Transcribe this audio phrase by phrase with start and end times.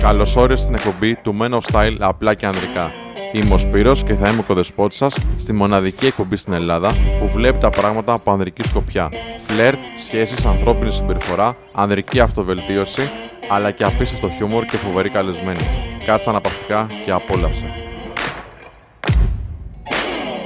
[0.00, 2.92] Καλώ όρισε στην εκπομπή του Men of Style απλά και ανδρικά.
[3.32, 7.28] Είμαι ο Σπύρος και θα είμαι ο κοδεσπότης σας στη μοναδική εκπομπή στην Ελλάδα που
[7.28, 9.10] βλέπει τα πράγματα από ανδρική σκοπιά.
[9.46, 13.10] Φλερτ, σχέσεις, ανθρώπινη συμπεριφορά, ανδρική αυτοβελτίωση,
[13.50, 15.60] αλλά και απίστευτο χιούμορ και φοβερή καλεσμένη.
[16.04, 17.66] Κάτσε αναπαυτικά και απόλαυσε.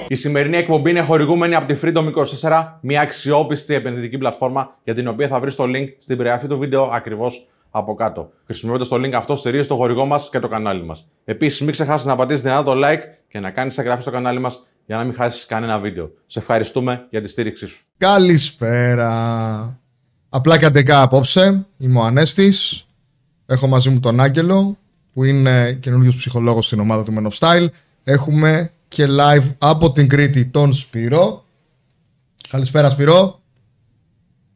[0.08, 5.08] Η σημερινή εκπομπή είναι χορηγούμενη από τη Freedom 24, μια αξιόπιστη επενδυτική πλατφόρμα για την
[5.08, 7.46] οποία θα βρεις το link στην περιγραφή του βίντεο ακριβώς
[7.76, 8.30] από κάτω.
[8.44, 11.06] Χρησιμοποιώντας το link αυτό, στηρίζεις το χορηγό μας και το κανάλι μας.
[11.24, 14.66] Επίσης, μην ξεχάσεις να πατήσεις δυνατά το like και να κάνεις εγγραφή στο κανάλι μας
[14.86, 16.10] για να μην χάσεις κανένα βίντεο.
[16.26, 17.84] Σε ευχαριστούμε για τη στήριξή σου.
[17.96, 19.80] Καλησπέρα.
[20.28, 21.66] Απλά και αντικά απόψε.
[21.78, 22.86] Είμαι ο Ανέστης.
[23.46, 24.78] Έχω μαζί μου τον Άγγελο,
[25.12, 27.66] που είναι καινούριος ψυχολόγος στην ομάδα του Men of Style.
[28.04, 31.44] Έχουμε και live από την Κρήτη τον Σπύρο.
[32.48, 33.40] Καλησπέρα, Σπύρο.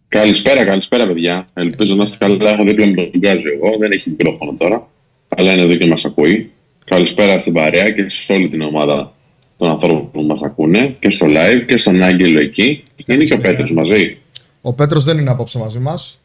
[0.09, 1.49] Καλησπέρα, καλησπέρα, παιδιά.
[1.55, 2.51] Ελπίζω να είστε καλά.
[2.51, 3.79] Έχω δίπλα με τον Γκάζο εγώ.
[3.79, 4.89] Δεν έχει μικρόφωνο τώρα.
[5.29, 6.53] Αλλά είναι εδώ και μας ακούει.
[6.85, 9.13] Καλησπέρα στην παρέα και σε όλη την ομάδα
[9.57, 12.83] των ανθρώπων που μας ακούνε και στο live και στον Άγγελο εκεί.
[13.07, 14.19] Είναι και ο Πέτρος μαζί.
[14.61, 16.21] Ο Πέτρος δεν είναι απόψε μαζί μας.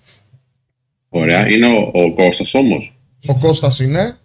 [1.10, 1.52] Ωραία.
[1.52, 4.18] Είναι ο, ο Κώστας όμως; Ο Κώστας είναι.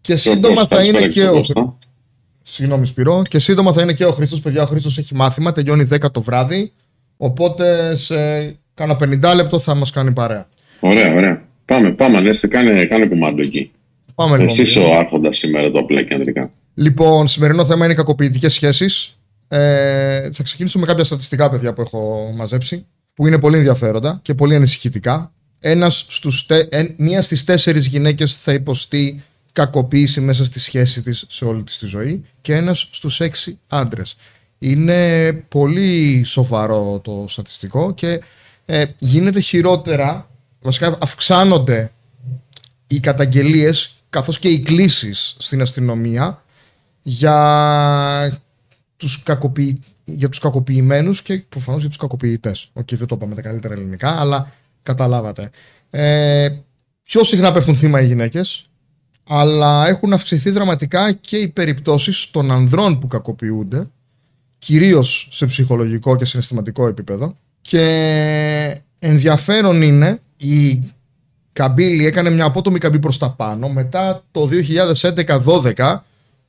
[0.00, 1.44] Και σύντομα θα είναι και ο...
[2.42, 3.22] Συγγνώμη Σπυρό.
[3.22, 4.40] Και σύντομα θα είναι και ο Χρήστος.
[4.40, 5.52] Παιδιά, ο Χρήστος έχει μάθημα.
[5.52, 6.72] Τελειώνει 10 το βράδυ.
[7.16, 8.16] Οπότε σε
[8.76, 10.48] κάνα 50 λεπτό θα μας κάνει παρέα.
[10.80, 11.42] Ωραία, ωραία.
[11.64, 12.16] Πάμε, πάμε.
[12.16, 13.70] Ανέστη, κάνε, κάνε κουμάντο εκεί.
[14.14, 14.60] Πάμε λοιπόν.
[14.60, 16.50] Εσύ ο άρχοντας σήμερα το απλά και ανδρικά.
[16.74, 19.16] Λοιπόν, σημερινό θέμα είναι οι κακοποιητικές σχέσεις.
[19.48, 24.34] Ε, θα ξεκινήσω με κάποια στατιστικά παιδιά που έχω μαζέψει, που είναι πολύ ενδιαφέροντα και
[24.34, 25.32] πολύ ανησυχητικά.
[25.60, 31.24] Ένας στους, τε- εν- μία στις τέσσερις γυναίκες θα υποστεί κακοποίηση μέσα στη σχέση της
[31.28, 34.16] σε όλη της τη ζωή και ένας στους έξι άντρες.
[34.58, 38.20] Είναι πολύ σοβαρό το στατιστικό και
[38.66, 41.92] ε, γίνεται χειρότερα, βασικά αυξάνονται
[42.86, 46.42] οι καταγγελίες καθώς και οι κλήσεις στην αστυνομία
[47.02, 48.42] για
[48.96, 49.80] τους, κακοποιη...
[50.04, 52.70] για τους κακοποιημένους και προφανώς για τους κακοποιητές.
[52.72, 55.50] Οκ, δεν το είπαμε τα καλύτερα ελληνικά, αλλά καταλάβατε.
[55.90, 56.48] Ε,
[57.02, 58.68] πιο συχνά πέφτουν θύμα οι γυναίκες,
[59.24, 63.90] αλλά έχουν αυξηθεί δραματικά και οι περιπτώσεις των ανδρών που κακοποιούνται,
[64.58, 67.36] κυρίως σε ψυχολογικό και συναισθηματικό επίπεδο.
[67.68, 70.82] Και ενδιαφέρον είναι η
[71.52, 74.48] καμπύλη έκανε μια απότομη καμπή προς τα πάνω μετά το
[75.74, 75.98] 2011-12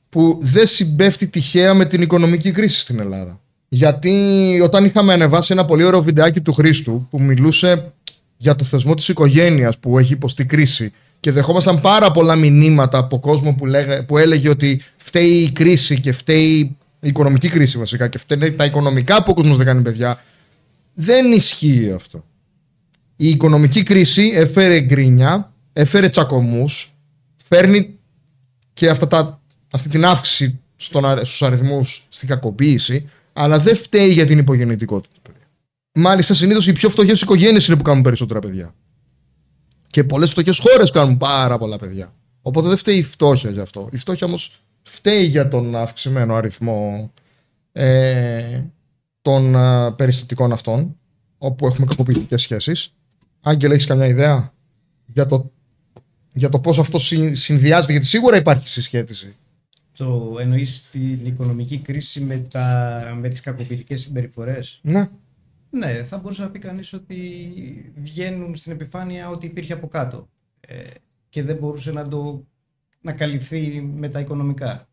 [0.08, 3.40] που δεν συμπέφτει τυχαία με την οικονομική κρίση στην Ελλάδα.
[3.68, 7.92] Γιατί όταν είχαμε ανεβάσει ένα πολύ ωραίο βιντεάκι του Χρήστου που μιλούσε
[8.36, 13.18] για το θεσμό της οικογένειας που έχει υποστεί κρίση και δεχόμασταν πάρα πολλά μηνύματα από
[13.18, 18.08] κόσμο που, λέγε, που έλεγε ότι φταίει η κρίση και φταίει η οικονομική κρίση βασικά
[18.08, 20.18] και φταίει τα οικονομικά που ο κόσμος δεν κάνει παιδιά.
[21.00, 22.24] Δεν ισχύει αυτό.
[23.16, 26.94] Η οικονομική κρίση έφερε γκρίνια, έφερε τσακωμούς,
[27.44, 27.98] φέρνει
[28.72, 34.12] και αυτά τα, αυτή την αύξηση στον, αρ- στους αριθμούς στην κακοποίηση, αλλά δεν φταίει
[34.12, 35.14] για την υπογεννητικότητα.
[35.22, 35.42] παιδιά.
[35.92, 38.74] Μάλιστα, συνήθως οι πιο φτωχές οικογένειες είναι που κάνουν περισσότερα παιδιά.
[39.90, 42.14] Και πολλές φτωχές χώρες κάνουν πάρα πολλά παιδιά.
[42.42, 43.88] Οπότε δεν φταίει η φτώχεια γι' αυτό.
[43.92, 47.12] Η φτώχεια όμως φταίει για τον αυξημένο αριθμό
[47.72, 48.60] ε,
[49.22, 50.96] των ε, περιστατικών αυτών,
[51.38, 52.94] όπου έχουμε κακοποιητικές σχέσεις.
[53.40, 54.52] Άγγελ, έχεις καμιά ιδέα
[55.06, 55.50] για το,
[56.34, 59.36] για το πώς αυτό συν- συνδυάζεται, γιατί σίγουρα υπάρχει συσχέτιση.
[59.96, 65.10] Το εννοείς την οικονομική κρίση με, τα, με τις κακοποιητικές συμπεριφορές; Ναι.
[65.70, 70.28] Ναι, θα μπορούσε να πει κανείς ότι βγαίνουν στην επιφάνεια ό,τι υπήρχε από κάτω
[70.60, 70.76] ε,
[71.28, 72.44] και δεν μπορούσε να το
[73.00, 74.87] να καλυφθεί με τα οικονομικά.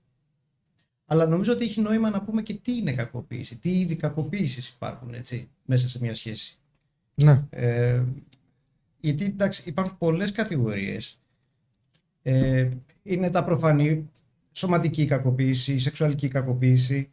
[1.06, 5.14] Αλλά νομίζω ότι έχει νόημα να πούμε και τι είναι κακοποίηση, τι είδη κακοποίησης υπάρχουν
[5.14, 6.58] έτσι, μέσα σε μια σχέση.
[7.16, 7.44] Ναι.
[7.50, 8.04] Ε,
[9.00, 11.20] γιατί εντάξει, υπάρχουν πολλές κατηγορίες.
[12.22, 12.70] Ε,
[13.04, 14.10] είναι τα προφανή
[14.52, 17.10] σωματική κακοποίηση, η σεξουαλική κακοποίηση,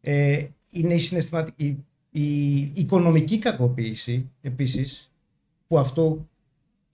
[0.00, 5.12] ε, είναι η, συναισθηματική, η, η οικονομική κακοποίηση επίσης,
[5.66, 6.28] που αυτό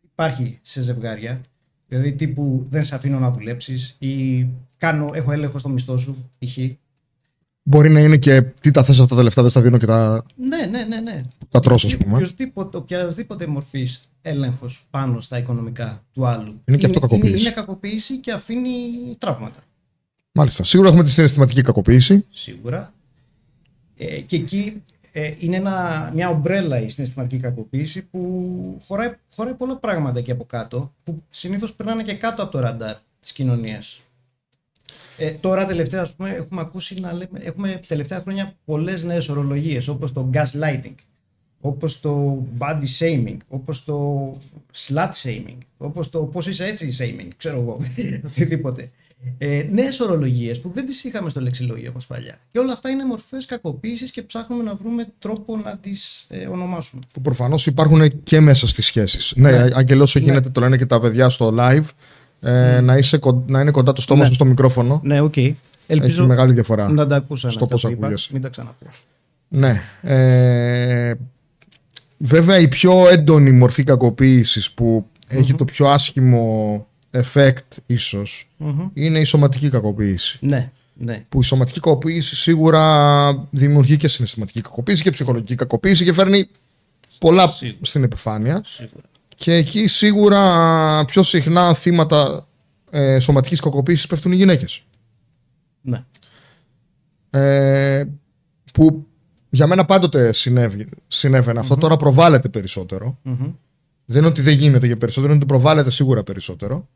[0.03, 1.41] υπάρχει σε ζευγάρια,
[1.91, 4.47] δηλαδή τύπου δεν σε αφήνω να δουλέψεις ή
[4.78, 6.59] κάνω, έχω έλεγχο στο μισθό σου, π.χ.
[7.63, 10.25] Μπορεί να είναι και τι τα θες αυτά τα λεφτά, δεν στα δίνω και τα,
[10.37, 11.22] Ναι, ναι, ναι, ναι.
[11.48, 12.16] τα τρώσω, ας πούμε.
[12.16, 16.60] Οποιοδήποτε, οποιασδήποτε μορφής έλεγχος πάνω στα οικονομικά του άλλου.
[16.65, 17.33] Είναι και αυτό κακοποίηση.
[17.33, 18.71] Είναι, είναι κακοποίηση και αφήνει
[19.19, 19.60] τραύματα.
[20.33, 20.65] Μάλιστα.
[20.65, 22.27] Σίγουρα έχουμε τη συναισθηματική κακοποίηση.
[22.31, 22.92] Σίγουρα.
[23.97, 29.77] Ε, και εκεί ε, είναι ένα, μια ομπρέλα η συναισθηματική κακοποίηση που χωράει, χωράει πολλά
[29.77, 34.01] πράγματα εκεί από κάτω που συνήθως περνάνε και κάτω από το ραντάρ της κοινωνίας.
[35.18, 39.89] Ε, τώρα τελευταία ας πούμε, έχουμε ακούσει να λέμε, έχουμε τελευταία χρόνια πολλές νέες ορολογίες
[39.89, 40.95] όπως το gaslighting
[41.60, 44.30] όπως το body shaming, όπως το
[44.74, 47.78] slut shaming, όπως το πώς είσαι έτσι shaming, ξέρω εγώ,
[48.27, 48.91] οτιδήποτε.
[49.39, 52.39] Ε, νέες ορολογίες που δεν τις είχαμε στο λεξιλόγιο όπως παλιά.
[52.53, 57.03] Και όλα αυτά είναι μορφές κακοποίησης και ψάχνουμε να βρούμε τρόπο να τις ε, ονομάσουμε.
[57.13, 59.33] Που προφανώς υπάρχουν και μέσα στις σχέσεις.
[59.37, 59.71] Ναι, ναι.
[59.75, 61.84] Αγγελό όσο γίνεται, το λένε και τα παιδιά στο live,
[62.41, 64.27] ε, να, είσαι, να είναι κοντά το στόμα Ναι.
[64.27, 65.01] σου στο μικρόφωνο.
[65.05, 65.37] Ναι, οκ.
[65.87, 66.91] Ελπίζω Έχει μεγάλη διαφορά.
[66.93, 68.07] να τα ακούσαν στο αυτά πώς που είπα.
[68.07, 68.28] ακούγεσαι.
[68.33, 68.87] Μην τα ξαναπώ.
[69.49, 69.83] Ναι.
[70.03, 71.15] Ε,
[72.19, 78.89] βέβαια η πιο έντονη μορφή κακοποίησης που έχει το πιο άσχημο effect ίσως Μμμ.
[78.95, 80.39] είναι η σωματική κακοποίηση.
[80.41, 81.24] Ναι, ναι.
[81.28, 86.48] Που η σωματική κακοποίηση σίγουρα δημιουργεί και συναισθηματική κακοποίηση και ψυχολογική κακοποίηση και φέρνει
[87.18, 87.78] πολλά Σίγουρα.
[87.83, 88.62] στην επιφάνεια.
[88.66, 89.04] Σίγουρα.
[89.36, 92.47] Και εκεί σίγουρα πιο συχνά θύματα
[92.91, 94.83] ε, σωματικής κακοποίησης πέφτουν οι γυναίκες.
[95.80, 96.04] Ναι.
[97.30, 98.04] Ε,
[98.72, 99.06] που
[99.51, 103.18] για μένα πάντοτε συνέβη, συνέβαινε αυτό, τώρα προβάλλεται περισσότερο.
[103.22, 103.53] Μμμ.
[104.04, 106.89] Δεν είναι ότι δεν γίνεται για περισσότερο, είναι ότι προβάλλεται σίγουρα περισσότερο.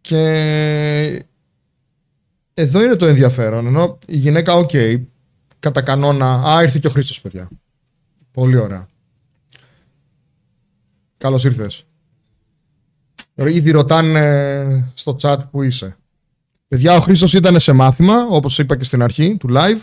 [0.00, 1.24] Και
[2.54, 3.66] εδώ είναι το ενδιαφέρον.
[3.66, 4.70] Ενώ η γυναίκα, οκ,
[5.58, 6.42] κατά κανόνα.
[6.48, 7.48] Α, ήρθε και ο Χρήστος, παιδιά.
[8.32, 8.88] Πολύ ωραία.
[11.16, 11.84] Καλώς ήρθες.
[13.34, 15.96] Ήδη ρωτάνε στο chat που είσαι.
[16.68, 19.80] Παιδιά, ο Χρήστος ήταν σε μάθημα, όπως είπα και στην αρχή του live.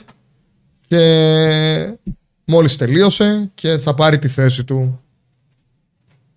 [0.87, 1.97] Και
[2.45, 4.99] μόλις τελείωσε και θα πάρει τη θέση του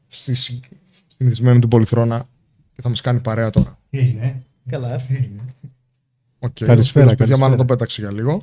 [0.08, 0.64] στη συ-
[1.16, 2.26] συνηθισμένη του πολυθρόνα
[2.80, 3.78] και θα μας κάνει παρέα τώρα.
[4.68, 5.00] Καλά.
[6.38, 7.36] Οκ, Καλησπέρα, ο φίλος, παιδιά, καλησπέρα.
[7.38, 8.42] μάλλον το πέταξε για λίγο.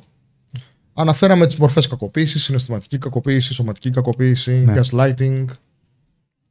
[0.94, 4.74] Αναφέραμε τις μορφές κακοποίησης, συναισθηματική κακοποίηση, σωματική κακοποίηση, Ναι.
[4.76, 5.44] gaslighting,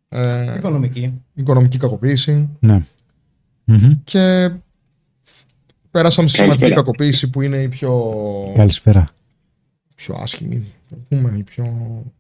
[0.10, 1.22] ε, Οικονομική.
[1.34, 2.84] οικονομική κακοποίηση Ναι.
[3.66, 4.00] Μμμ.
[4.04, 4.52] και
[5.92, 6.74] πέρασαμε στη σωματική Καλησπέρα.
[6.76, 8.12] κακοποίηση που είναι η πιο,
[8.56, 9.10] Καλησπέρα.
[9.96, 11.64] πιο άσχημη, να πούμε, η πιο,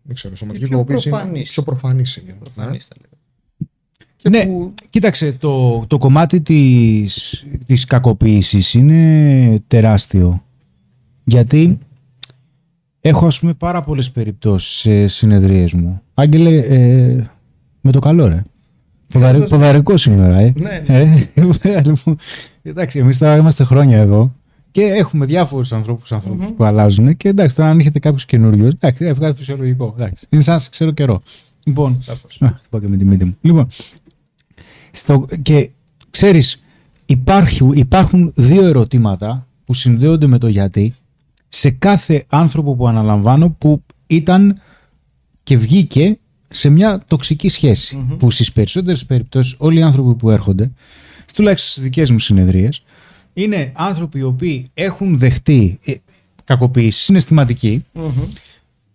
[0.01, 1.51] δεν ξέρω, η σωματική Η πιο κακοποίηση είναι προφανής.
[1.51, 2.15] πιο προφανής.
[2.15, 2.37] είναι, ναι.
[2.37, 2.95] Προφανής θα
[4.29, 4.43] λέγαμε.
[4.45, 10.43] Και Ναι, που- κοίταξε, το, το κομμάτι της, της κακοποίησης είναι τεράστιο.
[11.23, 11.77] Γιατί
[13.01, 16.01] έχω ας πούμε πάρα πολλές περιπτώσεις σε συνεδρίες μου.
[16.13, 17.23] Άγγελε, ε,
[17.81, 18.43] με το καλό ρε.
[19.13, 20.53] Ποδαρι, σας- ποδαρικό σήμερα, ε.
[20.55, 20.99] Ναι, ναι.
[20.99, 22.17] Ε, λοιπόν,
[22.63, 24.33] εντάξει, εμείς τώρα είμαστε χρόνια εδώ
[24.71, 29.05] και έχουμε διάφορους ανθρώπους, ανθρώπους που αλλάζουν και εντάξει, τώρα αν έχετε κάποιος καινούριος, εντάξει,
[29.05, 30.25] ε, βγάζει φυσιολογικό, εντάξει.
[30.29, 31.21] Είναι σαν να σε ξέρω καιρό.
[31.63, 32.41] Λοιπόν, Σαφώς.
[32.41, 33.37] Α, χτυπάω και με τη μύτη μου.
[33.41, 33.67] Λοιπόν,
[34.91, 35.69] στο, και
[36.09, 36.63] ξέρεις,
[37.05, 40.95] υπάρχουν, υπάρχουν δύο ερωτήματα που συνδέονται με το γιατί
[41.47, 44.61] σε κάθε άνθρωπο που αναλαμβάνω που ήταν
[45.43, 46.17] και βγήκε
[46.47, 48.15] σε μια τοξική σχέση.
[48.19, 50.71] Που στις περισσότερες περιπτώσεις όλοι οι άνθρωποι που έρχονται,
[51.33, 52.83] τουλάχιστον στις δικές μου συνεδρίες,
[53.33, 55.93] είναι άνθρωποι οι οποίοι έχουν δεχτεί ε,
[56.43, 58.11] κακοποίηση συναισθηματική, Μμμ.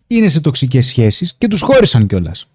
[0.06, 2.48] είναι σε τοξικές σχέσεις και τους χώρισαν κιόλας.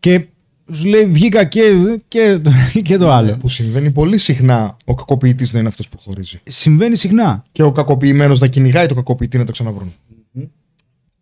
[0.00, 0.26] Και
[0.72, 1.62] σου λέει βγήκα και,
[2.08, 2.40] και,
[2.82, 3.36] και το άλλο.
[3.36, 6.40] που συμβαίνει πολύ συχνά ο κακοποιητής να είναι αυτός που χωρίζει.
[6.44, 7.44] Συμβαίνει συχνά.
[7.52, 9.92] Και ο κακοποιημένος να κυνηγάει το κακοποιητή να το ξαναβρούν.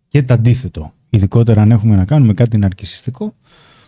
[0.08, 0.92] Και το αντίθετο.
[1.10, 3.34] Ειδικότερα αν έχουμε να κάνουμε κάτι ναρκισιστικό,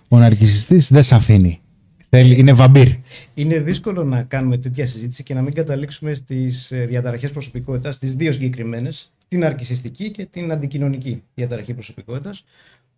[0.09, 1.61] ο ναρκισσιστής δεν σε αφήνει.
[2.09, 2.89] Θέλει, είναι βαμπύρ.
[3.35, 8.33] Είναι δύσκολο να κάνουμε τέτοια συζήτηση και να μην καταλήξουμε στις διαταραχές προσωπικότητας, τις δύο
[8.33, 12.45] συγκεκριμένες, τη ναρκισσιστική και την αντικοινωνική διαταραχή προσωπικότητας,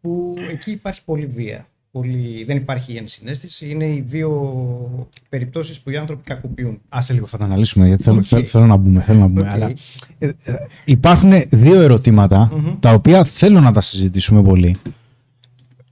[0.00, 1.66] που εκεί υπάρχει πολύ βία.
[1.92, 2.44] Πολύ...
[2.44, 3.70] Δεν υπάρχει ενσυναίσθηση.
[3.70, 6.80] Είναι οι δύο περιπτώσεις που οι άνθρωποι κακοποιούν.
[6.88, 8.24] Άσε λίγο θα τα αναλύσουμε γιατί θέλω, Οκ.
[8.26, 9.00] θέλω, θέλω να μπούμε.
[9.00, 9.46] Θέλω να μπούμε Οκ.
[9.46, 9.72] αλλά,
[10.18, 14.76] ε, ε, υπάρχουν δύο ερωτήματα, τα οποία θέλω να τα συζητήσουμε πολύ.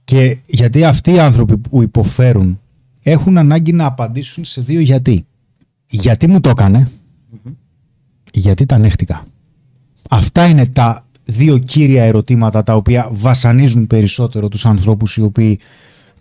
[0.03, 2.59] Και γιατί αυτοί οι άνθρωποι που υποφέρουν
[3.03, 5.25] έχουν ανάγκη να απαντήσουν σε δύο γιατί.
[5.89, 6.91] Γιατί μου το έκανε,
[8.33, 9.25] γιατί τα ανέχτηκα.
[10.09, 15.59] Αυτά είναι τα δύο κύρια ερωτήματα τα οποία βασανίζουν περισσότερο τους ανθρώπους οι οποίοι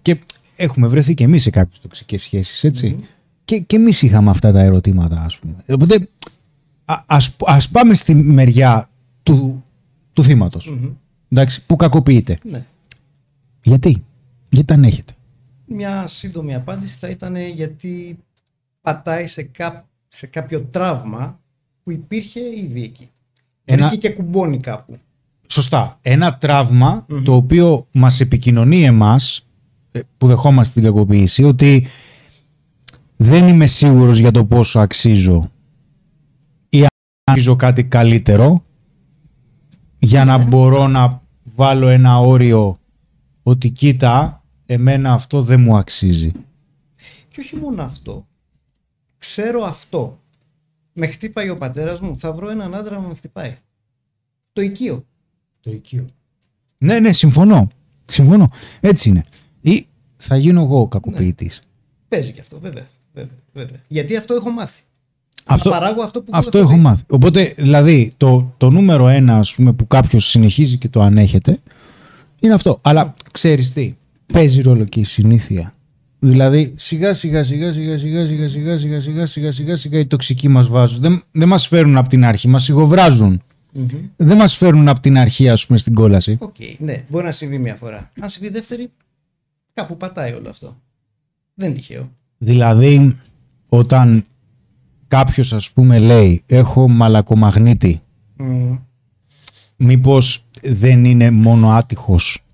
[0.02, 0.18] και
[0.56, 2.96] έχουμε βρεθεί και εμείς σε κάποιες τοξικές σχέσεις, έτσι.
[3.44, 5.54] Και, και εμείς είχαμε αυτά τα ερωτήματα, ας πούμε.
[5.68, 6.08] Οπότε
[6.84, 8.90] α, ας, ας πάμε στη μεριά
[9.22, 9.64] του,
[10.12, 10.78] του θύματος,
[11.28, 12.38] εντάξει, που κακοποιείται.
[12.42, 12.64] Ναι.
[13.62, 14.04] Γιατί,
[14.48, 15.12] γιατί τα ανέχεται;
[15.66, 18.18] Μια σύντομη απάντηση θα ήταν γιατί
[18.80, 19.88] πατάει σε, κά...
[20.08, 21.40] σε κάποιο τραύμα
[21.82, 23.10] που υπήρχε ήδη εκεί.
[23.64, 24.94] Ένα- Βρίσκει και κουμπώνει κάπου.
[25.48, 25.98] Σωστά.
[26.02, 29.42] Ένα τραύμα το οποίο μας επικοινωνεί εμάς ε,
[30.18, 31.86] που δεχόμαστε την κακοποίηση ότι
[33.16, 35.50] δεν είμαι σίγουρος για το πόσο αξίζω
[36.68, 36.88] ή αν
[37.24, 38.64] αξίζω κάτι καλύτερο
[39.98, 42.78] για να μπορώ να βάλω ένα όριο
[43.42, 46.32] ότι κοίτα εμένα αυτό δεν μου αξίζει.
[47.28, 48.26] Και όχι μόνο αυτό.
[49.18, 50.20] Ξέρω αυτό.
[50.92, 53.58] Με χτύπαει ο πατέρας μου, θα βρω έναν άντρα να με χτυπάει.
[54.52, 55.04] Το οικείο.
[55.60, 56.06] Το οικείο.
[56.78, 57.68] Ναι, ναι, συμφωνώ.
[58.02, 58.50] Συμφωνώ.
[58.80, 59.24] Έτσι είναι.
[59.60, 59.86] Ή
[60.16, 61.50] θα γίνω εγώ ο κακοποιητή.
[62.08, 62.86] Παίζει και αυτό, βέβαια.
[63.14, 63.80] βέβαια, βέβαια.
[63.88, 64.82] Γιατί αυτό έχω μάθει.
[65.44, 66.82] Αυτό, παράγω αυτό που αυτό έχω έχω δει.
[66.82, 67.02] μάθει.
[67.06, 71.58] Οπότε, δηλαδή, το, το νούμερο ένα ας πούμε, που κάποιο συνεχίζει και το ανέχεται
[72.40, 72.78] είναι αυτό.
[72.82, 73.94] Αλλά ξέρει τι,
[74.32, 75.74] παίζει ρόλο και η συνήθεια.
[76.18, 80.48] Δηλαδή, σιγά σιγά σιγά σιγά σιγά σιγά σιγά σιγά σιγά σιγά σιγά σιγά οι τοξικοί
[80.48, 81.00] μα βάζουν.
[81.00, 83.42] Δεν, δεν μα φέρουν από την αρχή, μα σιγοβράζουν.
[84.16, 86.36] Δεν μας φέρνουν από την αρχή, ας πούμε, στην κόλαση.
[86.40, 88.10] Οκ, ναι, μπορεί να συμβεί μια φορά.
[88.20, 88.90] Αν συμβεί δεύτερη,
[89.74, 90.80] κάπου πατάει όλο αυτό.
[91.54, 92.10] Δεν είναι τυχαίο.
[92.38, 93.18] Δηλαδή,
[93.68, 94.24] όταν
[95.08, 98.00] κάποιος ας πούμε λέει έχω μαλακομαγνήτη,
[98.36, 98.78] Μμμ.
[99.76, 102.44] μήπως δεν είναι μόνο άτυχος,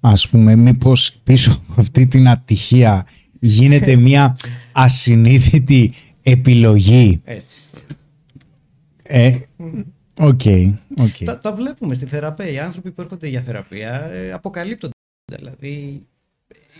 [0.00, 3.06] ας πούμε, μήπως πίσω από αυτή την ατυχία
[3.40, 4.36] γίνεται μια
[4.72, 7.20] ασυνείδητη επιλογή.
[7.24, 7.62] Έτσι.
[9.02, 9.38] Ε,
[10.18, 10.40] OK,
[10.96, 11.24] OK.
[11.24, 12.50] Τα, τα βλέπουμε στη θεραπεία.
[12.50, 14.92] Οι άνθρωποι που έρχονται για θεραπεία ε, αποκαλύπτονται.
[15.36, 16.06] Δηλαδή,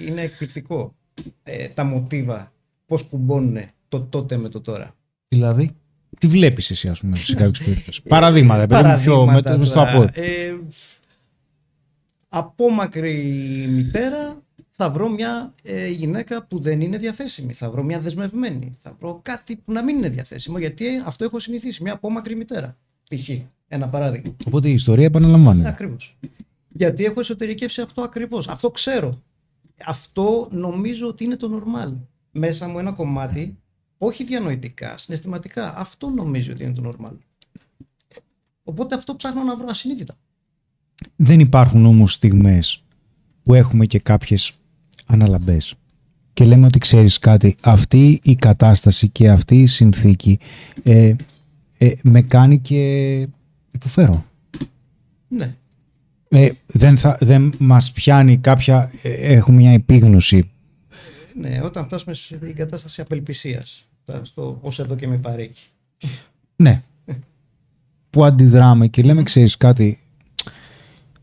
[0.01, 0.95] είναι εκπληκτικό
[1.43, 2.53] ε, τα μοτίβα,
[2.87, 4.95] πώς κουμπώνουν το τότε με το τώρα.
[5.29, 5.71] Δηλαδή,
[6.19, 9.75] τι βλέπεις εσύ ας πούμε σε κάποιες περιπτώσεις; Παραδείγματα, παιδί μου, πιο με, Παραδείγματα στο
[9.75, 9.91] τώρα.
[9.91, 10.11] απόρρι.
[10.15, 10.55] Ε,
[12.29, 13.15] απόμακρη
[13.71, 17.53] μητέρα θα βρω μια ε, γυναίκα που δεν είναι διαθέσιμη.
[17.53, 18.73] Θα βρω μια δεσμευμένη.
[18.83, 20.59] Θα βρω κάτι που να μην είναι διαθέσιμο.
[20.59, 21.83] Γιατί ε, αυτό έχω συνηθίσει.
[21.83, 22.77] Μια απόμακρη μητέρα.
[23.09, 23.29] Π.χ.
[23.69, 24.37] Ένα παράδειγμα.
[24.47, 25.69] Οπότε η ιστορία επαναλαμβάνεται.
[25.69, 26.17] Ακριβώς.
[26.69, 28.49] Γιατί έχω εσωτερικεύσει αυτό ακριβώς.
[28.49, 29.23] Αυτό ξέρω.
[29.85, 31.93] Αυτό νομίζω ότι είναι το normal.
[32.31, 33.59] Μέσα μου ένα κομμάτι,
[33.99, 35.77] όχι διανοητικά, συναισθηματικά.
[35.77, 37.17] Αυτό νομίζω ότι είναι το normal.
[38.65, 40.15] Οπότε αυτό ψάχνω να βρω ασυνείδητα.
[41.17, 42.85] Δεν υπάρχουν όμως στιγμές
[43.43, 44.53] που έχουμε και κάποιες
[45.07, 45.77] αναλαμπές
[46.37, 50.39] και λέμε ότι ξέρεις κάτι, αυτή η κατάσταση και αυτή η συνθήκη
[50.83, 51.15] ε,
[51.79, 53.21] ε, με κάνει και
[53.71, 54.25] υποφέρω.
[55.29, 55.57] Ναι.
[56.29, 60.51] Ε, δεν, θα, δεν μας πιάνει κάποια, ε, έχουμε μια επίγνωση.
[61.35, 63.89] Ναι, όταν φτάσουμε στην κατάσταση απελπισίας.
[64.23, 65.67] Στο ως εδώ και με παρέχει.
[66.57, 66.83] Ναι.
[68.11, 69.99] Που αντιδράμε και λέμε ξέρεις κάτι,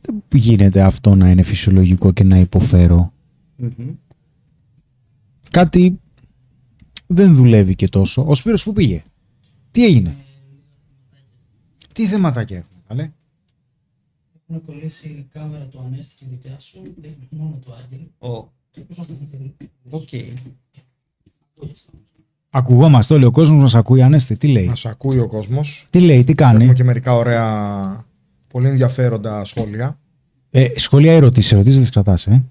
[0.01, 3.13] δεν γίνεται αυτό να είναι φυσιολογικό και να υποφέρω.
[3.55, 3.89] Μμμ.
[5.49, 5.99] κάτι
[7.07, 8.25] δεν δουλεύει και τόσο.
[8.27, 9.03] Ο Σπύρος που πήγε.
[9.71, 10.17] Τι έγινε;
[11.91, 13.11] Τι θεματάκια έχουμε, καλέ;
[14.49, 18.31] Έχουν κολλήσει η κάμερα του Ανέστη και δικιά σου, έχει μόνο το Άγγελ.
[18.35, 19.55] Ω, Και πώς να το θέλει.
[19.89, 20.09] Οκ.
[22.49, 24.01] Ακουγόμαστε όλοι, ο κόσμος μας ακούει.
[24.01, 25.87] Ανέστη, τι λέει; Μα ακούει ο κόσμος.
[25.89, 28.05] Τι λέει, τι κάνει; Έχουμε και μερικά ωραία,
[28.47, 29.99] πολύ ενδιαφέροντα σχόλια.
[30.49, 32.43] Ε, σχόλια ερωτήσεις, ερωτήσεις δεν τις κρατάς, ε.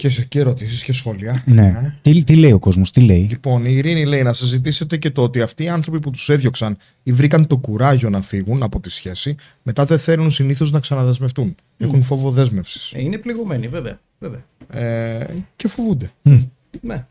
[0.00, 1.42] Και, σε- και ερωτήσεις και σχόλια.
[1.46, 1.66] Ναι.
[1.82, 1.94] Ε.
[2.02, 5.22] Τι, τι λέει ο κόσμος, τι λέει; Λοιπόν, η Ειρήνη λέει να συζητήσετε και το
[5.22, 8.90] ότι αυτοί οι άνθρωποι που τους έδιωξαν ή βρήκαν το κουράγιο να φύγουν από τη
[8.90, 11.54] σχέση, μετά δεν θέλουν συνήθως να ξαναδεσμευτούν.
[11.78, 12.92] Έχουν φόβο δέσμευσης.
[12.94, 14.00] Ε, είναι πληγωμένοι, βέβαια.
[14.18, 14.44] βέβαια.
[14.70, 15.26] Ε,
[15.56, 16.10] και φοβούνται.
[16.80, 17.06] Ναι.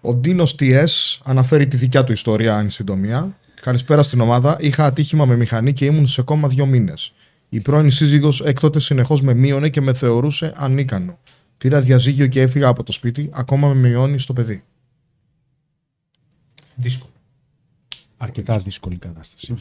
[0.00, 3.36] Ο Ντίνος TS αναφέρει τη δικιά του ιστορία εν συντομία.
[3.60, 4.56] Καλησπέρα στην ομάδα.
[4.60, 7.12] Είχα ατύχημα με μηχανή και ήμουν σε κόμμα δύο μήνες.
[7.48, 11.18] Η πρώην σύζυγος έκτοτε συνεχώς με μείωνε και με θεωρούσε ανίκανο.
[11.58, 14.62] Πήρα διαζύγιο και έφυγα από το σπίτι, ακόμα με μειώνει στο παιδί.
[16.74, 17.12] Δύσκολο.
[18.16, 19.54] Αρκετά δύσκολη κατάσταση.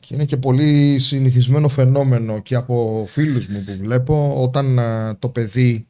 [0.00, 5.28] Και είναι και πολύ συνηθισμένο φαινόμενο και από φίλους μου που βλέπω όταν ε, το
[5.28, 5.86] παιδί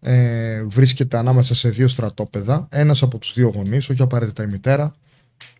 [0.00, 4.92] ε, βρίσκεται ανάμεσα σε δύο στρατόπεδα, ένας από τους δύο γονείς, όχι απαραίτητα η μητέρα,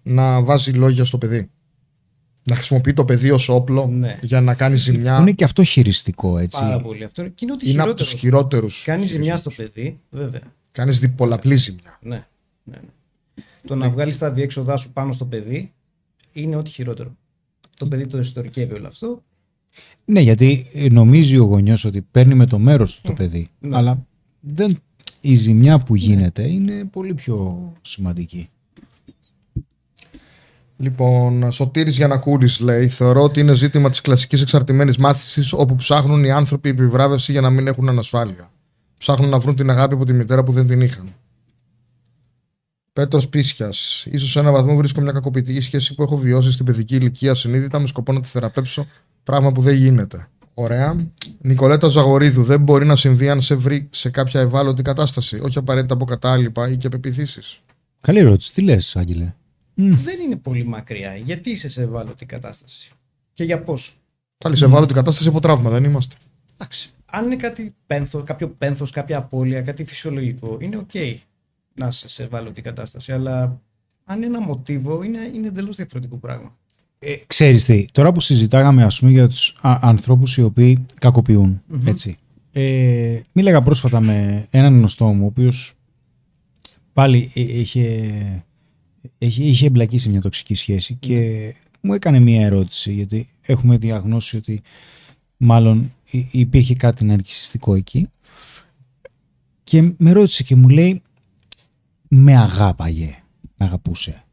[0.03, 1.51] να βάζει λόγια στο παιδί.
[2.49, 4.19] Να χρησιμοποιεί το παιδί ως όπλο Ναι.
[4.23, 5.19] για να κάνει ζημιά.
[5.21, 6.61] Είναι και αυτό χειριστικό, έτσι.
[6.61, 7.05] Πάρα πολύ.
[7.05, 8.11] Αυτό είναι, και είναι ότι Είναι από χειρότερος.
[8.11, 8.83] τους χειρότερους.
[8.85, 9.53] Κάνει ζημιά χειρισμούς.
[9.55, 10.41] στο παιδί, βέβαια.
[10.73, 11.99] Κάνεις διπολαπλή ζημιά.
[12.03, 12.27] Ναι.
[12.65, 12.89] ναι, ναι.
[13.67, 15.73] Το να βγάλεις τα διέξοδά σου πάνω στο παιδί
[16.33, 17.17] είναι ό,τι χειρότερο.
[17.77, 19.23] Το παιδί το ιστορικεύει όλο αυτό.
[20.05, 23.49] Ναι, γιατί ε, νομίζει ο γονιός ότι παίρνει με το μέρος του το παιδί.
[23.59, 23.77] Ναι.
[23.77, 24.07] Αλλά
[24.41, 24.79] δεν,
[25.21, 28.49] η ζημιά που γίνεται είναι πολύ πιο σημαντική.
[30.81, 36.31] Λοιπόν, Σωτήρης Γιανακούρης λέει: Θεωρώ ότι είναι ζήτημα της κλασικής εξαρτημένης μάθησης όπου ψάχνουν οι
[36.31, 38.51] άνθρωποι επιβράβευση για να μην έχουν ανασφάλεια.
[38.99, 41.15] Ψάχνουν να βρουν την αγάπη από τη μητέρα που δεν την είχαν.
[42.93, 44.07] Πέτρος Πίσιας.
[44.19, 47.79] σω σε έναν βαθμό βρίσκω μια κακοποιητική σχέση που έχω βιώσει στην παιδική ηλικία συνείδητα
[47.79, 48.87] με σκοπό να τη θεραπεύσω,
[49.23, 50.27] πράγμα που δεν γίνεται.
[50.55, 51.07] Ωραία.
[51.41, 52.43] Νικολέτα Ζαγορίδου.
[52.43, 56.71] Δεν μπορεί να συμβεί αν σε βρει σε κάποια ευάλωτη κατάσταση, όχι απαραίτητα από κατάλοιπα
[56.71, 57.61] ή και πεπιθήσεις.
[58.01, 58.53] Καλή ερώτηση.
[58.53, 59.35] Τι λες, Άγγελε;
[59.89, 61.17] Δεν είναι πολύ μακριά.
[61.17, 62.91] Γιατί είσαι σε ευάλωτη κατάσταση;
[63.33, 63.93] Και για πόσο;
[64.39, 66.17] Πάλι σε ευάλωτη κατάσταση από τραύμα, δεν είμαστε.
[66.55, 66.91] Εντάξει.
[67.07, 70.95] Αν είναι κάτι πένθο, κάποιο πένθος, κάποια απώλεια, κάτι φυσιολογικό, είναι οκ
[71.75, 73.13] να είσαι σε ευάλωτη κατάσταση.
[73.13, 73.61] Αλλά
[74.05, 76.57] αν είναι ένα μοτίβο, είναι, είναι εντελώς διαφορετικό πράγμα.
[76.99, 81.63] Ε, ξέρεις τι, τώρα που συζητάγαμε ας πούμε για τους α, ανθρώπους οι οποίοι κακοποιούν,
[81.85, 82.19] έτσι.
[82.53, 85.73] Ε, μίλαγα πρόσφατα με έναν γνωστό μου, ο οποίος
[86.93, 88.45] πάλι ε, είχε,
[89.19, 94.37] είχε, είχε εμπλακεί σε μια τοξική σχέση και μου έκανε μια ερώτηση γιατί έχουμε διαγνώσει
[94.37, 94.63] ότι
[95.37, 98.09] μάλλον υ- υπήρχε κάτι ναρκισιστικό εκεί
[99.65, 101.03] και με ρώτησε και μου λέει
[102.09, 103.23] με αγάπαγε,
[103.57, 104.25] με αγαπούσε.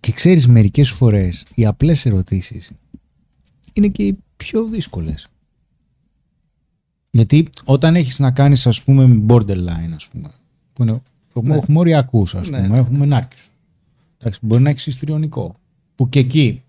[0.00, 2.70] Και ξέρεις μερικές φορές οι απλές ερωτήσεις
[3.72, 5.28] είναι και οι πιο δύσκολες.
[7.10, 10.30] Γιατί όταν έχεις να κάνεις ας πούμε με borderline ας πούμε,
[10.72, 11.02] που είναι,
[11.34, 12.60] έχουμε, έχουμε οριακούς ας Ναι.
[12.60, 13.50] πούμε, έχουμε νάρκισους.
[14.18, 15.54] Εντάξει, μπορεί να έχεις ιστριονικό.
[15.94, 16.62] Που και εκεί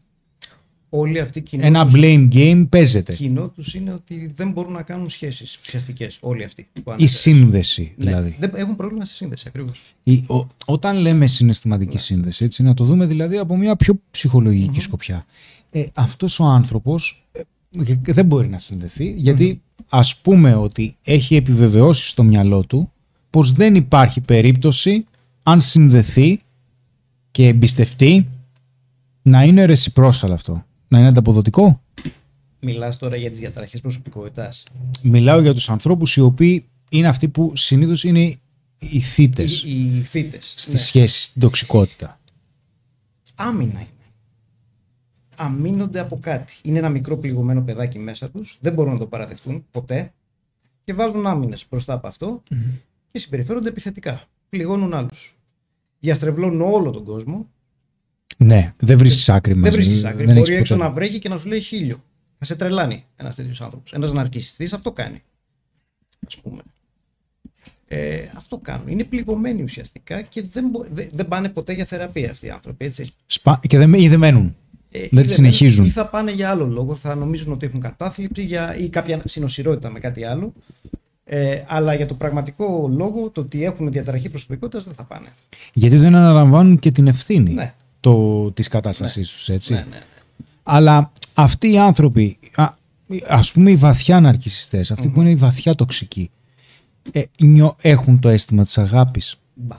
[0.93, 3.13] Όλοι αυτοί κοινό ένα τους- blame game παίζεται.
[3.13, 6.61] κοινό τους είναι ότι δεν μπορούν να κάνουν σχέσεις ουσιαστικές όλοι αυτοί.
[6.73, 7.19] που Η ανέφερες.
[7.19, 8.35] σύνδεση Ναι, δηλαδή.
[8.39, 9.81] δεν, έχουν πρόβλημα στη σύνδεση ακριβώς.
[10.03, 14.79] Η- ο- όταν λέμε συναισθηματική σύνδεση, έτσι, να το δούμε δηλαδή από μια πιο ψυχολογικη
[14.79, 15.25] σκοπιά.
[15.71, 17.41] Ε, αυτός ο άνθρωπος ε,
[18.01, 22.91] δεν μπορεί να συνδεθεί, γιατί ας πούμε ότι έχει επιβεβαιώσει στο μυαλό του
[23.31, 25.05] πως δεν υπάρχει περίπτωση
[25.43, 26.41] αν συνδεθεί
[27.31, 28.27] και εμπιστευτεί
[29.21, 30.65] να είναι reciprocal αυτό.
[30.87, 31.81] Να είναι ανταποδοτικό.
[32.59, 34.63] Μιλάς τώρα για τις διαταραχές προσωπικότητας.
[35.01, 38.33] Μιλάω για τους ανθρώπους οι οποίοι είναι αυτοί που συνήθως είναι
[38.79, 40.53] οι θύτες Οι, οι θύτες.
[40.57, 40.77] στη ναι.
[40.77, 42.19] σχέση, στην τοξικότητα.
[43.35, 43.87] Άμυνα είναι.
[45.35, 46.53] Αμήνονται από κάτι.
[46.63, 50.13] Είναι ένα μικρό πληγωμένο παιδάκι μέσα τους, δεν μπορούν να το παραδεχτούν ποτέ
[50.83, 52.43] και βάζουν άμυνες μπροστά από αυτό
[53.11, 54.23] και συμπεριφέρονται επιθετικά.
[54.49, 55.35] Πληγώνουν άλλους.
[55.99, 57.49] Διαστρεβλώνουν όλο τον κόσμο.
[58.37, 59.69] Ναι, δεν βρίσκεις άκρη μαζί.
[59.69, 60.25] δεν βρίσκεις άκρη.
[60.25, 60.87] δεν Μπορεί έχεις έξω ποτέ.
[60.87, 62.03] να βρέχει και να σου λέει χίλιο.
[62.37, 63.93] Θα σε τρελάνει ένας τέτοιος άνθρωπος.
[63.93, 65.21] Ένας ναρκιστής αυτό κάνει.
[66.37, 66.61] Α πούμε.
[67.87, 68.87] Ε, αυτό κάνουν.
[68.87, 72.85] Είναι πληγωμένοι ουσιαστικά και δεν, μπο- δεν, δεν πάνε ποτέ για θεραπεία αυτοί οι άνθρωποι.
[72.85, 73.09] Έτσι.
[73.25, 73.59] Σπα...
[73.67, 74.55] Και δεν, ή δεν μένουν.
[74.91, 75.85] Ε, Δεν ή τη μένουν, συνεχίζουν.
[75.85, 79.89] Ή θα πάνε για άλλο λόγο, θα νομίζουν ότι έχουν κατάθλιψη για, ή κάποια συνοσυρότητα
[79.89, 80.53] με κάτι άλλο.
[81.23, 85.27] Ε, αλλά για το πραγματικό λόγο, το ότι έχουν διαταραχή προσωπικότητας δεν θα πάνε.
[85.73, 87.73] Γιατί δεν αναλαμβάνουν και την ευθύνη Ναι.
[87.99, 89.73] το, της κατάστασής τους, έτσι.
[89.73, 90.01] Ναι, ναι, ναι.
[90.63, 92.67] Αλλά αυτοί οι άνθρωποι, α,
[93.27, 96.31] ας πούμε οι βαθιά ναρκισιστές, αυτοί που είναι οι βαθιά τοξικοί,
[97.11, 99.75] ε, νιώ- έχουν το αίσθημα της αγάπης; Μπα.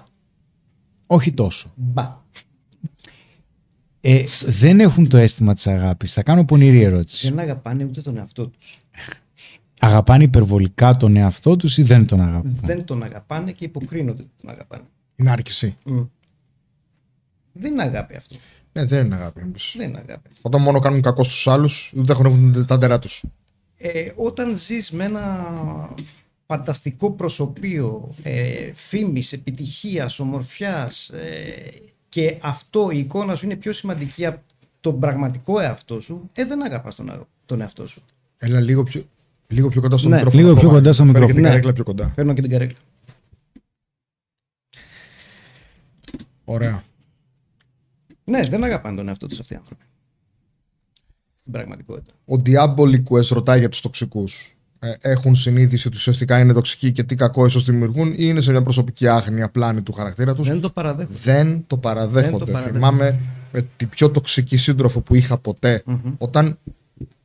[1.06, 1.72] Όχι τόσο.
[1.74, 2.20] Μπα.
[4.00, 6.12] Ε, δεν έχουν το αίσθημα της αγάπης.
[6.12, 7.28] Θα κάνω πονηρή ερώτηση.
[7.28, 8.78] Δεν αγαπάνε ούτε τον εαυτό τους.
[9.84, 14.30] Αγαπάνε υπερβολικά τον εαυτό τους ή δεν τον αγαπάνε; Δεν τον αγαπάνε και υποκρίνονται ότι
[14.40, 14.82] τον αγαπάνε.
[15.16, 15.76] Είναι άρκηση.
[17.52, 18.36] Δεν είναι αγάπη αυτό.
[18.72, 19.44] Ναι, δεν είναι αγάπη.
[19.44, 19.74] Μήπως.
[19.78, 20.40] Δεν είναι αγάπη αυτό.
[20.48, 23.24] Όταν μόνο κάνουν κακό στους άλλους, δεν χωνεύουν τα ντερά τους.
[23.76, 25.46] Ε, όταν ζεις με ένα
[26.46, 31.72] φανταστικό προσωπείο ε, φήμης, επιτυχίας, ομορφιάς ε,
[32.08, 34.40] και αυτό η εικόνα σου είναι πιο σημαντική από
[34.80, 38.02] τον πραγματικό εαυτό σου, ε, δεν αγαπάς τον, α- τον εαυτό σου.
[38.38, 39.02] Έλα λίγο πιο,
[39.52, 40.42] λίγο πιο κοντά στο Ναι, μικρόφωνο.
[40.42, 40.78] λίγο πιο ακόμα.
[40.80, 41.34] κοντά στο Φέρε και μικρόφωνο.
[41.34, 41.48] την Ναι.
[41.48, 42.12] καρέκλα πιο κοντά.
[42.14, 42.78] Φέρνω και την καρέκλα.
[46.44, 46.82] Ωραία.
[48.24, 49.84] Ναι, δεν αγαπάνε τον εαυτό τους αυτοί οι άνθρωποι.
[51.34, 52.12] Στην πραγματικότητα.
[52.24, 54.56] Ο Diabolicus ρωτάει για τους τοξικούς.
[55.00, 58.62] έχουν συνείδηση ότι ουσιαστικά είναι τοξικοί και τι κακό ίσως δημιουργούν ή είναι σε μια
[58.62, 60.48] προσωπική άγνοια πλάνη του χαρακτήρα τους.
[60.48, 61.18] Δεν το παραδέχονται.
[61.22, 62.20] δεν το παραδέχονται.
[62.28, 62.72] Δεν το παραδέχονται.
[62.78, 63.18] Θυμάμαι
[63.52, 65.82] με την πιο τοξική σύντροφο που είχα ποτέ,
[66.18, 66.58] όταν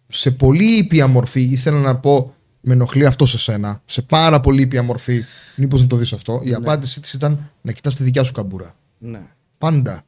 [0.07, 4.61] σε πολύ ήπια μορφή ήθελα να πω με ενοχλεί αυτό σε σένα, σε πάρα πολύ
[4.61, 5.23] ήπια μορφή,
[5.55, 8.75] μήπως να το δεις αυτό, η απάντησή της ήταν να κοιτάς τη δικιά σου καμπούρα.
[8.97, 9.21] Ναι.
[9.57, 10.03] Πάντα.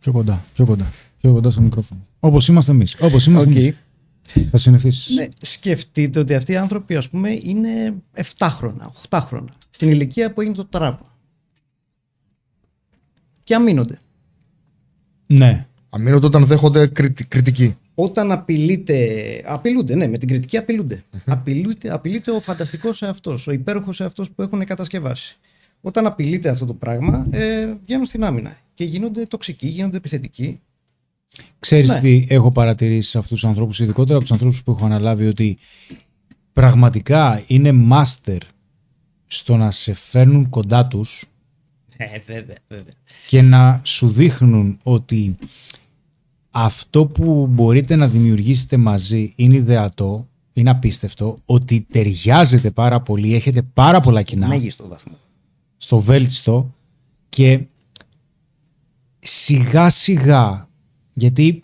[0.00, 0.92] Πιο κοντά, πιο κοντά.
[1.20, 2.06] Πιο κοντά στο μικρόφωνο.
[2.20, 2.96] Όπως είμαστε εμείς.
[3.00, 3.56] Όπως είμαστε Οκ.
[3.56, 3.74] εμείς.
[4.50, 5.14] Θα συνηθίσεις.
[5.14, 7.94] Ναι, σκεφτείτε ότι αυτοί οι άνθρωποι, ας πούμε, είναι
[8.36, 9.52] 7 χρόνια, 8 χρόνια.
[9.70, 11.02] Στην ηλικία που έγινε το τραύμα.
[13.44, 13.98] Και αμύνονται.
[15.26, 15.66] ναι.
[15.94, 17.76] Αμύνονται όταν δέχονται κριτι- κριτική.
[17.94, 21.04] Όταν απειλείται, απειλούνται, ναι, με την κριτική απειλούνται.
[21.24, 25.36] Απειλούνται, απειλείται ο φανταστικός εαυτός, ο υπέροχος εαυτός που έχουν κατασκευάσει.
[25.80, 30.60] Όταν απειλείται αυτό το πράγμα, ε, βγαίνουν στην άμυνα και γίνονται τοξικοί, γίνονται επιθετικοί.
[31.58, 32.00] Ξέρεις Ναι.
[32.00, 35.58] τι έχω παρατηρήσει σε αυτούς τους ανθρώπους, ειδικότερα από τους ανθρώπους που έχω αναλάβει, ότι
[36.52, 38.38] πραγματικά είναι master
[39.26, 41.24] στο να σε φέρνουν κοντά τους
[41.96, 42.92] Ε, βέβαια, βέβαια.
[43.26, 45.36] και να σου δείχνουν ότι
[46.56, 53.62] αυτό που μπορείτε να δημιουργήσετε μαζί είναι ιδεατό, είναι απίστευτο, ότι ταιριάζετε πάρα πολύ, έχετε
[53.62, 54.46] πάρα πολλά κοινά.
[54.46, 55.12] Μέγιστο βαθμό.
[55.76, 56.74] στο βέλτιστο
[57.28, 57.64] και
[59.18, 60.68] σιγά σιγά
[61.14, 61.62] γιατί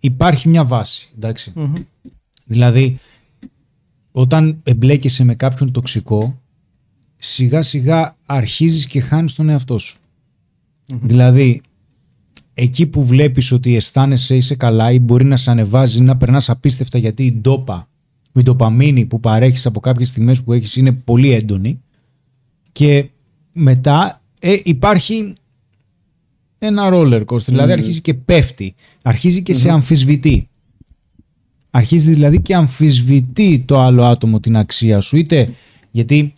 [0.00, 1.52] υπάρχει μια βάση εντάξει.
[2.44, 2.98] Δηλαδή
[4.12, 6.40] όταν εμπλέκεσαι με κάποιον τοξικό
[7.16, 9.98] σιγά σιγά αρχίζεις και χάνεις τον εαυτό σου.
[10.86, 11.62] Δηλαδή
[12.60, 16.98] εκεί που βλέπεις ότι αισθάνεσαι είσαι καλά ή μπορεί να σε ανεβάζει να περνάς απίστευτα
[16.98, 17.88] γιατί η ντόπα,
[18.32, 21.80] η ντοπαμίνη που παρέχεις από κάποιες στιγμές που έχεις είναι πολύ έντονη.
[22.72, 23.08] Και
[23.52, 25.32] μετά ε, υπάρχει
[26.58, 30.48] ένα roller coaster, δηλαδή αρχίζει και πέφτει, αρχίζει και σε αμφισβητεί.
[31.70, 35.54] Αρχίζει δηλαδή και αμφισβητεί το άλλο άτομο την αξία σου, είτε
[35.90, 36.32] γιατί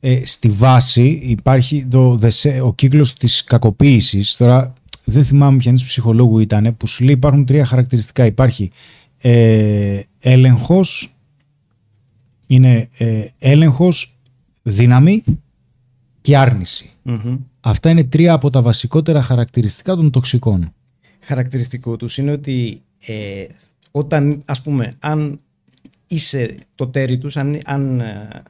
[0.00, 2.18] ε, στη βάση υπάρχει το,
[2.62, 4.74] ο κύκλος της κακοποίησης, τώρα
[5.08, 8.26] δεν θυμάμαι ποιανής ψυχολόγους ήταν, που σου λέει υπάρχουν τρία χαρακτηριστικά.
[8.26, 8.70] Υπάρχει
[9.18, 11.16] ε, έλεγχος,
[12.46, 14.18] είναι ε, έλεγχος,
[14.62, 15.24] δύναμη
[16.20, 16.90] και αρνηση
[17.60, 20.72] Αυτά είναι τρία από τα βασικότερα χαρακτηριστικά των τοξικών.
[21.20, 23.44] Χαρακτηριστικό τους είναι ότι ε,
[23.90, 25.40] όταν, ας πούμε, αν
[26.06, 28.44] είσαι το τέρι τους, αν, αν ε,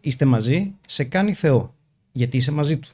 [0.00, 1.74] είστε μαζί, σε κάνει Θεό.
[2.12, 2.88] Γιατί είσαι μαζί του.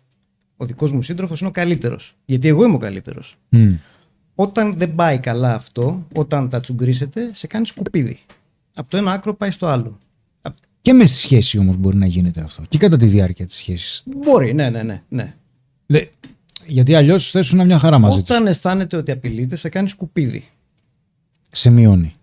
[0.60, 2.16] Ο δικός μου σύντροφος είναι ο καλύτερος.
[2.24, 3.36] Γιατί εγώ είμαι ο καλύτερος.
[4.34, 8.18] Όταν δεν πάει καλά αυτό, όταν τα τσουγκρίσετε, σε κάνει σκουπίδι.
[8.74, 9.98] Από το ένα άκρο πάει στο άλλο.
[10.80, 12.62] Και με στη σχέση όμως μπορεί να γίνεται αυτό.
[12.68, 14.02] Και κατά τη διάρκεια της σχέσης.
[14.16, 15.34] Μπορεί, ναι, ναι, ναι.
[15.86, 16.00] ναι.
[16.66, 20.44] γιατί αλλιώς θα 'σουν μια χαρά μαζί Όταν αισθάνεται ότι απειλείται, σε κάνει σκουπίδι.
[21.50, 22.14] Σε μειώνει.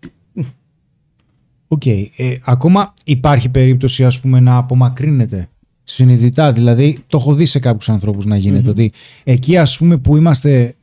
[1.68, 1.82] OK.
[1.84, 2.06] Okay.
[2.16, 5.48] Ε, ακόμα υπάρχει περίπτωση ας πούμε να απομακρύνεται
[5.90, 6.52] συνειδητά.
[6.52, 8.70] Δηλαδή το έχω δει σε κάποιους ανθρώπους να γίνεται.
[8.70, 8.92] Ότι
[9.24, 10.74] εκεί ας πούμε που είμαστε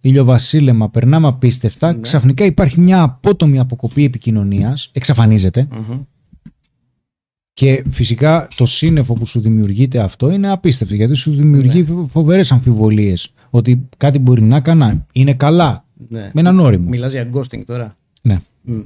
[0.00, 2.00] ηλιοβασίλεμα, περνάμε απίστευτα, ναι.
[2.00, 4.90] ξαφνικά υπάρχει μια απότομη αποκοπή επικοινωνίας,
[7.52, 12.06] και φυσικά το σύννεφο που σου δημιουργείται αυτό είναι απίστευτο γιατί σου δημιουργεί ναι.
[12.08, 13.32] φοβερές αμφιβολίες.
[13.50, 15.84] Ότι κάτι μπορεί να κάνει, είναι καλά.
[16.08, 16.30] Ναι.
[16.32, 16.88] Με έναν όριμο.
[16.88, 17.96] Μιλάς για ghosting τώρα.
[18.22, 18.40] Ναι.
[18.68, 18.82] Mm.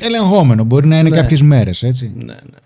[0.00, 0.64] Ελεγχόμενο.
[0.64, 1.16] Μπορεί να είναι ναι.
[1.16, 2.12] κάποιες μέρες, έτσι.
[2.16, 2.58] Ναι, ναι.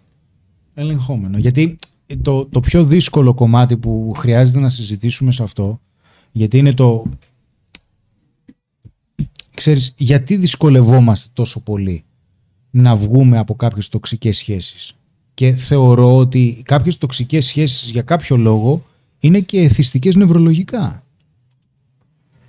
[0.75, 1.39] Ελεγχόμενο.
[1.39, 1.77] Γιατί
[2.23, 5.81] το, το πιο δύσκολο κομμάτι που χρειάζεται να συζητήσουμε σε αυτό,
[6.33, 7.05] γιατί είναι το.
[9.55, 12.05] Ξέρεις, γιατί δυσκολευόμαστε τόσο πολύ
[12.71, 14.97] να βγούμε από κάποιες τοξικές σχέσεις
[15.35, 18.85] και θεωρώ ότι κάποιες τοξικές σχέσεις για κάποιο λόγο
[19.19, 21.05] είναι και εθιστικές νευρολογικά.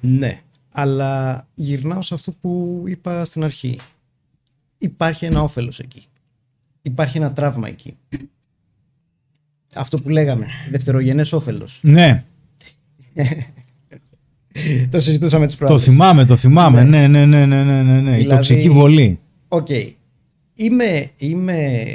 [0.01, 3.79] Ναι, αλλά γυρνάω σε αυτό που είπα στην αρχή.
[4.77, 6.05] Υπάρχει ένα όφελος εκεί.
[6.85, 7.97] Υπάρχει ένα τραύμα εκεί.
[9.75, 11.79] Αυτό που λέγαμε, δευτερογενές όφελος.
[11.83, 12.23] Ναι.
[14.91, 15.75] το συζητούσαμε τις πρώτες.
[15.75, 16.83] Το θυμάμαι, το θυμάμαι.
[16.83, 18.01] Ναι, ναι, ναι, ναι, ναι, ναι.
[18.01, 18.11] ναι.
[18.11, 19.19] Η δηλαδή, τοξική βολή.
[19.47, 19.67] Οκ.
[20.55, 21.87] Είμαι, είμαι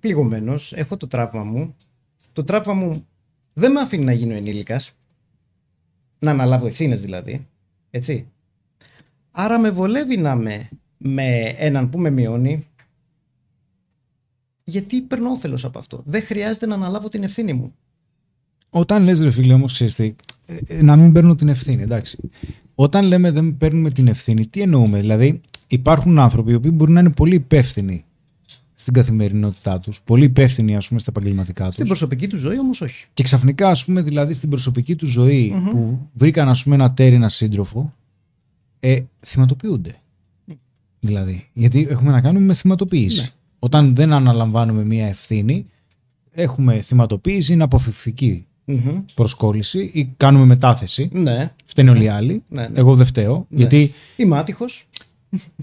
[0.00, 1.74] πληγωμένος, έχω το τραύμα μου.
[2.32, 3.06] Το τραύμα μου
[3.52, 4.92] δεν με αφήνει να γίνω ενήλικας.
[6.18, 7.46] Να αναλάβω ευθύνες δηλαδή.
[7.90, 8.26] Έτσι.
[9.30, 12.66] Άρα με βολεύει να είμαι με έναν που με μειώνει.
[14.64, 17.74] Γιατί παίρνω όφελος από αυτό; Δεν χρειάζεται να αναλάβω την ευθύνη μου.
[18.70, 20.14] Όταν λες ρε φίλε όμως ξέρεις τι,
[20.46, 22.18] ε, ε, να μην παίρνω την ευθύνη, εντάξει.
[22.74, 27.00] Όταν λέμε δεν παίρνουμε την ευθύνη, τι εννοούμε; Δηλαδή υπάρχουν άνθρωποι οι οποίοι μπορεί να
[27.00, 28.04] είναι πολύ υπεύθυνοι
[28.74, 31.74] στην καθημερινότητά τους, πολύ υπεύθυνοι ας πούμε, στα επαγγελματικά τους.
[31.74, 33.06] Στην προσωπική του ζωή όμως όχι.
[33.14, 37.14] Και ξαφνικά, ας πούμε, δηλαδή στην προσωπική του ζωη που βρήκαν ας πούμε, ένα τέρι,
[37.14, 37.94] ένα σύντροφο,
[38.80, 39.98] ε, θυματοποιούνται.
[41.00, 43.20] Δηλαδή, γιατί έχουμε να κάνουμε με θυματοποίηση.
[43.20, 43.28] Ναι.
[43.64, 45.66] Όταν δεν αναλαμβάνουμε μία ευθύνη,
[46.32, 49.02] έχουμε θυματοποίηση, είναι αποφευκτική mm-hmm.
[49.14, 51.08] προσκόλληση ή κάνουμε μετάθεση.
[51.12, 51.52] Ναι.
[51.64, 52.42] Φταίνει όλοι οι άλλοι.
[52.48, 52.78] Ναι, ναι.
[52.78, 53.46] Εγώ δεν φταίω.
[53.48, 53.58] Ναι.
[53.58, 53.92] Γιατί...
[54.16, 54.86] Είμαι άτυχος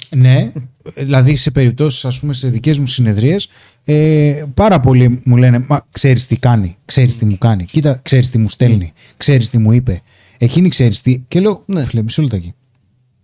[0.10, 0.52] ναι,
[0.96, 3.50] δηλαδή σε περιπτώσεις ας πούμε σε δικές μου συνεδρίες
[3.86, 8.30] ε, πάρα πολλοί μου λένε μα ξέρεις τι κάνει, ξέρεις τι μου κάνει, κοίτα ξέρεις
[8.30, 10.02] τι μου στέλνει, ξέρεις τι μου είπε,
[10.38, 12.54] εκείνη ξέρεις τι και λέω ναι φίλε μισό λεπτάκι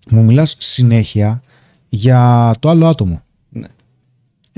[0.10, 1.42] μου μιλάς συνέχεια
[1.90, 3.22] για το άλλο άτομο.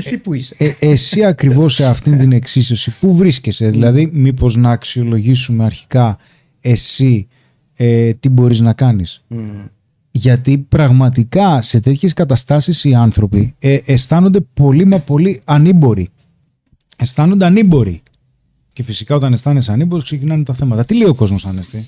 [0.04, 0.06] Ναι.
[0.06, 0.56] Εσύ που είσαι.
[0.58, 6.18] Ε, εσύ ακριβώς σε αυτήν την εξίσωση που βρίσκεσαι, δηλαδή μήπως να αξιολογήσουμε αρχικά
[6.62, 7.28] εσύ
[7.74, 9.36] ε, τι μπορείς να κάνεις; Mm
[10.12, 16.10] γιατί πραγματικά σε τέτοιες καταστάσεις οι άνθρωποι ε, αισθάνονται πολύ μα πολύ ανήμποροι.
[16.98, 18.02] Αισθάνονται ανήμποροι.
[18.74, 20.86] Και φυσικά όταν αισθάνεσαι ανήμπορος ξεκινάνε τα θέματα.
[20.86, 21.88] Τι λέει ο κόσμος Ανέστη;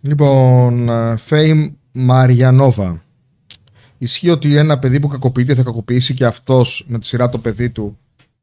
[0.00, 3.02] Λοιπόν, Φέιμ Μαριανόβα.
[4.02, 7.70] Ισχύει ότι ένα παιδί που κακοποιείται θα κακοποιήσει και αυτός με τη σειρά το παιδί
[7.70, 7.98] του.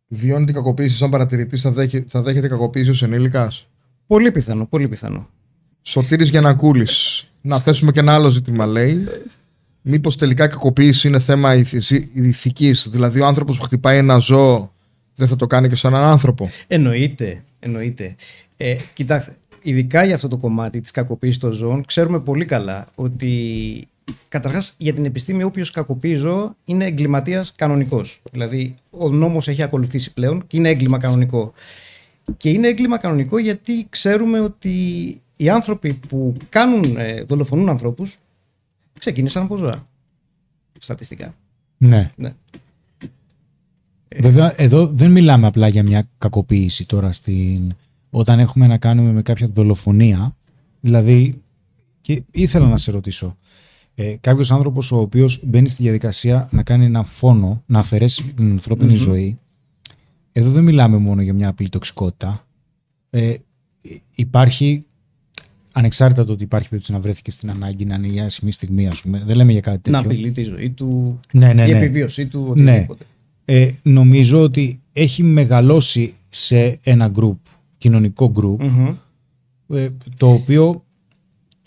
[0.08, 3.68] Βιώνει την κακοποίηση σαν παρατηρητής, θα, δέχεται, θα δέχεται κακοποίηση ως ενήλικας.
[4.08, 5.30] Πολύ πιθανό, πολύ πιθανό.
[5.82, 9.04] Σωτήρης Γιανακούλης να θέσουμε και ένα άλλο ζήτημα, λέει.
[9.82, 11.56] Μήπως τελικά η κακοποίηση είναι θέμα
[12.14, 12.88] ηθικής.
[12.90, 14.74] Δηλαδή, ο άνθρωπος που χτυπάει ένα ζώο
[15.16, 16.50] δεν θα το κάνει και σαν έναν άνθρωπο.
[16.68, 17.44] Εννοείται.
[17.60, 18.16] εννοείται.
[18.58, 23.88] Ε, κοιτάξτε, ειδικά για αυτό το κομμάτι της κακοποίησης των ζώων, ξέρουμε πολύ καλά ότι
[24.30, 28.22] καταρχάς για την επιστήμη, όποιος κακοποιεί ζώο είναι εγκληματίας κανονικός.
[28.32, 31.54] Δηλαδή, ο νόμος έχει ακολουθήσει πλέον και είναι έγκλημα κανονικό.
[32.38, 34.72] Και είναι έγκλημα κανονικό γιατί ξέρουμε ότι
[35.38, 38.18] οι άνθρωποι που κάνουν, ε, δολοφονούν ανθρώπους
[39.00, 39.88] ξεκίνησαν από ζώα.
[40.80, 41.36] Στατιστικά.
[41.78, 42.10] Ναι.
[42.16, 42.34] Ναι.
[44.18, 47.74] Βέβαια, εδώ δεν μιλάμε απλά για μια κακοποίηση τώρα στην...
[48.10, 50.36] όταν έχουμε να κάνουμε με κάποια δολοφονία.
[50.80, 51.42] Δηλαδή,
[52.02, 53.38] και ήθελα να σε ρωτήσω,
[54.02, 58.52] ε, κάποιος άνθρωπος ο οποίος μπαίνει στη διαδικασία να κάνει ένα φόνο, να αφαιρέσει την
[58.52, 59.38] ανθρώπινη ζωή,
[60.32, 62.48] εδώ δεν μιλάμε μόνο για μια απλή τοξικότητα.
[63.10, 63.34] Ε,
[64.16, 64.84] υπάρχει,
[65.72, 69.02] ανεξάρτητα το ότι υπάρχει περίπτωση να βρέθηκε στην ανάγκη, να είναι για άσχημη στιγμή, ας
[69.02, 69.24] πούμε.
[69.26, 70.12] Δεν λέμε για κάτι Να τέτοιο.
[70.16, 71.78] απειλεί τη ζωή του, Ναι, ναι, η ναι.
[71.78, 72.72] επιβίωσή του, Ναι.
[72.72, 73.06] οτιδήποτε.
[73.46, 77.38] Ε, νομίζω ότι έχει μεγαλώσει σε ένα group,
[77.78, 78.96] κοινωνικό group, Μμμ.
[79.78, 80.84] ε, το οποίο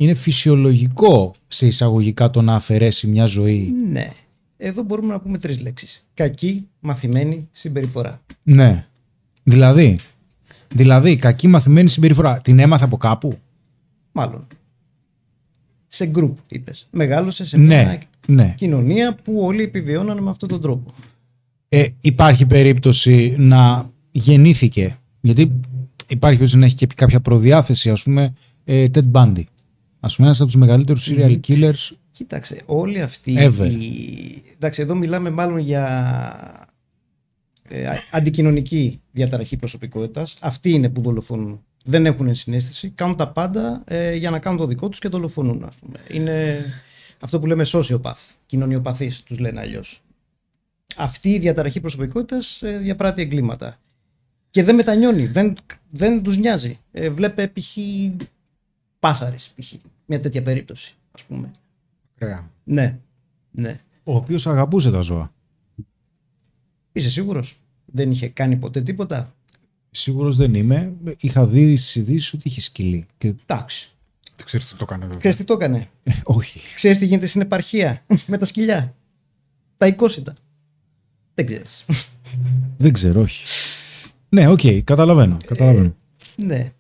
[0.02, 3.74] είναι φυσιολογικό σε εισαγωγικά το να αφαιρέσει μια ζωή.
[3.90, 4.08] Ναι.
[4.56, 6.06] Εδώ μπορούμε να πούμε τρεις λέξεις.
[6.14, 8.20] Κακή, μαθημένη συμπεριφορά.
[8.42, 8.86] Ναι.
[9.42, 9.98] Δηλαδή,
[10.74, 12.40] δηλαδή, κακή μαθημένη συμπεριφορά.
[12.40, 13.38] Την έμαθα από κάπου;
[14.12, 14.46] Μάλλον.
[15.86, 16.88] Σε γκρουπ, είπες.
[16.90, 18.54] Μεγάλωσε σε Ναι, μια ναι.
[18.56, 20.94] κοινωνία που όλοι επιβιώνανε με αυτόν τον τρόπο.
[21.68, 25.42] Ε, υπάρχει περίπτωση να γεννήθηκε, γιατί
[26.08, 28.34] υπάρχει περίπτωση να έχει και κάποια προδιάθεση, ας πούμε,
[28.64, 29.42] ε, Ted Bundy.
[30.04, 31.90] Ας πούμε, ένας από τους μεγαλύτερους serial killers.
[32.10, 33.36] Κοίταξε, όλοι αυτοί.
[33.38, 33.70] Ever.
[33.70, 34.42] Οι...
[34.54, 36.74] Εντάξει, εδώ μιλάμε μάλλον για
[37.68, 40.36] ε, α- αντικοινωνική διαταραχή προσωπικότητας.
[40.40, 41.64] Αυτοί είναι που δολοφονούν.
[41.84, 42.90] Δεν έχουν συνέστηση.
[42.90, 45.64] Κάνουν τα πάντα ε, για να κάνουν το δικό τους και δολοφονούν.
[45.64, 45.98] Ας πούμε.
[46.08, 46.64] Είναι
[47.20, 48.12] αυτό που λέμε sociopath.
[48.46, 50.02] Κοινωνιοπαθείς τους λένε αλλιώς.
[50.96, 53.78] Αυτή η διαταραχή προσωπικότητας ε, διαπράττει εγκλήματα.
[54.50, 55.26] Και δεν μετανιώνει.
[55.26, 55.54] Δεν,
[55.90, 56.78] δεν τους νοιάζει.
[56.92, 57.76] Ε, βλέπε π.χ.
[58.98, 59.72] Πάσαρης, π.χ.
[60.12, 61.50] Μια τέτοια περίπτωση, ας πούμε.
[62.20, 62.50] Ωραία.
[62.64, 62.98] Ναι,
[63.50, 63.80] ναι.
[64.04, 65.32] Ο οποίος αγαπούσε τα ζώα.
[66.92, 69.34] Είσαι σίγουρος; Δεν είχε κάνει ποτέ τίποτα;
[69.90, 70.92] Σίγουρος δεν είμαι.
[71.18, 73.06] Είχα δει στις ειδήσεις ότι είχε σκυλί.
[73.18, 73.34] Και...
[73.46, 73.92] Εντάξει.
[74.36, 75.18] Δεν ξέρει τι το έκανε βέβαια.
[75.18, 76.60] Ξέρεις τι το έκανε; Ε, όχι.
[76.74, 78.94] Ξέρεις τι γίνεται στην επαρχία με τα σκυλιά;
[79.76, 80.34] Τα οικόσιτα.
[81.34, 81.84] Δεν ξέρεις.
[82.78, 83.44] Δεν ξέρω, όχι.
[84.28, 85.36] Ναι, οκ, καταλαβαίνω.
[85.46, 85.94] καταλαβαίνω.
[86.36, 86.72] ναι.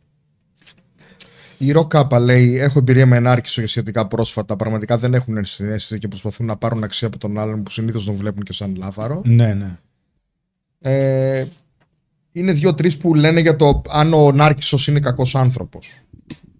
[1.62, 4.56] Η Ροκάπα λέει: Έχω εμπειρία με ένα νάρκισσο για σχετικά πρόσφατα.
[4.56, 8.14] Πραγματικά δεν έχουν ενσυναίσθηση και προσπαθούν να πάρουν αξία από τον άλλον που συνήθως τον
[8.14, 9.22] βλέπουν και σαν λάβαρο.
[9.24, 9.78] Ναι, ναι.
[10.78, 11.46] Ε,
[12.32, 16.00] είναι δύο-τρεις που λένε για το αν ο Νάρκησο είναι κακός άνθρωπος.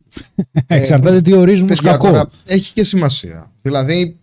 [0.66, 2.28] Εξαρτάται τι ορίζουμε ως κακό.
[2.46, 3.50] έχει και σημασία.
[3.62, 4.16] Δηλαδή,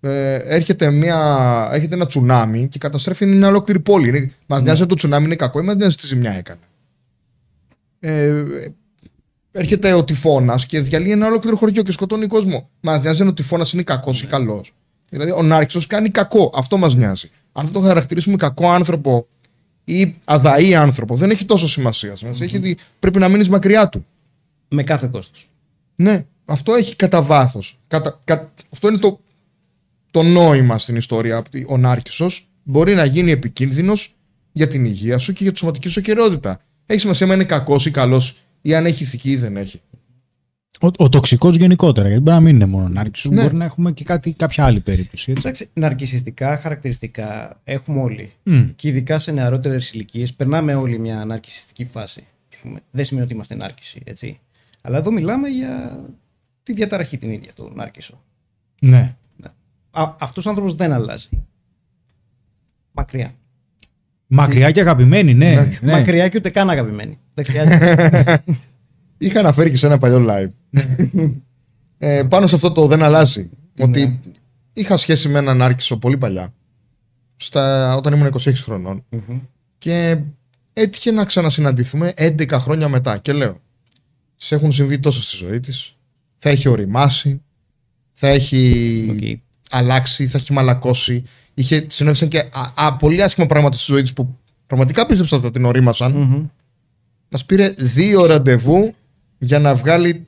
[0.00, 4.08] ε, έρχεται, μια, έρχεται ένα τσουνάμι και καταστρέφει μια ολόκληρη πόλη.
[4.08, 6.60] Είναι, μας νοιάζει αν το τσουνάμι είναι κακό ή μας νοιάζει τι ζημιά έκανε.
[8.00, 8.44] Ε,
[9.58, 12.68] έρχεται ο τυφώνας και διαλύει ένα ολόκληρο χωριό και σκοτώνει κόσμο.
[12.80, 14.72] Μα νοιάζει αν ο τυφώνας είναι κακός ή καλός.
[15.08, 16.52] Δηλαδή, ο Νάρκησο κάνει κακό.
[16.54, 17.30] Αυτό μας νοιάζει.
[17.52, 19.26] Αν θα το χαρακτηρίσουμε κακό άνθρωπο
[19.84, 22.12] ή αδαή άνθρωπο, δεν έχει τόσο σημασία.
[22.26, 24.06] Μας Έχει ότι πρέπει να μείνεις μακριά του.
[24.68, 25.48] Με κάθε κόστος.
[25.96, 27.78] Ναι, αυτό έχει κατά βάθος.
[27.86, 29.20] Κατα, κα- αυτό είναι το,
[30.10, 31.38] το νόημα στην ιστορία.
[31.38, 34.16] ότι Ο Νάρκησος μπορεί να γίνει επικίνδυνος
[34.52, 36.60] για την υγεία σου και για τη σωματική σου ακαιρεότητα.
[36.86, 39.80] Έχει σημασία αν είναι κακός ή καλός ή αν έχει ηθική ή δεν έχει.
[40.80, 43.42] Ο, ο τοξικός γενικότερα, γιατί μπορεί να μην είναι μόνο νάρκησος, Ναι.
[43.42, 45.30] μπορεί να έχουμε και κάτι, κάποια άλλη περίπτωση.
[45.30, 45.42] Έτσι.
[45.46, 48.32] Εντάξει, ναρκισιστικά χαρακτηριστικά έχουμε όλοι.
[48.42, 48.64] Μμ.
[48.76, 52.26] Και ειδικά σε νεαρότερες ηλικίες περνάμε όλοι μια ναρκισιστική φάση.
[52.52, 52.80] ας πούμε.
[52.90, 54.40] Δεν σημαίνει ότι είμαστε νάρκισοι, έτσι.
[54.80, 56.04] Αλλά εδώ μιλάμε για
[56.62, 58.22] τη διαταραχή την ίδια του νάρκισο.
[58.80, 59.16] Ναι.
[59.90, 61.28] Α, αυτός ο άνθρωπος δεν αλλάζει.
[62.92, 63.34] Μακριά.
[64.30, 65.78] Μακριά και αγαπημένη, ναι.
[65.80, 65.92] ναι.
[65.92, 67.18] Μακριά και ούτε καν αγαπημένη.
[67.34, 68.42] Δεν χρειάζεται.
[69.18, 70.80] Είχα αναφέρει και σε ένα παλιό live.
[71.98, 73.50] ε, πάνω σε αυτό το δεν αλλάζει.
[73.78, 74.20] Ότι
[74.72, 76.52] είχα σχέση με ένα νάρκισσο πολύ παλιά.
[77.36, 79.04] Στα, όταν ήμουν 26 χρονών.
[79.78, 80.18] Και
[80.72, 83.18] έτυχε να ξανασυναντηθούμε 11 χρόνια μετά.
[83.18, 83.60] Και λέω,
[84.36, 85.96] της έχουν συμβεί τόσα στη ζωή της.
[86.36, 87.42] Θα έχει ωριμάσει.
[88.12, 89.38] Θα έχει Οκ.
[89.70, 90.26] αλλάξει.
[90.26, 91.24] Θα έχει μαλακώσει.
[91.58, 95.44] Είχε, συνέβησαν και α, α, πολύ άσχημα πράγματα στη ζωή της που πραγματικά πίστεψα ότι
[95.44, 96.12] θα την ωρίμασαν.
[96.12, 96.46] Μμμ.
[97.28, 98.94] Μας πήρε δύο ραντεβού
[99.38, 100.26] για να βγάλει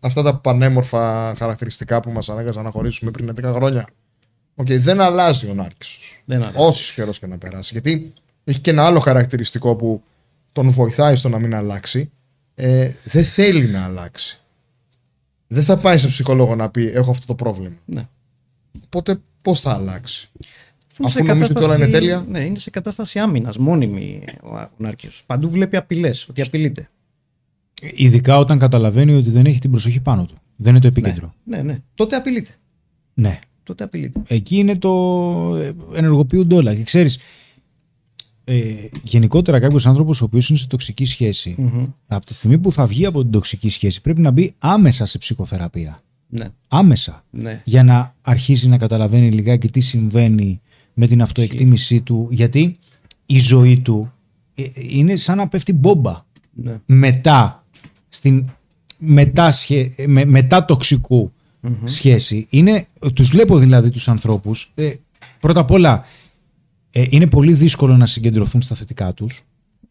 [0.00, 3.86] αυτά τα πανέμορφα χαρακτηριστικά που μας ανάγκασαν να χωρίσουμε πριν 11 χρόνια.
[4.54, 6.22] Οκ, δεν αλλάζει ο Νάρκισσος.
[6.24, 6.56] Δεν αλλάζει.
[6.58, 7.68] Όσος καιρός και να περάσει.
[7.72, 8.12] Γιατί
[8.44, 10.02] έχει και ένα άλλο χαρακτηριστικό που
[10.52, 12.10] τον βοηθάει στο να μην αλλάξει.
[12.54, 14.40] Ε, δεν θέλει να αλλάξει.
[15.46, 17.76] Δεν θα πάει σε ψυχολόγο να πει: Έχω αυτό το πρόβλημα.
[17.84, 18.08] Ναι.
[18.84, 22.26] Οπότε πώς θα αλλάξει; Είναι Αφού σε νομίζετε ότι όλα είναι κατάσταση- τέλεια.
[22.40, 25.22] Ναι, είναι σε κατάσταση άμυνας, μόνιμη ο ο Νάρκησος.
[25.26, 26.88] Παντού βλέπει απειλές, ότι απειλείται.
[27.94, 30.34] Ειδικά όταν καταλαβαίνει ότι δεν έχει την προσοχή πάνω του.
[30.56, 31.34] Δεν είναι το επίκεντρο.
[31.44, 31.78] Ναι, ναι.
[31.94, 32.50] Τότε απειλείται.
[33.14, 33.38] Ναι.
[33.62, 34.22] Τότε απειλείται.
[34.26, 34.90] Εκεί είναι το.
[35.56, 36.74] ε, ενεργοποιούνται όλα.
[36.74, 37.18] Και ξέρεις,
[38.44, 41.84] ε, γενικότερα κάποιος άνθρωπος ο οποίος είναι σε τοξική σχέση, Μμμ.
[42.06, 45.18] από τη στιγμή που θα βγει από την τοξική σχέση, πρέπει να μπει άμεσα σε
[45.18, 46.00] ψυχοθεραπεία.
[46.36, 47.24] Ναι, Άμεσα.
[47.30, 47.62] ναι.
[47.64, 50.60] Για να αρχίσει να καταλαβαίνει λιγάκι τι συμβαίνει
[50.94, 52.76] με την αυτοεκτίμησή του, γιατί
[53.26, 54.12] η ζωή του
[54.54, 56.24] ε, ε, είναι σαν να πέφτει μπόμπα.
[56.52, 56.80] ναι.
[56.86, 57.64] μετά,
[58.08, 58.44] στην,
[58.98, 61.32] μετά, σχε, με, μετά τοξικού
[61.84, 62.46] σχέση.
[62.50, 64.72] Είναι, τους βλέπω δηλαδή τους ανθρώπους.
[64.74, 64.92] Ε,
[65.40, 66.04] πρώτα απ' όλα,
[66.90, 69.44] ε, είναι πολύ δύσκολο να συγκεντρωθούν στα θετικά τους,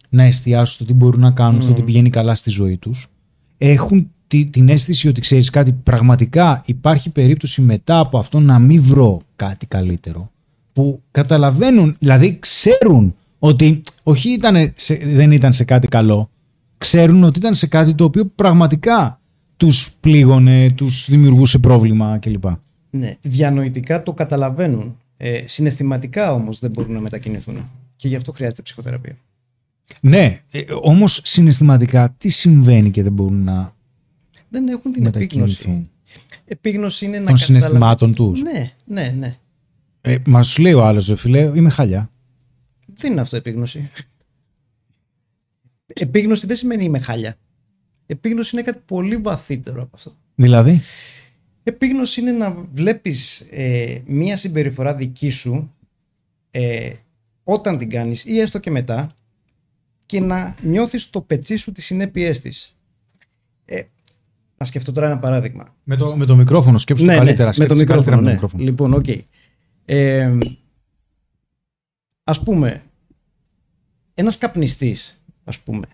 [0.10, 3.10] να εστιάσουν στο τι μπορούν να κάνουν, στο τι πηγαίνει καλά στη ζωή τους.
[3.58, 8.82] Έχουν τη- την αίσθηση ότι ξέρεις κάτι, πραγματικά υπάρχει περίπτωση μετά από αυτό να μην
[8.84, 10.32] βρω κάτι καλύτερο.
[10.74, 16.30] Που καταλαβαίνουν, δηλαδή ξέρουν ότι όχι ήτανε σε- δεν ήταν σε κάτι καλό,
[16.78, 19.20] ξέρουν ότι ήταν σε κάτι το οποίο πραγματικά
[19.58, 22.44] τους πλήγωνε, τους δημιουργούσε πρόβλημα κλπ.
[22.90, 24.98] Ναι, διανοητικά το καταλαβαίνουν.
[25.18, 27.56] Ε, συναισθηματικά όμως δεν μπορούν να μετακινηθούν.
[27.96, 29.18] Και γι' αυτό χρειάζεται ψυχοθεραπεία.
[30.02, 33.73] Ναι, ε, όμως συναισθηματικά τι συμβαίνει και δεν μπορούν να
[34.54, 35.68] Δεν έχουν την επίγνωση.
[35.68, 35.90] μετακινηθούν
[36.46, 38.42] Επίγνωση είναι να των καταλαβαίνουν- συναισθημάτων τους.
[38.42, 39.38] Ναι, ναι, ναι.
[40.02, 42.12] Ε, Μας σου λέει ο άλλος, ρε φίλε, είμαι χαλιά.
[42.86, 43.90] Δεν είναι αυτό επίγνωση.
[45.86, 47.38] Επίγνωση δεν σημαίνει είμαι χάλια.
[48.06, 50.16] Επίγνωση είναι κάτι πολύ βαθύτερο από αυτό.
[50.36, 50.82] Δηλαδή,
[51.64, 55.74] Επίγνωση είναι να βλέπεις ε, μία συμπεριφορά δική σου
[56.52, 56.92] ε,
[57.44, 59.10] όταν την κάνεις ή έστω και μετά
[60.06, 62.76] και να νιώθεις το πετσί σου τις συνέπειές της.
[63.66, 63.82] Ε,
[64.64, 65.76] να σκεφτώ τώρα ένα παράδειγμα.
[65.84, 67.50] με το, με το μικρόφωνο σκέψου το καλύτερα.
[67.58, 68.36] Ναι, με το σκέφτεσαι καλύτερα μικρόφωνο, με ναι.
[68.36, 68.64] το μικρόφωνο.
[68.64, 69.26] Λοιπόν, οκ.
[69.86, 70.38] Ε,
[72.24, 72.82] ας πούμε,
[74.14, 75.88] ένας καπνιστής, ας πούμε,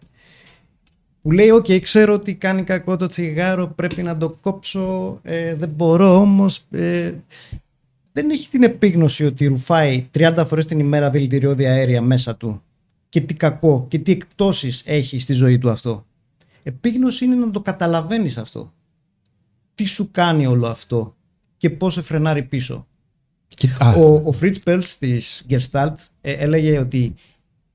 [1.21, 5.69] που λέει, οκ, ξέρω ότι κάνει κακό το τσιγάρο, πρέπει να το κόψω, ε, δεν
[5.69, 7.13] μπορώ όμως, ε,
[8.11, 12.61] δεν έχει την επίγνωση ότι ρουφάει 30 φορές την ημέρα δηλητηριώδη αέρια μέσα του
[13.09, 16.05] και τι κακό και τι εκπτώσεις έχει στη ζωή του αυτό.
[16.63, 18.73] Επίγνωση είναι να το καταλαβαίνεις αυτό.
[19.75, 21.15] Τι σου κάνει όλο αυτό
[21.57, 22.87] και πώς σε φρενάρει πίσω.
[23.47, 27.13] Και- α, Ο, ο Fritz Perls της Gestalt ε, έλεγε ότι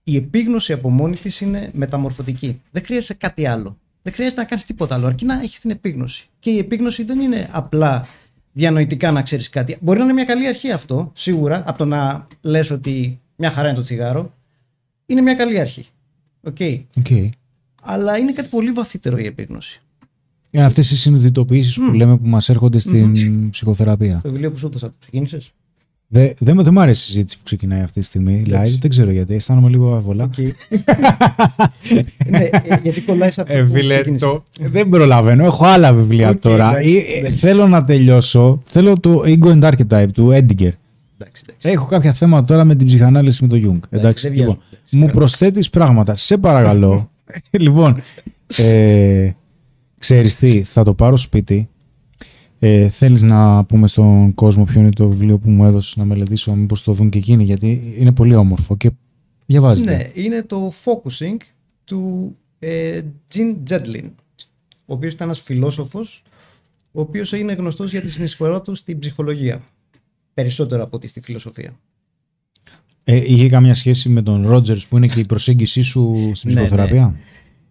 [0.04, 2.62] η επίγνωση από μόνη της είναι μεταμορφωτική.
[2.70, 3.78] Δεν χρειάζεται κάτι άλλο.
[4.02, 6.28] Δεν χρειάζεται να κάνεις τίποτα άλλο, αρκεί να έχεις την επίγνωση.
[6.38, 8.06] Και η επίγνωση δεν είναι απλά
[8.52, 9.76] διανοητικά να ξέρεις κάτι.
[9.80, 13.68] Μπορεί να είναι μια καλή αρχή αυτό, σίγουρα, από το να λες ότι μια χαρά
[13.68, 14.34] είναι το τσιγάρο.
[15.06, 15.86] Είναι μια καλή αρχή.
[16.42, 16.56] OK.
[16.98, 17.06] OK.
[17.84, 19.80] Αλλά είναι κάτι πολύ βαθύτερο η επίγνωση.
[20.50, 24.20] Είναι αυτές οι συνειδητοποιήσεις που λέμε που μας έρχονται στην ψυχοθεραπεία.
[24.22, 25.52] Το βιβλίο που σου έδωσα, το ξεκίνησες;
[26.08, 28.76] Δεν δε, δεν μου αρέσει η συζήτηση που ξεκινάει αυτή τη στιγμή live.
[28.80, 29.34] Δεν ξέρω γιατί.
[29.34, 30.24] Αισθάνομαι λίγο άβολα.
[30.24, 30.34] Οκ.
[32.28, 34.28] ναι, ε, γιατί κολλάει σε αυτό Ε, που φίλε, ξεκίνησες.
[34.28, 34.42] το...
[34.70, 35.44] δεν προλαβαίνω.
[35.44, 36.68] Έχω άλλα βιβλία Οκ, τώρα.
[36.70, 37.38] εντάξει, Ε, ε, εντάξει.
[37.38, 38.58] θέλω να τελειώσω.
[38.64, 40.70] Θέλω το Ego and Archetype του Edinger.
[41.18, 41.68] Εντάξει, εντάξει.
[41.68, 43.86] Έχω κάποια θέματα τώρα με την ψυχανάλυση με τον Jung.
[43.90, 44.58] Εντάξει, δεν λοιπόν,
[44.90, 45.06] βιάζομαι.
[45.12, 46.14] μου προσθέτεις πράγματα.
[46.14, 47.10] Σε παρακαλώ.
[47.50, 48.02] λοιπόν,
[48.56, 49.30] ε,
[49.98, 51.68] ξέρεις τι, θα το πάρω σπίτι.
[52.58, 56.54] Ε, θέλεις να πούμε στον κόσμο ποιο είναι το βιβλίο που μου έδωσες να μελετήσω,
[56.54, 58.90] μήπως το δουν και εκείνοι, γιατί είναι πολύ όμορφο και
[59.46, 59.96] διαβάζετε.
[59.96, 61.36] Ναι, είναι το focusing
[61.84, 63.00] του ε,
[63.34, 64.10] Gene Jedlin,
[64.86, 66.22] ο οποίος ήταν ένας φιλόσοφος,
[66.92, 69.62] ο οποίος είναι γνωστός για τη συνεισφορά του στην ψυχολογία,
[70.34, 71.78] περισσότερο από ότι στη φιλοσοφία.
[73.04, 76.60] Ε, είχε καμία σχέση με τον Ρότζερς που είναι και η προσέγγιση σου στην Ναι,
[76.60, 77.16] ψυχοθεραπεία;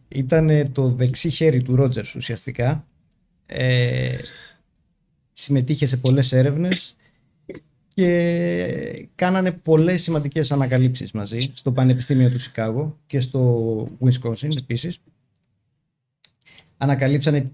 [0.07, 2.87] Ήταν ε, το δεξί χέρι του Ρότζερς ουσιαστικά.
[3.45, 4.17] Ε,
[5.33, 6.95] συμμετείχε σε πολλές έρευνες
[7.93, 14.99] και κάνανε πολλές σημαντικές ανακαλύψεις μαζί στο Πανεπιστήμιο του Σικάγο και στο Wisconsin επίσης.
[16.77, 17.51] Ανακαλύψανε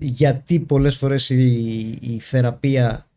[0.00, 3.07] γιατί πολλές φορές η, η θεραπεία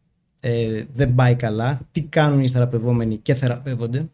[0.43, 4.09] ε, δεν πάει καλά, τι κάνουν οι θεραπευόμενοι και θεραπεύονται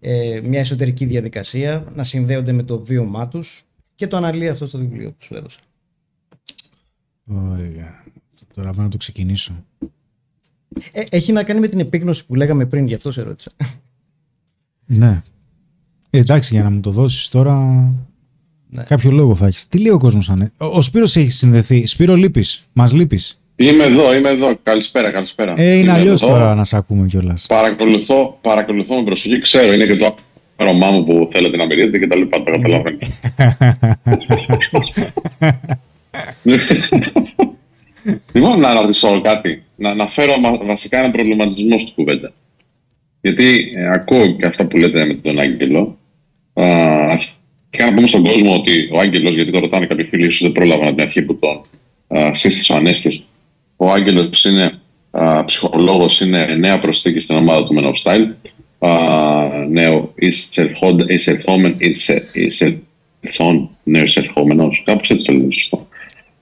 [0.00, 4.78] ε, μια εσωτερική διαδικασία, να συνδέονται με το βίωμά τους και το αναλύει αυτό στο
[4.78, 5.60] βιβλίο που σου έδωσα.
[7.26, 8.04] Ωραία.
[8.54, 9.64] Τώρα πάω να το ξεκινήσω.
[10.92, 13.50] Ε, έχει να κάνει με την επίγνωση που λέγαμε πριν, γι' αυτό σε ρώτησα.
[14.86, 15.22] Ναι.
[16.10, 17.54] Ε, εντάξει, για να μου το δώσεις τώρα
[18.70, 18.82] Ναι.
[18.82, 19.68] κάποιο λόγο θα έχεις.
[19.68, 20.52] Τι λέει ο κόσμος ανε...
[20.56, 21.86] Ο, ο Σπύρος έχει συνδεθεί.
[21.86, 22.66] Σπύρο λείπεις.
[22.72, 23.40] Μας λείπεις.
[23.60, 24.56] Είμαι εδώ, είμαι εδώ.
[24.62, 25.52] Καλησπέρα, καλησπέρα.
[25.56, 26.32] Ε, είναι Είμαι αλλιώς εδώ.
[26.32, 27.46] τώρα να σε ακούμε κιόλας.
[27.48, 29.40] Παρακολουθώ, παρακολουθώ με προσοχή.
[29.40, 30.14] Ξέρω, είναι και το
[30.56, 32.42] άρωμά μου που θέλετε να μυρίζετε και τα λοιπά.
[32.42, 32.98] Το καταλαβαίνω.
[38.32, 39.62] λοιπόν, να ρωτήσω κάτι.
[39.76, 42.32] Να αναφέρω μα- βασικά ένα προβληματισμό στην κουβέντα.
[43.20, 45.98] Γιατί ε, ακούω και αυτά που λέτε με τον Άγγελο.
[46.52, 46.64] Α,
[47.10, 50.52] αρχικά να πούμε στον κόσμο ότι ο Άγγελος, γιατί το ρωτάνε κάποιοι φίλοι, ίσως δεν
[50.52, 51.64] πρόλαβαν από την αρχή που τον
[52.18, 53.22] α, σύστησε ο Ανέστης.
[53.80, 54.78] Ο Άγγελος είναι
[55.10, 58.26] α, ψυχολόγος, είναι νέα προσθήκη στην ομάδα του Men of Style
[58.88, 65.88] α, νέο εισερχόν- εισερχόμεν- εισε- εισερθόν, νέος εισερχόμενος, κάπως έτσι το λέμε σωστό.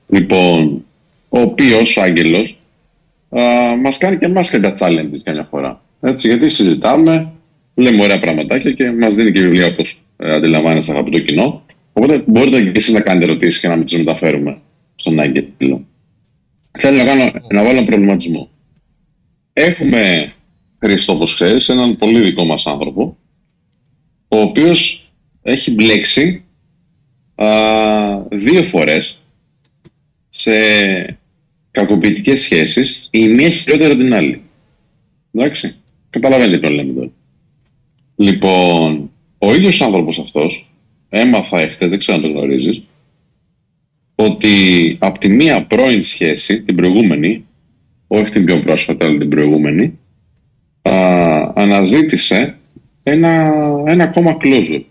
[0.08, 0.84] Λοιπόν,
[1.28, 2.56] ο οποίος, ο Άγγελος,
[3.28, 3.40] α,
[3.82, 5.80] μας κάνει και εμάς και τα challenges καμιά φορά.
[6.00, 7.32] Έτσι, γιατί συζητάμε,
[7.74, 11.62] λέμε ωραία πραγματάκια και μας δίνει και βιβλία όπως ε, αντιλαμβάνεστε αγαπητό κοινό.
[11.92, 14.58] Οπότε μπορείτε και εσείς να κάνετε ερωτήσεις και να μην τις μεταφέρουμε
[14.96, 15.84] στον Άγγελο.
[16.78, 18.50] Θέλω να, κάνω, να βάλω ένα προβληματισμό.
[19.52, 20.32] Έχουμε,
[20.78, 23.16] Χρήστο, όπως ξέρεις, έναν πολύ δικό μας άνθρωπο,
[24.28, 25.10] ο οποίος
[25.42, 26.44] έχει μπλέξει
[27.34, 27.46] α,
[28.30, 29.18] δύο φορές
[30.28, 30.52] σε
[31.70, 34.42] κακοποιητικές σχέσεις, η μία χειρότερη από την άλλη.
[35.32, 35.74] Εντάξει,
[36.10, 37.10] καταλαβαίνετε τι λέμε τώρα.
[38.16, 40.70] Λοιπόν, ο ίδιος άνθρωπος αυτός,
[41.08, 42.82] έμαθα εχθές, δεν ξέρω αν το γνωρίζεις,
[44.16, 47.46] ότι από τη μία πρώην σχέση, την προηγούμενη,
[48.06, 49.98] όχι την πιο πρόσφατα, αλλά την προηγούμενη,
[50.82, 52.56] α, αναζήτησε
[53.02, 53.52] ένα,
[53.86, 54.82] ένα ακόμα closure.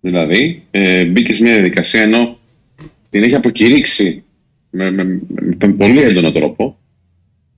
[0.00, 2.36] Δηλαδή, ε, μπήκε σε μια διαδικασία ενώ
[3.10, 4.24] την έχει αποκηρύξει
[4.70, 5.20] με, με, με,
[5.58, 6.76] με πολύ έντονο τρόπο.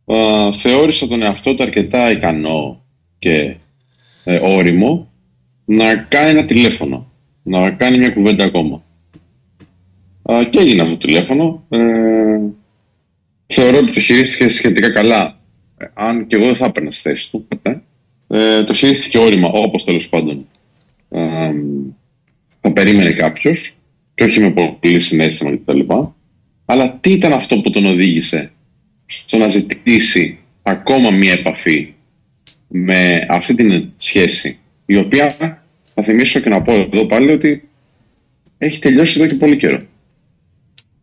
[0.05, 2.85] Α, θεώρησε τον εαυτό του αρκετά ικανό
[3.19, 3.57] και
[4.25, 5.13] ε, όριμο
[5.65, 8.83] να κάνει ένα τηλέφωνο, να κάνει μια κουβέντα ακόμα.
[10.33, 11.67] Α, και έγινε αυτό το τηλέφωνο.
[11.69, 11.79] Ε,
[13.47, 15.39] θεωρώ ότι το χειρίστηκε σχετικά καλά.
[15.79, 17.83] Ε, αν και εγώ δεν θα έπαιρνα στη θέση του ποτέ.
[18.29, 20.47] Ε, το χειρίστηκε όρημα, όπως τέλος πάντων
[21.09, 21.53] ε,
[22.61, 23.75] θα περίμενε κάποιος
[24.15, 25.81] και όχι με πολύ συνέστημα κτλ.
[26.65, 28.53] Αλλά τι ήταν αυτό που τον οδήγησε
[29.07, 31.95] στο να ζητήσει ακόμα μία επαφή
[32.69, 35.37] με αυτή την σχέση, η οποία
[35.95, 37.69] θα θυμίσω και να πω εδώ πάλι ότι
[38.59, 39.81] έχει τελειώσει εδώ και πολύ καιρό.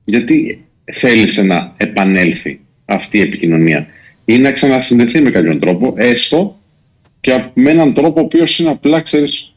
[0.06, 3.88] Γιατί θέλησε να επανέλθει αυτή η επικοινωνία
[4.26, 6.60] ή να ξανασυνδεθεί με κάποιον τρόπο, έστω
[7.22, 9.56] και με έναν τρόπο ο οποίος είναι απλά, ξέρεις,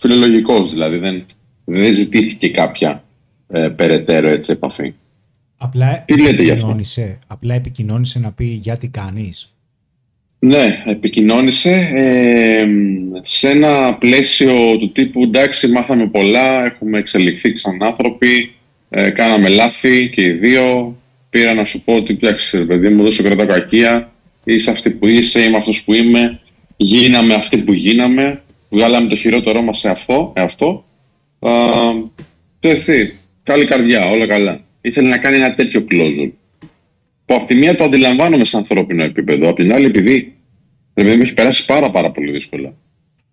[0.00, 1.24] φιλολογικός, δηλαδή δεν,
[1.64, 3.04] δεν ζητήθηκε κάποια
[3.48, 4.94] ε, περαιτέρω έτσι επαφή.
[5.56, 9.54] Απλά Τι λέτε γι' αυτό; επικοινώνησε, απλά επικοινώνησε να πει γιατί κάνεις.
[10.38, 12.64] Ναι, επικοινώνησε ε,
[13.20, 18.54] σε ένα πλαίσιο του τύπου εντάξει μάθαμε πολλά, έχουμε εξελιχθεί σαν άνθρωποι,
[18.94, 20.96] ε, κάναμε λάθη και οι δύο,
[21.30, 24.12] πήρα να σου πω ότι εντάξει ρε παιδί μου δώσε κρατά κακία,
[24.44, 26.40] είσαι αυτή που είσαι, είμαι αυτός που είμαι,
[26.76, 30.84] γίναμε αυτοί που γίναμε, βγάλαμε το χειρότερό μας σε αυτό, αυτό.
[31.38, 31.50] Α,
[32.60, 33.12] ξέρεις τι,
[33.42, 34.60] καλή καρδιά, όλα καλά.
[34.80, 36.30] Ήθελε να κάνει ένα τέτοιο closure.
[37.24, 40.36] Που από τη μία το αντιλαμβάνομαι σε ανθρώπινο επίπεδο, από την άλλη επειδή
[40.94, 42.74] δηλαδή μου έχει περάσει πάρα πάρα πολύ δύσκολα.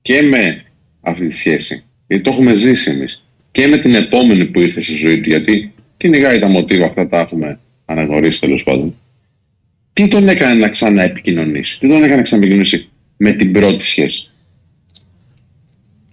[0.02, 0.66] Και με
[1.02, 4.96] αυτή τη σχέση, γιατί το έχουμε ζήσει εμείς και με την επόμενη που ήρθε στη
[4.96, 8.96] ζωή του, γιατί κυνηγάει τα μοτίβα αυτά τα έχουμε αναγνωρίσει τέλος πάντων.
[9.94, 14.32] Τι τον έκανε να ξαναεπικοινωνήσει, τι τον έκανε να ξαναεπικοινωνήσει με την πρώτη σχέση;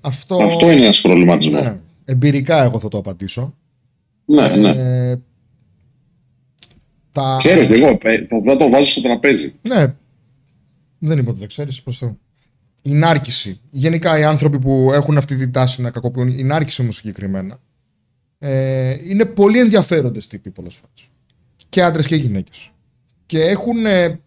[0.01, 1.63] Αυτό, Αυτό είναι ένας προβληματισμός.
[1.63, 3.55] Ναι, εμπειρικά εγώ θα το απαντήσω.
[4.25, 4.69] Ναι, ναι.
[4.69, 5.17] Ε,
[7.13, 7.37] τα...
[7.39, 9.55] Ξέρω κι εγώ, ε, θα το βάζω στο τραπέζι.
[9.63, 9.95] Ναι.
[10.99, 11.83] Δεν είπα ότι δεν ξέρεις.
[11.83, 12.19] Προς Θεού.
[12.87, 13.61] Η νάρκηση.
[13.71, 17.59] Γενικά οι άνθρωποι που έχουν αυτή την τάση να κακοποιούν, η νάρκηση όμως συγκεκριμένα,
[18.39, 21.09] ε, είναι πολύ ενδιαφέροντες τύποι πολλές φορές.
[21.69, 22.71] Και άντρες και γυναίκες.
[23.27, 24.21] Και έχουν ε,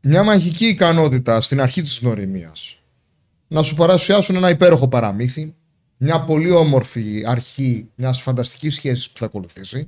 [0.00, 2.82] μια μαγική ικανότητα στην αρχή της γνωριμίας
[3.48, 5.54] να σου παρουσιάσουν ένα υπέροχο παραμύθι,
[5.96, 9.86] μια πολύ όμορφη αρχή μιας φανταστικής σχέσης που θα ακολουθήσει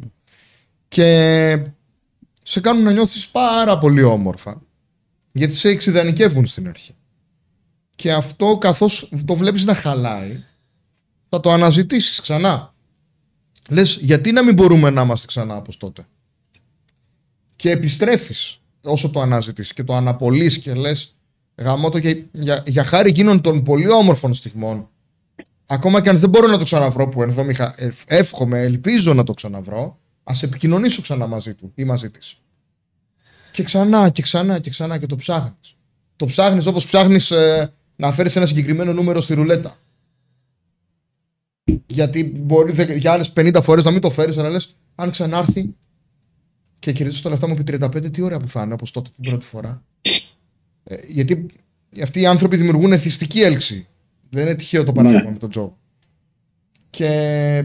[0.88, 1.62] και
[2.42, 4.62] σε κάνουν να νιώθεις πάρα πολύ όμορφα
[5.32, 6.94] γιατί σε εξειδανικεύουν στην αρχή.
[8.00, 10.42] Και αυτό καθώς το βλέπεις να χαλάει
[11.28, 12.74] θα το αναζητήσεις ξανά.
[13.68, 16.06] Λες γιατί να μην μπορούμε να είμαστε ξανά όπως τότε;
[17.56, 21.16] Και επιστρέφεις όσο το αναζητήσεις και το αναπολύεις και λες
[21.56, 24.88] γαμώ το και για, για χάρη εκείνων των πολύ όμορφων στιγμών
[25.66, 27.74] ακόμα και αν δεν μπορώ να το ξαναβρω που ενδόμηχα
[28.06, 32.36] εύχομαι, ελπίζω να το ξαναβρω ας επικοινωνήσω ξανά μαζί του ή μαζί της.
[33.52, 35.74] Και ξανά και ξανά και ξανά και το ψάχνεις.
[36.16, 39.76] Το ψάχνεις όπως ψάχνεις ε, να φέρεις ένα συγκεκριμένο νούμερο στη ρουλέτα.
[41.86, 45.72] Γιατί μπορεί δε- για άλλες 50 φορές να μην το φέρεις, αλλά λες αν ξανάρθει
[46.78, 49.30] και κερδίσω τα λεφτά μου επί 35, τι ωραία που θα είναι όπως τότε την
[49.30, 49.82] πρώτη φορά.
[50.84, 51.46] Ε, γιατί
[52.02, 53.86] αυτοί οι άνθρωποι δημιουργούν εθιστική έλξη.
[54.30, 55.76] Δεν είναι τυχαίο το παράδειγμα με τον Τζο.
[56.90, 57.64] Και,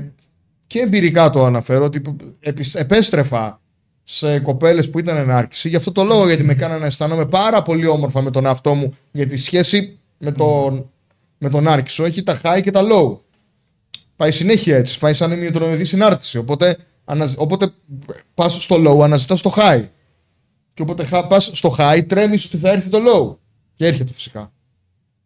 [0.68, 2.02] και εμπειρικά το αναφέρω ότι
[2.40, 3.62] επισ- επέστρεφα
[4.04, 5.70] σε κοπέλες που ήταν ενάρκηση.
[5.70, 8.74] Γι' αυτό το λόγο γιατί με κάνανε να αισθάνομαι πάρα πολύ όμορφα με τον εαυτό
[8.74, 8.94] μου.
[9.12, 10.90] Γιατί η σχέση με τον,
[11.38, 13.18] με τον άρκησο έχει τα high και τα low.
[14.16, 15.00] Πάει συνέχεια έτσι.
[15.00, 16.38] Πάει σαν ημιοτρονική συνάρτηση.
[16.38, 17.34] Οπότε, αναζ...
[17.38, 17.70] οπότε
[18.34, 19.84] πας στο low, αναζητάς το high.
[20.74, 23.38] Και όποτε πας στο high, τρέμεις ότι θα έρθει το low.
[23.76, 24.52] Και έρχεται φυσικά.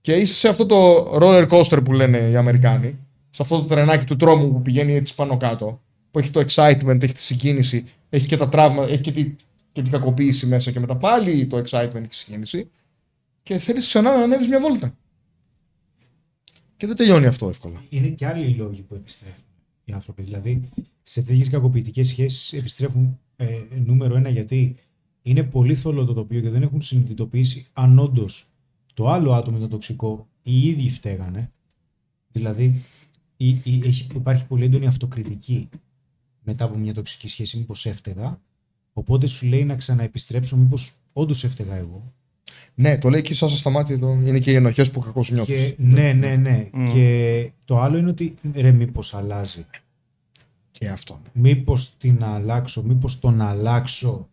[0.01, 2.97] και είσαι σε αυτό το roller coaster που λένε οι Αμερικάνοι,
[3.29, 5.81] σε αυτό το τρενάκι του τρόμου που πηγαίνει έτσι πάνω κάτω,
[6.11, 9.35] που έχει το excitement, έχει τη συγκίνηση, έχει και τα τραύματα, έχει και, τη,
[9.71, 12.69] και την κακοποίηση μέσα και μετά πάλι το excitement και τη συγκίνηση
[13.43, 14.97] και θέλεις ξανά να ανέβεις μια βόλτα.
[16.77, 17.83] Και δεν τελειώνει αυτό εύκολα.
[17.89, 19.43] Είναι και άλλοι οι λόγοι που επιστρέφουν
[19.85, 20.23] οι άνθρωποι.
[20.23, 20.69] Δηλαδή,
[21.01, 24.75] σε τέτοιες κακοποιητικές σχέσεις επιστρέφουν ε, νούμερο ένα γιατί
[25.21, 28.51] είναι πολύ θολό το τοπίο και δεν έχουν συνειδητοποιήσει αν όντως
[28.93, 31.51] το άλλο άτομο είναι τοξικό, οι ίδιοι φταίγανε.
[32.31, 32.83] Δηλαδή,
[33.37, 35.69] ή, ή, έχει, υπάρχει πολύ έντονη αυτοκριτική
[36.43, 38.41] μετά από μια τοξική σχέση, μήπως έφταιγα.
[38.93, 42.13] Οπότε σου λέει να ξαναεπιστρέψω, μήπως όντως έφταιγα εγώ.
[42.75, 44.13] Ναι, το λέει και η Σάσα Σταμάτη εδώ.
[44.13, 45.61] Είναι και οι ενοχές που κακώς νιώθεις.
[45.61, 46.69] Και, ναι, ναι, ναι.
[46.93, 49.65] Και το άλλο είναι ότι ρε, μήπως αλλάζει.
[50.71, 51.21] Και αυτό.
[51.33, 54.27] Μήπως την αλλάξω, μήπως τον αλλάξω.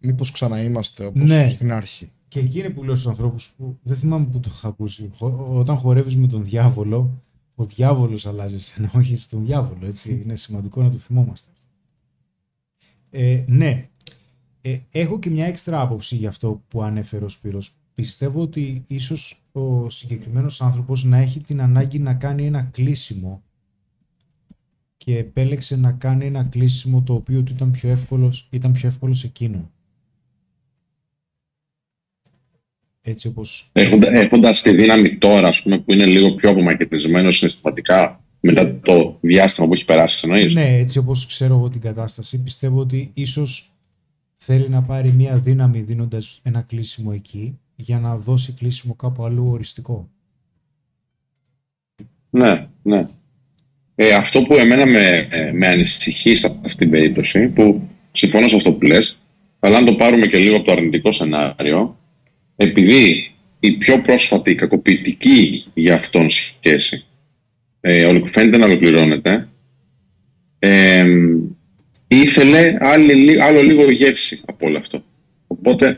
[0.00, 1.48] Μήπως ξαναείμαστε όπως Ναι.
[1.48, 2.10] στην αρχή.
[2.28, 5.10] Και εκεί είναι που λέω στους ανθρώπους που δεν θυμάμαι που το είχα ακούσει.
[5.16, 7.20] Χο- Όταν χορεύεις με τον διάβολο,
[7.54, 9.86] ο διάβολος αλλάζει εσένα, όχι στον διάβολο.
[9.86, 10.20] Έτσι.
[10.24, 11.50] Είναι σημαντικό να το θυμόμαστε.
[13.10, 13.88] Ε, ναι.
[14.60, 17.72] Ε, έχω και μια έξτρα άποψη για αυτό που ανέφερε ο Σπύρος.
[17.94, 23.42] Πιστεύω ότι ίσως ο συγκεκριμένος άνθρωπος να έχει την ανάγκη να κάνει ένα κλείσιμο
[24.96, 29.18] και επέλεξε να κάνει ένα κλείσιμο το οποίο του ήταν πιο εύκολος, ήταν πιο εύκολος
[29.18, 29.70] σε εκείνον.
[33.00, 38.24] Έτσι όπως Έχοντα έχοντας τη δύναμη τώρα, ας πούμε, που είναι λίγο πιο απομακρυσμένος συναισθηματικά
[38.40, 42.80] μετά το διάστημα που έχει περάσει, εννοείς; Ναι, έτσι όπως ξέρω εγώ την κατάσταση, πιστεύω
[42.80, 43.72] ότι ίσως
[44.40, 49.50] θέλει να πάρει μια δύναμη δίνοντας ένα κλείσιμο εκεί για να δώσει κλείσιμο κάπου αλλού
[49.50, 50.08] οριστικό.
[52.30, 53.06] Ναι, ναι.
[53.94, 58.56] Ε, αυτό που εμένα με, ε, με ανησυχεί σε αυτή την περίπτωση, που συμφωνώ σε
[58.56, 59.18] αυτό που λες,
[59.58, 61.98] αλλά αν το πάρουμε και λίγο από το αρνητικό σενάριο,
[62.56, 63.30] επειδή
[63.60, 67.04] η πιο πρόσφατη κακοποιητική για αυτόν σχέση
[67.80, 69.48] ε, ολο- φαίνεται να ολοκληρώνεται,
[70.58, 71.04] ε,
[72.08, 75.04] ήθελε άλλη, λι- άλλο λίγο γεύση από όλο αυτό.
[75.46, 75.96] Οπότε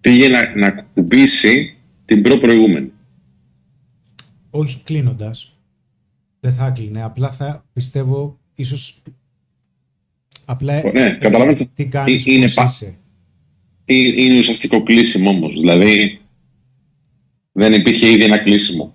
[0.00, 2.92] πήγε να, να κουμπίσει την προ-προηγούμενη.
[4.50, 5.56] Όχι κλείνοντας,
[6.40, 9.02] δεν θα κλείνε, απλά θα πιστεύω ίσως
[10.44, 11.68] απλά Ναι, ε, καταλαβαίνετε.
[11.74, 12.96] τι κάνεις, Είναι πώς πα- είσαι.
[13.84, 15.52] Είναι είναι ουσιαστικό κλείσιμο όμως.
[15.52, 16.20] Δηλαδή
[17.52, 18.94] δεν υπήρχε ήδη ένα κλείσιμο.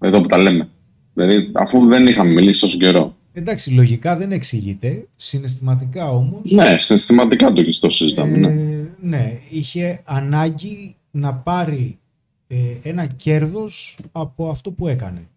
[0.00, 0.68] Εδώ που τα λέμε.
[1.14, 3.15] Δηλαδή αφού δεν είχαμε μιλήσει τόσο καιρό.
[3.38, 8.36] Εντάξει, λογικά δεν εξηγείται, συναισθηματικά όμως Ναι, συναισθηματικά το, το συζητάμε.
[8.38, 8.46] ναι.
[8.48, 11.98] Ε, ναι, είχε ανάγκη να πάρει
[12.46, 15.28] ε, ένα κέρδος από αυτό που έκανε.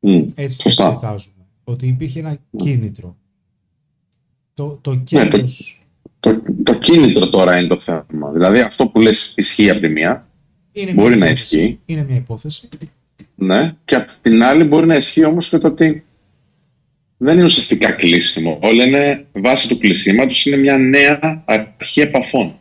[0.00, 0.86] Μμ, Έτσι το Σωστά.
[0.86, 1.34] εξετάζουμε.
[1.64, 3.16] Ότι υπήρχε ένα κίνητρο.
[4.54, 5.82] Το, το Ναι, κέρδος
[6.20, 8.30] Το, το κίνητρο τώρα είναι το θέμα.
[8.32, 10.28] Δηλαδή αυτό που λες ισχύει από τη μία,
[10.72, 11.56] είναι, μπορεί μια να υπόθεση.
[11.58, 11.78] ισχύει.
[11.86, 12.68] είναι μια υπόθεση.
[13.34, 16.04] ναι, και από την άλλη μπορεί να ισχύει όμως και το ότι
[17.22, 18.58] δεν είναι ουσιαστικά κλείσιμο.
[18.62, 22.54] Όλα είναι βάση του κλεισίματος, είναι μια νέα αρχή επαφών.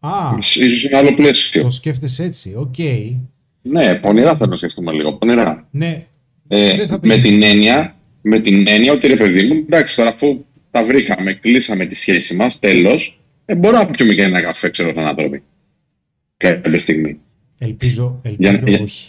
[0.00, 1.62] Α, Ίσως είναι άλλο πλαίσιο.
[1.62, 2.54] το σκέφτεσαι έτσι.
[2.56, 2.74] Οκ.
[3.62, 5.12] Ναι, πονηρά θέλω να σκεφτούμε λίγο.
[5.12, 5.66] Πονηρά.
[5.70, 6.06] Ναι,
[6.48, 7.20] Ε, Δεν θα με, πει.
[7.20, 11.86] την έννοια, με την έννοια ότι ρε παιδί μου, εντάξει, τώρα αφού τα βρήκαμε, κλείσαμε
[11.86, 15.42] τη σχέση μας, τέλος, ε, μπορώ να πιούμε και ένα καφέ, ξέρω, σαν άνθρωποι.
[16.36, 17.18] Κάποια στιγμή.
[17.58, 19.06] ελπίζω, ελπίζω Για- για- όχι.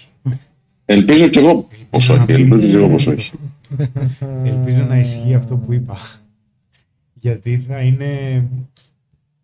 [0.86, 2.24] Ελπίζω κι εγώ πως όχι.
[2.28, 3.32] Ελπίζω κι εγώ πως όχι.
[4.44, 5.98] Ελπίζω να ισχύει αυτό που είπα.
[7.14, 8.44] Γιατί θα είναι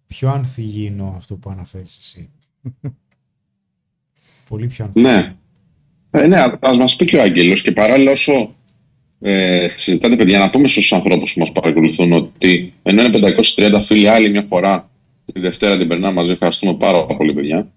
[0.07, 2.29] πιο ανθυγιεινό αυτό που αναφέρεις εσύ.
[4.49, 5.15] Πολύ πιο ανθυγιεινό.
[5.15, 5.35] Ναι.
[6.11, 8.55] Ε, ναι, ας μας πει και ο Άγγελος και παράλληλα όσο
[9.19, 14.09] ε, συζητάτε, παιδιά, να πούμε στους ανθρώπους που μας παρακολουθούν ότι ενώ είναι 530 φίλοι,
[14.09, 14.89] άλλη μια φορά
[15.33, 16.31] τη Δευτέρα την περνάμε μαζί.
[16.31, 17.71] Ευχαριστούμε πάρα πολύ, παιδιά.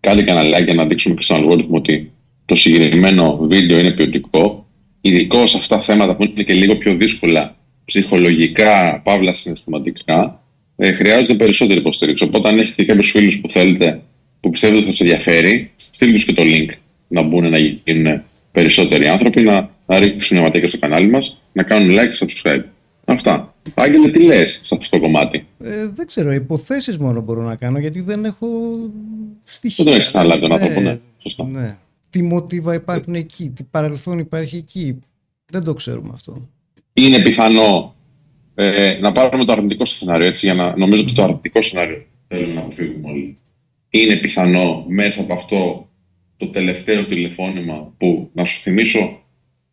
[0.00, 2.12] Κάντε και ένα like για να δείξουμε και στον αλγόριθμο ότι
[2.44, 4.66] το συγκεκριμένο βίντεο είναι ποιοτικό.
[5.00, 10.42] Ειδικό σε αυτά τα θέματα που είναι και λίγο πιο δύσκολα ψυχολογικά, παύλα συναισθηματικά,
[10.76, 12.24] ε, χρειάζεται περισσότερη υποστήριξη.
[12.24, 14.00] Οπότε, αν έχετε κάποιους φίλους που θέλετε,
[14.40, 16.68] που πιστεύετε ότι θα σα ενδιαφέρει, στείλτε τους και το link
[17.08, 18.22] να μπουν να γίνουν
[18.52, 22.62] περισσότεροι άνθρωποι, να, να ρίξουν μια ματιά στο κανάλι μας, να κάνουν like και subscribe.
[23.04, 23.54] Αυτά.
[23.74, 27.78] Άγγελε, τι λες σε αυτό το κομμάτι; Ε, δεν ξέρω, υποθέσεις μόνο μπορώ να κάνω
[27.78, 28.48] γιατί δεν έχω
[29.44, 29.84] στοιχεία.
[29.84, 30.98] Δεν το έχεις αναλάβει τον άνθρωπο, ναι.
[31.18, 31.44] Σωστά.
[31.44, 31.76] ναι.
[32.10, 34.98] Τι μοτίβα υπάρχουν εκεί, τι παρελθόν υπάρχει εκεί.
[35.50, 36.48] Δεν το ξέρουμε αυτό.
[36.92, 37.94] είναι πιθανό
[38.54, 42.52] ε, να πάρουμε το αρνητικό σενάριο έτσι, για να νομίζω ότι το αρνητικό σενάριο θέλουμε
[42.52, 43.36] να αποφύγουμε όλοι.
[43.90, 45.88] Είναι πιθανό μέσα από αυτό
[46.36, 49.22] το τελευταίο τηλεφώνημα που, να σου θυμίσω,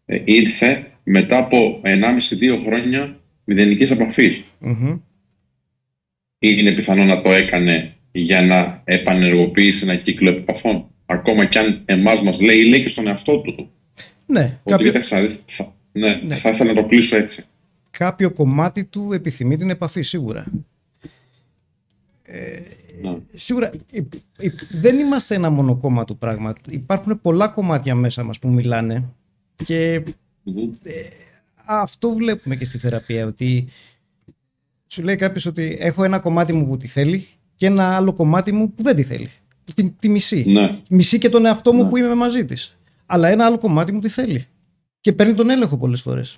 [0.06, 4.44] ε, ήρθε μετά από 1,5-2 χρόνια μηδενικής επαφής.
[4.60, 5.00] Μμμ.
[6.40, 12.22] Είναι πιθανό να το έκανε για να επανεργοποιήσει ένα κύκλο επαφών; Ακόμα κι αν εμάς
[12.22, 13.70] μας λέει, λέει και στον εαυτό του.
[14.26, 16.36] Ναι, Ότι κάποιο, κοίταξε να δεις, θα, ναι, Ναι.
[16.36, 17.46] θα ήθελα να το κλείσω έτσι.
[17.92, 20.46] κάποιο κομμάτι του επιθυμεί την επαφή, σίγουρα.
[23.02, 23.14] Ναι.
[23.32, 26.54] Σίγουρα υ- υ- δεν είμαστε ένα μόνο κόμμα του πράγμα.
[26.70, 29.10] Υπάρχουν πολλά κομμάτια μέσα μας που μιλάνε
[29.66, 30.04] και
[30.44, 30.70] Μμμ.
[31.66, 33.68] αυτό βλέπουμε και στη θεραπεία ότι
[34.88, 38.52] σου λέει κάποιος ότι έχω ένα κομμάτι μου που τη θέλει και ένα άλλο κομμάτι
[38.52, 39.30] μου που δεν τη θέλει.
[39.76, 40.44] Τη, τη μισή.
[40.48, 40.80] Ναι.
[40.90, 41.90] Μισή και τον εαυτό μου Ναι.
[41.90, 42.78] που είμαι μαζί της.
[43.06, 44.46] Αλλά ένα άλλο κομμάτι μου τη θέλει.
[45.02, 46.38] Και παίρνει τον έλεγχο πολλές φορές.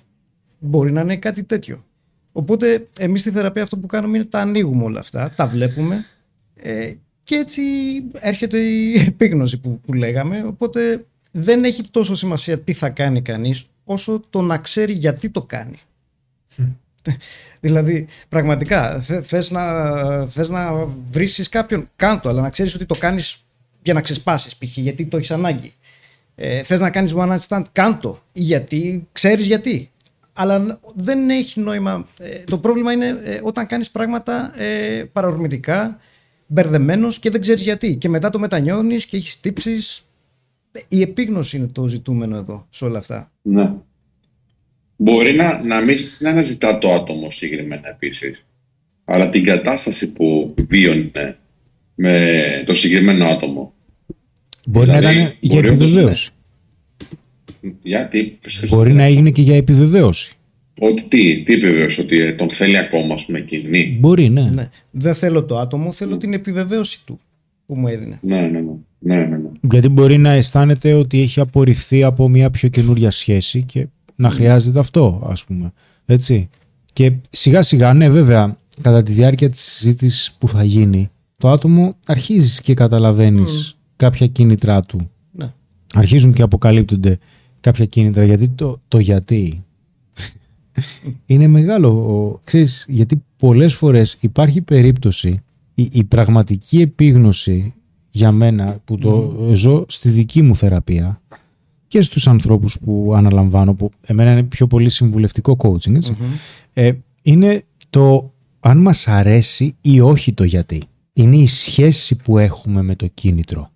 [0.58, 1.84] Μπορεί να είναι κάτι τέτοιο.
[2.32, 6.04] Οπότε εμείς στη θεραπεία αυτό που κάνουμε είναι τα ανοίγουμε όλα αυτά, τα βλέπουμε
[6.54, 7.62] ε, και έτσι
[8.12, 10.44] έρχεται η επίγνωση που, που λέγαμε.
[10.46, 15.42] Οπότε δεν έχει τόσο σημασία τι θα κάνει κανείς όσο το να ξέρει γιατί το
[15.42, 15.80] κάνει.
[17.60, 20.72] δηλαδή, πραγματικά, θε, θες, να, θες να
[21.12, 23.44] βρίσεις κάποιον, κάντο, αλλά να ξέρεις ότι το κάνεις
[23.82, 24.76] για να ξεσπάσεις π.χ.
[24.76, 25.72] γιατί το έχεις ανάγκη.
[26.34, 29.90] Ε, θες να κάνεις one night stand, κάντο, γιατί ξέρεις γιατί.
[30.32, 32.06] Αλλά δεν έχει νόημα.
[32.18, 35.98] Ε, το πρόβλημα είναι ε, όταν κάνεις πράγματα ε, παρορμητικά,
[36.46, 37.96] μπερδεμένος και δεν ξέρεις γιατί.
[37.96, 40.02] Και μετά το μετανιώνεις και έχεις τύψεις.
[40.72, 43.30] Ε, Η επίγνωση είναι το ζητούμενο εδώ σε όλα αυτά.
[43.42, 43.72] Ναι.
[45.02, 48.44] Μπορεί να, να μην να αναζητά το άτομο συγκεκριμένα επίσης,
[49.04, 51.36] αλλά την κατάσταση που βίωνε
[51.94, 53.72] με το συγκεκριμένο άτομο.
[54.66, 56.30] Μπορεί να Δηλαδή, ήταν για μπορεί όντως, επιβεβαίωση.
[57.82, 58.38] Γιατί,
[58.68, 60.34] Μπορεί να έγινε και για επιβεβαίωση.
[60.78, 63.96] Ότι τι, τι επιβεβαίωσε, ότι ε, τον θέλει ακόμα, ας πούμε, εκείνη.
[64.00, 64.50] Μπορεί, ναι.
[64.54, 64.68] Ναι.
[64.90, 67.20] Δεν θέλω το άτομο, θέλω την επιβεβαίωση του
[67.66, 68.18] που μου έδινε.
[68.22, 68.60] Ναι, ναι, ναι.
[68.98, 69.48] ναι, ναι, ναι.
[69.70, 73.86] Γιατί μπορεί να αισθάνεται ότι έχει απορριφθεί από μια πιο καινούρια σχέση και
[74.20, 75.72] να χρειάζεται αυτό, ας πούμε.
[76.06, 76.48] Έτσι.
[76.92, 81.96] Και σιγά σιγά, ναι, βέβαια, κατά τη διάρκεια της συζήτησης που θα γίνει, το άτομο
[82.06, 85.10] αρχίζεις και καταλαβαίνεις κάποια κίνητρά του.
[85.32, 85.52] Ναι.
[85.94, 87.18] Αρχίζουν και αποκαλύπτονται
[87.60, 88.24] κάποια κίνητρα.
[88.24, 89.64] Γιατί το, το γιατί
[91.26, 91.88] είναι μεγάλο.
[91.88, 95.40] ο- Ξέρεις, γιατί πολλές φορές υπάρχει περίπτωση
[95.74, 97.74] η, η πραγματική επίγνωση
[98.10, 101.20] για μένα που το ζω στη δική μου θεραπεία
[101.90, 106.16] και στους ανθρώπους που αναλαμβάνω που εμένα είναι πιο πολύ συμβουλευτικό coaching έτσι,
[106.72, 110.82] ε, είναι το αν μας αρέσει ή όχι το γιατί.
[111.12, 113.70] Είναι η σχέση που έχουμε με το κίνητρο.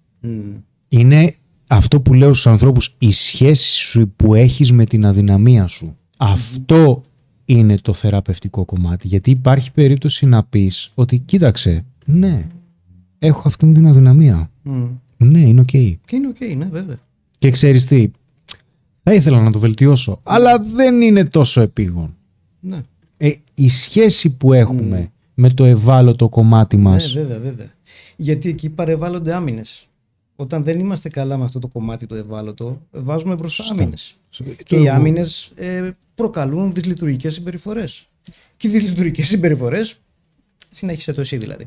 [0.89, 1.35] Είναι
[1.67, 5.95] αυτό που λέω στους ανθρώπους, η σχέση σου που έχεις με την αδυναμία σου.
[6.17, 7.01] Αυτό
[7.45, 9.09] είναι το θεραπευτικό κομμάτι.
[9.09, 12.47] Γιατί υπάρχει περίπτωση να πεις ότι κοίταξε, ναι,
[13.19, 14.51] έχω αυτήν την αδυναμία.
[14.63, 14.87] Μμ.
[15.17, 15.67] Ναι, είναι οκ.
[15.67, 16.99] Και είναι οκ, ναι, βέβαια.
[17.45, 18.11] Και ξέρεις τι,
[19.03, 22.17] θα ήθελα να το βελτιώσω, αλλά δεν είναι τόσο επείγον.
[22.61, 22.81] Ναι,
[23.17, 27.73] Ε, η σχέση που έχουμε με το ευάλωτο κομμάτι ναι μας, βέβαια, βέβαια.
[28.17, 29.89] Γιατί εκεί παρεβάλλονται άμυνες.
[30.37, 33.81] Όταν δεν είμαστε καλά με αυτό το κομμάτι το ευάλωτο, βάζουμε μπροστά Σωστό.
[33.83, 34.15] άμυνες.
[34.37, 38.09] Το Και οι εγώ- άμυνες ε, προκαλούν δυσλειτουργικές συμπεριφορές.
[38.57, 39.97] Και οι δυσλειτουργικές συμπεριφορές.
[40.71, 41.67] Συνέχισε το εσύ δηλαδή.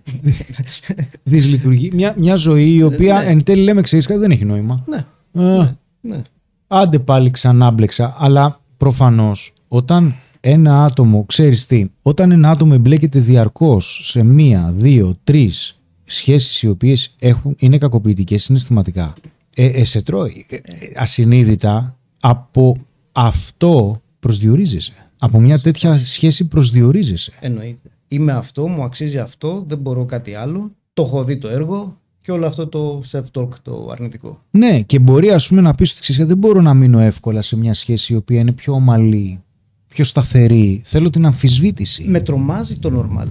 [1.24, 1.90] δυσλειτουργεί.
[1.94, 3.30] Μια, μια ζωή η οποία Ναι.
[3.30, 4.84] εν τέλει λέμε ξέρεις κάτι δεν έχει νόημα.
[4.88, 6.22] ναι, Α, ναι.
[6.68, 8.16] Άντε πάλι ξανά μπλέξα.
[8.18, 15.18] Αλλά προφανώς όταν ένα άτομο, ξέρεις τι, όταν ένα άτομο εμπλέκεται διαρκώς σε μία, δύο,
[15.24, 19.14] τρεις σχέσεις οι οποίες έχουν, είναι κακοποιητικές συναισθηματικά,
[19.56, 20.62] ε, ε, σε τρώει ε, ε,
[20.96, 22.76] ασυνείδητα από
[23.12, 24.94] αυτό προσδιορίζεσαι.
[25.20, 27.32] Από μια τέτοια σχέση προσδιορίζεσαι.
[27.40, 27.90] Εννοείται.
[28.08, 30.72] Είμαι αυτό, μου αξίζει αυτό, δεν μπορώ κάτι άλλο.
[30.94, 31.98] Το έχω δει το έργο
[32.28, 34.42] και όλο αυτό το self-talk το αρνητικό.
[34.52, 37.58] Ναι, και μπορεί ας πούμε να πεις ότι ξέρεις, δεν μπορώ να μείνω εύκολα σε
[37.58, 39.44] μια σχέση η οποία είναι πιο ομαλή,
[39.88, 40.82] πιο σταθερή.
[40.86, 42.04] Θέλω την αμφισβήτηση.
[42.04, 43.28] Με τρομάζει το normal.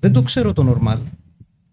[0.00, 0.98] Δεν το ξέρω το normal.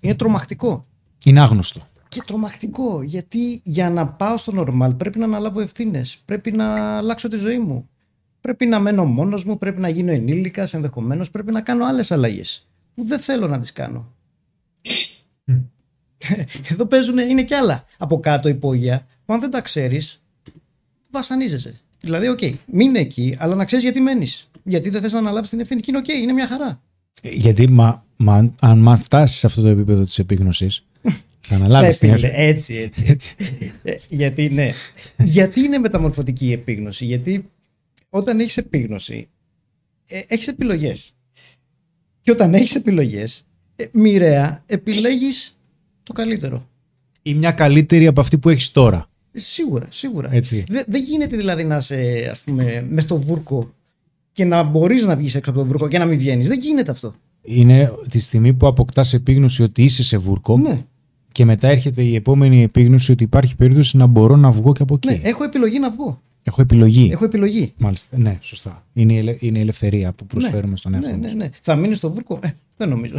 [0.02, 0.82] Είναι τρομακτικό.
[1.26, 1.82] Είναι άγνωστο.
[2.08, 6.22] Και τρομακτικό, γιατί για να πάω στο normal πρέπει να αναλάβω ευθύνες.
[6.26, 7.90] Πρέπει να αλλάξω τη ζωή μου.
[8.42, 12.68] Πρέπει να μένω μόνος μου, πρέπει να γίνω ενήλικας, ενδεχομένως πρέπει να κάνω άλλες αλλαγές.
[12.96, 14.14] Που δεν θέλω να τις κάνω.
[16.72, 20.22] Εδώ παίζουν, είναι κι άλλα από κάτω υπόγεια, που αν δεν τα ξέρεις,
[21.12, 21.80] βασανίζεσαι.
[22.02, 24.50] Δηλαδή, οκ, μείνε εκεί, αλλά να ξέρεις γιατί μένεις.
[24.64, 25.82] Γιατί δεν θες να αναλάβεις την ευθύνη.
[25.82, 26.82] Και είναι οκ, είναι μια χαρά.
[27.22, 30.86] Ε, Γιατί μα, μα, αν μα φτάσεις σε αυτό το επίπεδο της επίγνωσης,
[31.40, 32.34] θα αναλάβεις την Θα ευθύνη.
[32.36, 33.36] Έτσι, έτσι, έτσι.
[33.84, 34.74] Ε, γιατί ναι.
[35.18, 37.06] γιατί είναι μεταμορφωτική η επίγνωση.
[37.06, 37.50] Γιατί
[38.10, 39.28] όταν έχεις επίγνωση,
[40.08, 41.14] ε, έχεις επιλογές.
[42.22, 43.46] Και όταν έχεις επιλογές,
[43.76, 45.55] ε, μοιραία επιλέγεις
[46.06, 46.68] το καλύτερο.
[47.22, 49.10] Ή μια καλύτερη από αυτή που έχεις τώρα.
[49.32, 50.30] Ε, Σίγουρα, σίγουρα.
[50.34, 50.64] Έτσι.
[50.68, 53.74] Δε- Δεν γίνεται δηλαδή να είσαι, ας πούμε, μες στο βούρκο
[54.32, 56.48] και να μπορείς να βγεις έξω από το βούρκο και να μην βγαίνεις.
[56.48, 57.16] Δεν γίνεται αυτό.
[57.42, 60.84] Είναι τη στιγμή που αποκτάς επίγνωση ότι είσαι σε βούρκο, Ναι.
[61.32, 64.94] Και μετά έρχεται η επόμενη επίγνωση ότι υπάρχει περίπτωση να μπορώ να βγω και από
[64.96, 65.08] εκεί.
[65.08, 66.22] Ναι, έχω επιλογή να βγω.
[66.44, 67.10] Έχω επιλογή.
[67.12, 67.74] Έχω επιλογή.
[67.78, 68.18] Μάλιστα.
[68.18, 68.86] Ναι, σωστά.
[68.94, 71.34] Είναι η, ελε- είναι η ελευθερία που προσφέρουμε ναι, στον ναι, εαυτό ναι, μας.
[71.36, 71.50] ναι.
[71.62, 73.18] Θα μείνεις στο βούρκο; Ε, δεν νομίζω.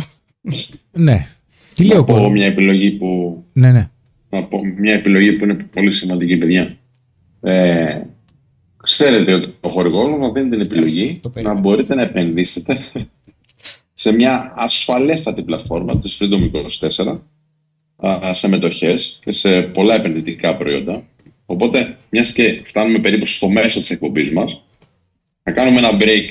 [0.93, 1.29] Ναι.
[1.77, 2.31] Τι λέει Να ο πω κόσμος.
[2.33, 3.91] μια επιλογή που Ναι, ναι.
[4.31, 6.77] να πω μια επιλογή που είναι πολύ σημαντική, παιδιά.
[7.41, 8.01] Ε,
[8.83, 11.61] ξέρετε ότι ο χορηγό μα δίνει την επιλογή Το να περίμενα.
[11.61, 12.79] μπορείτε να επενδύσετε
[13.95, 16.51] σε μια ασφαλέστατη πλατφόρμα της Freedom
[17.07, 17.19] 24
[18.07, 21.05] α, σε μετοχές και σε πολλά επενδυτικά προϊόντα.
[21.47, 24.63] Οπότε, μιας και φτάνουμε περίπου στο μέσο της εκπομπής μας,
[25.43, 26.25] να κάνουμε ένα break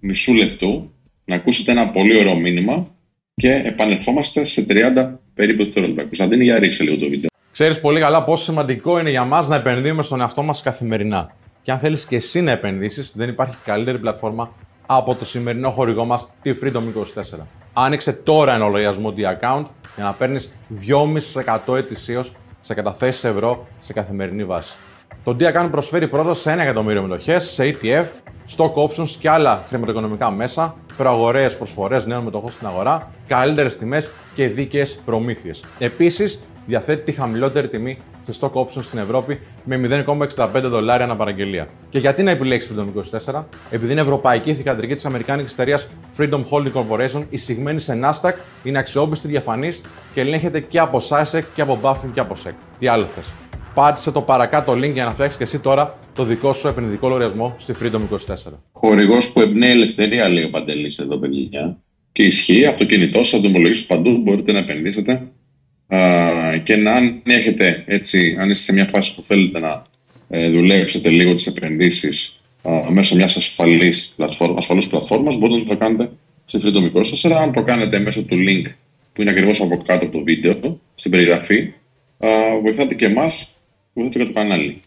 [0.00, 0.90] μισού λεπτού,
[1.24, 2.94] να ακούσετε ένα πολύ ωραίο μήνυμα
[3.34, 6.02] και επανερχόμαστε σε 30 περίπου δευτερόλεπτα.
[6.02, 7.28] Κωνσταντίνη, για ρίξε λίγο το βίντεο.
[7.52, 11.30] Ξέρεις πολύ καλά πόσο σημαντικό είναι για μας να επενδύουμε στον εαυτό μας καθημερινά.
[11.62, 14.50] Και αν θέλεις και εσύ να επενδύσεις, δεν υπάρχει καλύτερη πλατφόρμα
[14.86, 16.82] από το σημερινό χορηγό μας, τη Freedom
[17.40, 17.46] 24.
[17.72, 19.64] Άνοιξε τώρα ένα λογαριασμό D-Account
[19.94, 20.52] για να παίρνεις
[21.66, 24.72] 2,5% ετησίως σε καταθέσεις ευρώ σε καθημερινή βάση.
[25.24, 28.04] Το D-Account προσφέρει πρόσβαση σε 1 εκατομμύριο μετοχές, σε ETF,
[28.56, 34.48] stock options και άλλα χρηματοοικονομικά μέσα, προαγορές προσφορές νέων μετοχών στην αγορά, καλύτερες τιμές και
[34.48, 35.62] δίκαιες προμήθειες.
[35.78, 37.98] Επίσης, διαθέτει τη χαμηλότερη τιμή
[38.30, 41.68] σε stock options στην Ευρώπη με 0,65 δολάρια ανά παραγγελία.
[41.90, 42.86] Και γιατί να επιλέξει Freedom
[43.32, 45.88] 24, επειδή είναι ευρωπαϊκή θηγατρική της Αμερικάνικης εταιρείας
[46.18, 48.32] Freedom Holding Corporation, εισηγμένη σε Nasdaq,
[48.62, 49.80] είναι αξιόπιστη, διαφανής
[50.14, 52.52] και ελέγχεται και από SASEC και από Buffin και από SEC.
[52.78, 53.24] Τι άλλο θες;
[53.74, 57.54] Πάτησε το παρακάτω link για να φτιάξεις και εσύ τώρα το δικό σου επενδυτικό λογαριασμό
[57.58, 58.00] στη Freedom
[58.46, 58.52] 24.
[58.72, 61.76] Χορηγός που εμπνέει ελευθερία, λέει ο Παντελής εδώ, παιδιά.
[62.12, 65.22] Και ισχύει από το κινητό σας, από το υπολογιστή παντού, μπορείτε να επενδύσετε.
[65.86, 65.98] Α,
[66.64, 69.82] και να αν έχετε έτσι, αν είστε σε μια φάση που θέλετε να
[70.28, 72.42] ε, δουλέψετε λίγο τις επενδύσεις
[72.88, 76.10] μέσω μιας ασφαλής πλατφόρμα, ασφαλούς πλατφόρμας, μπορείτε να το κάνετε
[76.44, 77.32] στη Freedom 24.
[77.32, 78.70] Αν το κάνετε μέσω του link
[79.12, 81.72] που είναι ακριβώς από κάτω από το βίντεο, στην περιγραφή,
[82.18, 82.28] α,
[82.62, 83.51] βοηθάτε και εμάς,
[83.92, 84.80] βοηθάτε και το κανάλι.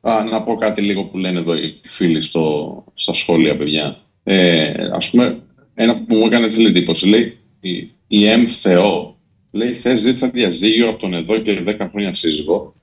[0.00, 4.00] Α, να πω κάτι λίγο που λένε εδώ οι φίλοι στο, στα σχόλια, παιδιά.
[4.24, 5.38] Ε, ας πούμε,
[5.74, 7.76] ένα που μου έκανε έτσι λίγο εντύπωση, λέει η,
[8.06, 9.16] η M Θεό,
[9.50, 12.74] λέει χθες ζήτησα διαζύγιο από τον εδώ και 10 χρόνια σύζυγο,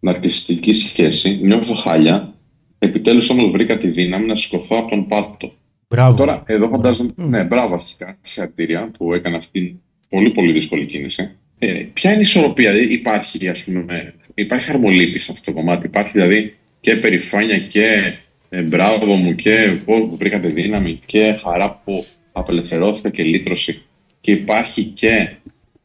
[0.00, 2.34] ναρκιστική σχέση, νιώθω χάλια,
[2.78, 5.52] επιτέλους όμως βρήκα τη δύναμη να σηκωθώ από τον πάτο.
[5.88, 6.16] Μπράβο.
[6.16, 7.10] Τώρα, εδώ φαντάζομαι.
[7.16, 8.18] Ναι, μπράβο αρχικά.
[8.22, 9.76] Συγχαρητήρια που έκανε αυτή την
[10.08, 11.30] πολύ πολύ δύσκολη κίνηση.
[11.58, 15.86] Ε, ποια είναι η ισορροπία, δηλαδή υπάρχει, ας πούμε, υπάρχει χαρμολύπη σε αυτό το κομμάτι.
[15.86, 18.14] Υπάρχει δηλαδή και περηφάνεια και
[18.48, 23.82] ε, μπράβο μου και πω που βρήκατε δύναμη και χαρά που απελευθερώθηκα και λύτρωση.
[24.20, 25.36] Και υπάρχει και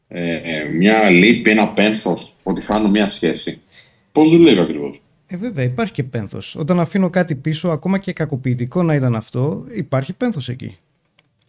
[0.08, 3.60] ε, ε, μια λύπη, ένα πένθος ότι χάνω μια σχέση.
[4.12, 6.56] Πώς δουλεύει ακριβώς; Ε, βέβαια, υπάρχει και πένθος.
[6.56, 10.76] Όταν αφήνω κάτι πίσω, ακόμα και κακοποιητικό να ήταν αυτό, υπάρχει πένθος εκεί.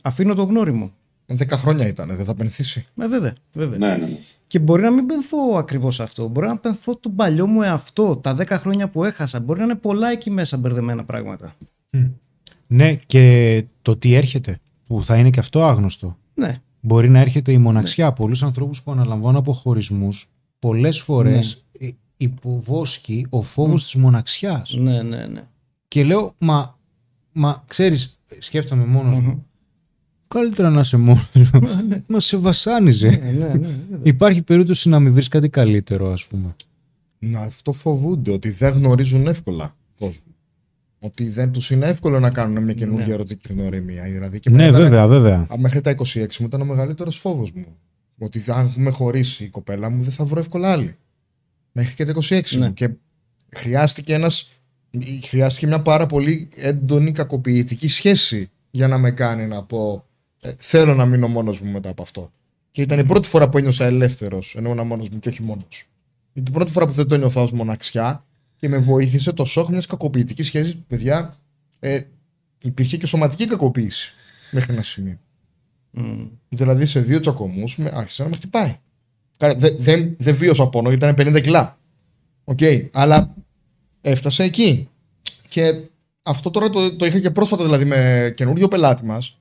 [0.01, 0.93] Αφήνω το γνώριμο.
[1.27, 2.85] 10 χρόνια ήταν, δεν θα πενθήσει.
[3.01, 3.77] Ε, βέβαια, βέβαια.
[3.77, 4.17] Ναι, ναι, ναι.
[4.47, 6.27] Και μπορεί να μην πενθώ ακριβώς αυτό.
[6.27, 9.39] Μπορεί να πενθώ τον παλιό μου εαυτό, τα 10 χρόνια που έχασα.
[9.39, 11.55] Μπορεί να είναι πολλά εκεί μέσα μπερδεμένα πράγματα.
[12.67, 16.17] Ναι, και το τι έρχεται, που θα είναι και αυτό άγνωστο.
[16.33, 16.61] Ναι.
[16.79, 18.13] Μπορεί να έρχεται η μοναξιά.
[18.13, 20.29] Πολλούς ανθρώπους που αναλαμβάνουν αποχωρισμούς,
[20.59, 21.87] πολλές φορές Ναι.
[21.87, 24.75] ε, υποβόσκει ο φόβος της μοναξιάς.
[24.79, 25.41] Ναι, ναι, ναι.
[25.87, 26.77] Και λέω, μα,
[27.31, 29.45] μα ξέρεις, σκέφτομαι μόνος μου,
[30.27, 31.59] καλύτερα να είσαι μόνος σου.
[32.07, 33.09] Μα σε βασάνιζε.
[33.09, 33.99] ναι, ναι, ναι, βέβαια.
[34.03, 36.53] Υπάρχει περίπτωση να μην βρεις κάτι καλύτερο, ας πούμε.
[37.19, 40.23] Να αυτό φοβούνται, ότι δεν γνωρίζουν εύκολα κόσμο.
[40.99, 44.03] Ότι δεν τους είναι εύκολο να κάνουν μια καινούργια ερωτική γνωριμία.
[44.03, 45.39] Δηλαδή και Ναι, εμένα ήταν- βέβαια, βέβαια.
[45.53, 47.65] Α, Μέχρι τα 26 μου ήταν ο μεγαλύτερος φόβος μου.
[48.17, 50.95] Ότι αν με χωρίσει η κοπέλα μου, δεν θα βρω εύκολα άλλη.
[51.71, 52.65] Μέχρι και τα 26 Ναι.
[52.67, 52.73] μου.
[52.73, 52.89] Και
[53.55, 54.49] χρειάστηκε ένας,
[55.23, 60.05] χρειάστηκε μια πάρα πολύ έντονη κακοποιητική σχέση για να με κάνει να πω
[60.45, 62.31] ε, θέλω να μείνω μόνος μου μετά από αυτό.
[62.71, 65.89] Και ήταν η πρώτη φορά που ένιωσα ελεύθερος, ενώ ήμουν μόνος μου και όχι μόνος.
[66.33, 68.25] Ήταν η πρώτη φορά που δεν το ένιωθα ως μοναξιά
[68.57, 70.77] και με βοήθησε το σοκ μιας κακοποιητικής σχέσης.
[70.87, 71.35] Παιδιά,
[71.79, 72.01] ε,
[72.61, 74.13] υπήρχε και σωματική κακοποίηση
[74.51, 75.17] μέχρι ένα σημείο.
[75.91, 76.25] Μμ.
[76.49, 78.77] Δηλαδή σε δύο τσακωμούς άρχισε να με χτυπάει.
[79.37, 81.77] Καλά, δε- Δεν δεν βίωσα πόνο γιατί ήταν 50 κιλά.
[82.43, 82.59] Οκ,
[82.91, 83.33] αλλά
[84.01, 84.89] έφτασε εκεί.
[85.47, 85.81] Και
[86.25, 89.37] αυτό τώρα το, το είχα και πρόσφατα δηλαδή με καινούριο πελάτη μας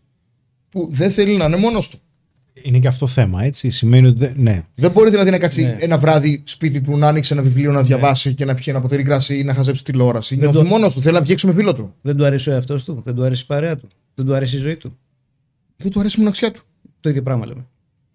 [0.75, 1.99] που δεν θέλει να είναι μόνος του.
[2.63, 3.71] Είναι και αυτό θέμα, έτσι.
[3.71, 4.19] Σημαίνει ότι.
[4.19, 4.63] δεν- Ναι.
[4.75, 5.77] Δεν μπορεί δηλαδή να κάτσει Ναι.
[5.79, 9.03] ένα βράδυ σπίτι του, να ανοίξει ένα βιβλίο, να διαβάσει και να πιει ένα ποτήρι
[9.03, 10.35] κρασί ή να χαζέψει τηλεόραση.
[10.37, 11.95] Δεν Νιώθει το- μόνος του, θέλει να βγει έξω με φίλο του.
[12.03, 14.57] Δεν του αρέσει ο εαυτός του, δεν του αρέσει η παρέα του, δεν του αρέσει
[14.57, 14.97] η ζωή του.
[15.77, 16.63] Δεν του αρέσει η μοναξιά του.
[17.01, 17.67] Το ίδιο πράγμα λέμε.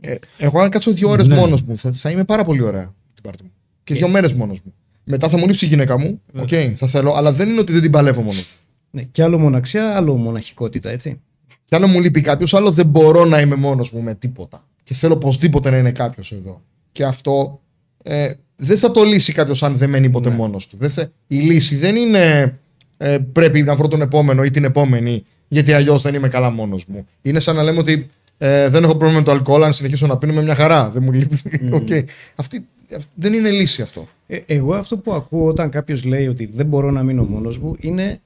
[0.02, 1.36] Ε, εγώ αν κάτσω δύο ώρες Ναι.
[1.36, 3.52] μόνος μου, θα, θα είμαι πάρα πολύ ωραία την πάρτη μου.
[3.84, 4.74] Και δύο μέρες μόνος μου.
[5.04, 6.22] Μετά θα μου λείψει η γυναίκα μου.
[6.36, 6.48] Οκ,
[6.78, 8.50] θα θέλω, αλλά δεν είναι ότι δεν την παλεύω μόνος.
[8.92, 11.22] Ναι, και άλλο μοναξιά, άλλο μοναχικότητα, έτσι.
[11.66, 14.64] Κι αν μου λείπει κάποιος, άλλο δεν μπορώ να είμαι μόνος μου με τίποτα.
[14.84, 16.62] Και θέλω οπωσδήποτε να είναι κάποιος εδώ.
[16.92, 17.62] Και αυτό
[18.04, 20.78] ε, δεν θα το λύσει κάποιος αν δεν μένει ποτέ μόνος του.
[20.80, 22.58] Δεν θα- η λύση δεν είναι
[22.98, 26.86] ε, πρέπει να βρω τον επόμενο ή την επόμενη, γιατί αλλιώς δεν είμαι καλά μόνος
[26.86, 27.08] μου.
[27.22, 30.18] Είναι σαν να λέμε ότι ε, δεν έχω πρόβλημα με το αλκοόλ, αν συνεχίσω να
[30.18, 30.90] πίνω με μια χαρά.
[30.90, 31.38] Δεν μου λείπει.
[31.72, 31.88] Οκ.
[32.36, 34.08] Αυτή, αυ- δεν είναι λύση αυτό.
[34.28, 37.76] Ε, εγώ αυτό που ακούω όταν κάποιος λέει ότι δεν μπορώ να μείνω μόνος μου
[37.80, 38.20] είναι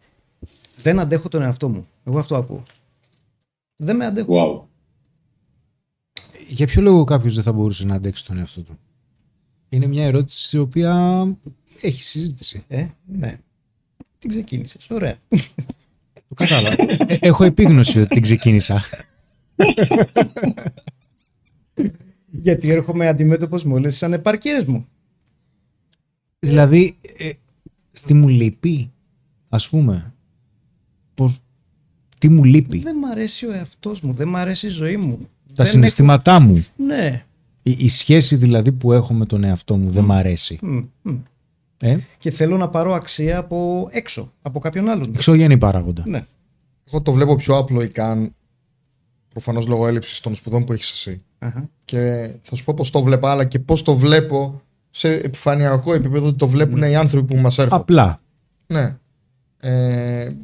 [0.81, 1.87] δεν αντέχω τον εαυτό μου.
[2.07, 2.63] Εγώ αυτό ακούω.
[3.83, 4.33] Δεν με αντέχω.
[4.37, 4.67] Wow.
[6.49, 8.79] Για ποιο λόγο κάποιος δεν θα μπορούσε να αντέξει τον εαυτό του;
[9.69, 11.25] Είναι μια ερώτηση η οποία
[11.81, 12.63] έχει συζήτηση.
[12.67, 13.39] Ε, ναι.
[14.19, 14.87] Την ξεκίνησες.
[14.89, 15.17] Ωραία.
[16.27, 16.75] Το κατάλαβα.
[17.07, 18.83] Ε, έχω επίγνωση ότι την ξεκίνησα.
[22.31, 24.87] Γιατί έρχομαι αντιμέτωπος με όλες τις ανεπαρκίες μου.
[26.39, 27.31] δηλαδή, ε,
[28.05, 28.91] τι μου λείπει,
[29.49, 30.13] ας πούμε.
[31.13, 31.42] Πώς,
[32.27, 34.13] τι μου λείπει; Δεν μ' αρέσει ο εαυτός μου.
[34.13, 35.17] Δεν μ' αρέσει η ζωή μου.
[35.17, 36.55] Τα Δεν συναισθήματά μου.
[36.55, 37.23] έχω- Ναι.
[37.63, 40.59] Η, η σχέση δηλαδή που έχω με τον εαυτό μου δεν μ' αρέσει.
[40.61, 41.15] Μμ, μμ.
[41.79, 45.11] Ε; Και θέλω να πάρω αξία από έξω, από κάποιον άλλον.
[45.15, 46.03] Εξωγενή παράγοντα.
[46.07, 46.25] Ναι.
[46.87, 48.33] Εγώ το βλέπω πιο απλοϊκά, αν
[49.29, 51.21] προφανώς λόγω έλλειψης των σπουδών που έχεις εσύ.
[51.39, 51.69] Αχα.
[51.85, 54.61] Και θα σου πω πώς το βλέπα, αλλά και πώς το βλέπω
[54.91, 57.81] σε επιφανειακό επίπεδο ότι το βλέπουν οι άνθρωποι που μας έρχονται.
[57.81, 58.19] Απλά.
[58.67, 58.97] Ναι.
[59.59, 60.35] Ε, ε,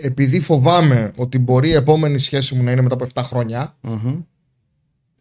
[0.00, 4.20] επειδή φοβάμαι ότι μπορεί η επόμενη σχέση μου να είναι μετά από 7 χρόνια, Μμμ.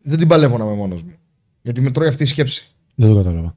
[0.02, 1.14] δεν την παλεύω να είμαι μόνος μου.
[1.62, 2.68] Γιατί με τρώει αυτή η σκέψη.
[2.96, 3.56] Δεν το κατάλαβα.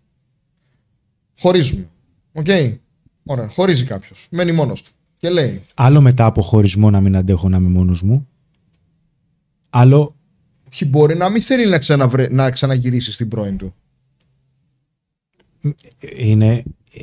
[1.38, 1.88] Χωρίζουμε.
[2.32, 2.47] Οκ.
[3.24, 3.49] Ωραία.
[3.51, 4.26] Χωρίζει κάποιος.
[4.30, 4.90] Μένει μόνος του.
[5.16, 8.28] Και λέει: Άλλο μετά από χωρισμό να μην αντέχω να είμαι μόνος μου.
[9.70, 10.16] Άλλο
[10.70, 12.28] Όχι, μπορεί να μην θέλει να, ξαναβρε...
[12.30, 13.74] να ξαναγυρίσει στην πρώην του.
[16.16, 16.62] είναι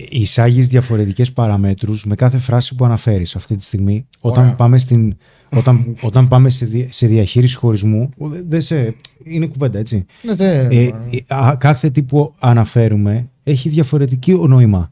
[0.10, 4.06] εισάγεις διαφορετικές παραμέτρους με κάθε φράση που αναφέρεις αυτή τη στιγμή.
[4.20, 4.56] Όταν Ωραία.
[4.56, 5.16] πάμε, στην,
[5.50, 10.06] όταν, όταν πάμε σε, δι- σε διαχείριση χωρισμού, δε- δεν σε, είναι κουβέντα έτσι.
[10.22, 10.72] Ναι, δεν.
[10.72, 10.94] Ε, ε,
[11.36, 14.92] α, κάθε τι που αναφέρουμε έχει διαφορετική νόημα.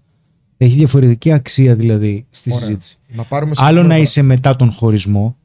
[0.57, 2.65] Έχει διαφορετική αξία δηλαδή στη Ωραία.
[2.65, 2.97] συζήτηση.
[3.07, 5.37] Να πάρουμε Άλλο να συγκεκριμένα- είσαι μετά τον χωρισμό,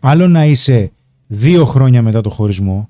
[0.00, 0.92] άλλο να είσαι
[1.26, 2.88] δύο χρόνια μετά τον χωρισμό.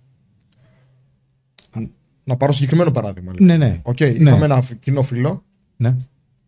[2.25, 3.31] Να πάρω συγκεκριμένο παράδειγμα.
[3.33, 3.47] λοιπόν.
[3.47, 3.81] Ναι, ναι.
[3.83, 4.07] Οκ, ναι.
[4.07, 5.43] είχαμε ένα κοινό φίλο
[5.83, 5.97] Ναι,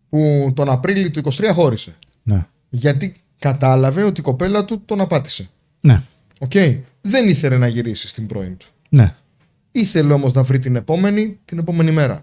[0.08, 1.96] που τον Απρίλιο του 23 χώρισε.
[2.22, 5.48] ναι, Γιατί κατάλαβε ότι η κοπέλα του τον απάτησε.
[5.80, 6.02] ναι,
[6.38, 6.52] Οκ.
[7.00, 8.66] Δεν ήθελε να γυρίσει στην πρώην του.
[8.88, 9.14] ναι.
[9.76, 12.22] Ήθελε όμως να βρει την επόμενη την επόμενη μέρα.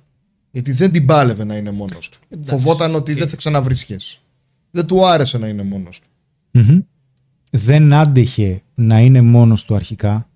[0.51, 2.19] Γιατί δεν την πάλευε να είναι μόνος του.
[2.45, 4.21] Φοβόταν ότι δεν θα ξαναβρεί σχέση.
[4.71, 6.07] Δεν του άρεσε να είναι μόνος του.
[6.51, 6.79] Μμμ.
[7.51, 10.29] Δεν άντεχε να είναι μόνος του αρχικά.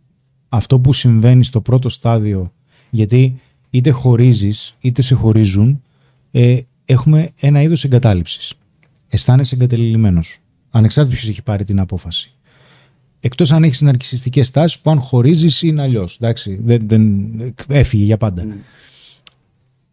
[0.50, 2.52] Αυτό που συμβαίνει στο πρώτο στάδιο,
[2.90, 5.82] γιατί είτε χωρίζεις είτε σε χωρίζουν,
[6.38, 8.54] ε, έχουμε ένα είδος εγκατάλειψης.
[9.08, 10.40] Αισθάνεσαι εγκατελειμμένος.
[10.70, 12.34] Ανεξάρτητα ποιος έχει πάρει την απόφαση.
[13.20, 16.16] Εκτός αν έχεις ναρκισιστικές τάσεις που αν χωρίζεις είναι αλλιώς.
[16.16, 17.32] Εντάξει, δεν, δεν,
[17.68, 18.48] έφυγε για πάντα.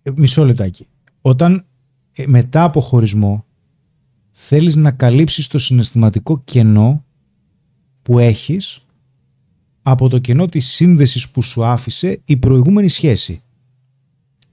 [0.03, 0.87] Ε, Μισό λεπτάκι.
[1.21, 1.65] Όταν
[2.13, 3.45] ε, μετά από χωρισμό
[4.31, 7.05] θέλεις να καλύψεις το συναισθηματικό κενό
[8.03, 8.87] που έχεις
[9.83, 13.43] από το κενό της σύνδεσης που σου άφησε η προηγούμενη σχέση.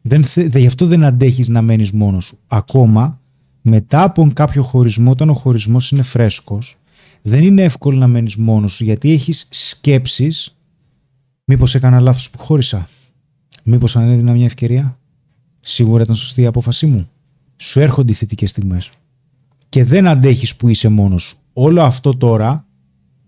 [0.02, 2.38] Δεν θε, δε- γι' αυτό δεν αντέχεις να μένεις μόνος σου.
[2.48, 3.20] Ακόμα
[3.62, 6.78] μετά από κάποιο χωρισμό, όταν ο χωρισμός είναι φρέσκος,
[7.22, 10.58] δεν είναι εύκολο να μένεις μόνος σου γιατί έχεις σκέψεις
[11.46, 12.88] μήπως έκανα λάθος που χώρισα;
[13.64, 14.98] Μήπως αν έδινα μια ευκαιρία;
[15.60, 17.10] Σίγουρα ήταν σωστή η απόφασή μου.
[17.58, 18.90] Σου έρχονται οι θετικές στιγμές
[19.70, 21.38] και δεν αντέχεις που είσαι μόνος σου.
[21.54, 22.66] Όλο αυτό τώρα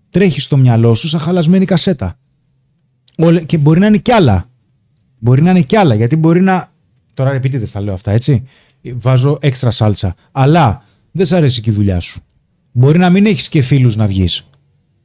[0.10, 2.18] τρέχεις στο μυαλό σου σαν χαλασμένη κασέτα.
[3.18, 4.48] Όλε- Και μπορεί να είναι κι άλλα.
[5.24, 6.72] Μπορεί να είναι κι άλλα, γιατί μπορεί να...
[7.14, 8.44] Τώρα επίτηδες τα λέω αυτά, έτσι.
[8.94, 10.16] Βάζω έξτρα σάλτσα.
[10.32, 12.22] Αλλά δεν σ' αρέσει και η δουλειά σου.
[12.72, 14.48] Μπορεί να μην έχεις και φίλους να βγεις.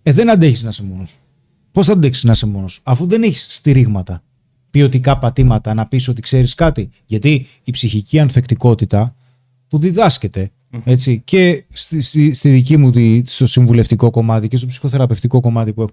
[0.03, 1.19] Ε, δεν αντέχεις να είσαι μόνος.
[1.73, 4.23] Πώς θα αντέξεις να είσαι μόνος, αφού δεν έχεις στηρίγματα,
[4.71, 9.15] ποιοτικά πατήματα, να πεις ότι ξέρεις κάτι; Γιατί η ψυχική ανθεκτικότητα
[9.69, 10.51] που διδάσκεται
[10.85, 15.73] έτσι, και στη, στη, στη δική μου, τη- στο συμβουλευτικό κομμάτι και στο ψυχοθεραπευτικό κομμάτι
[15.73, 15.91] που έχω.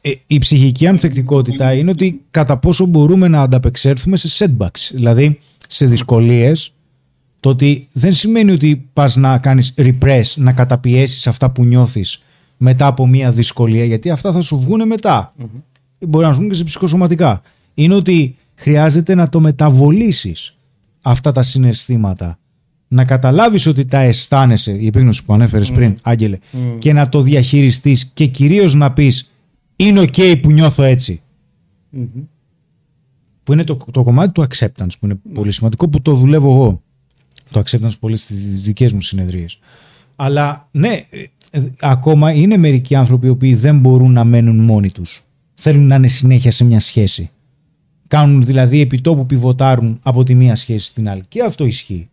[0.00, 5.38] Ε, η ψυχική ανθεκτικότητα είναι ότι κατά πόσο μπορούμε να ανταπεξέλθουμε σε setbacks, δηλαδή
[5.68, 6.72] σε δυσκολίες,
[7.40, 12.22] το ότι δεν σημαίνει ότι πας να κάνεις repress, να καταπιέσεις αυτά που νιώθεις
[12.56, 15.34] μετά από μια δυσκολία, γιατί αυτά θα σου βγουν μετά.
[15.98, 17.42] Μπορεί να σου βγουν και σε ψυχοσωματικά.
[17.74, 20.56] Είναι ότι χρειάζεται να το μεταβολήσεις
[21.02, 22.38] αυτά τα συναισθήματα.
[22.88, 26.38] Να καταλάβεις ότι τα αισθάνεσαι, η επίγνωση που ανέφερες πριν, Άγγελε,
[26.78, 29.32] και να το διαχειριστείς και κυρίως να πεις
[29.80, 31.22] είναι ok που νιώθω έτσι.
[33.42, 36.82] Που είναι το, το κομμάτι του acceptance που είναι πολύ σημαντικό που το δουλεύω εγώ.
[37.50, 39.58] Το acceptance πολύ στις δικές μου συνεδρίες.
[40.16, 44.90] Αλλά ναι, ε, ε, ακόμα είναι μερικοί άνθρωποι οι οποίοι δεν μπορούν να μένουν μόνοι
[44.90, 45.24] τους.
[45.54, 47.30] Θέλουν να είναι συνέχεια σε μια σχέση.
[48.06, 51.22] Κάνουν δηλαδή επιτόπου πιβοτάρουν από τη μία σχέση στην άλλη.
[51.28, 52.08] Και αυτό ισχύει.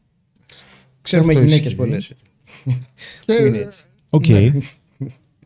[1.01, 1.77] Ξέρουμε Αυτό γυναίκες ισχύει.
[1.77, 2.13] πολλές.
[3.25, 3.83] Και- είναι έτσι.
[4.09, 4.25] Οκ.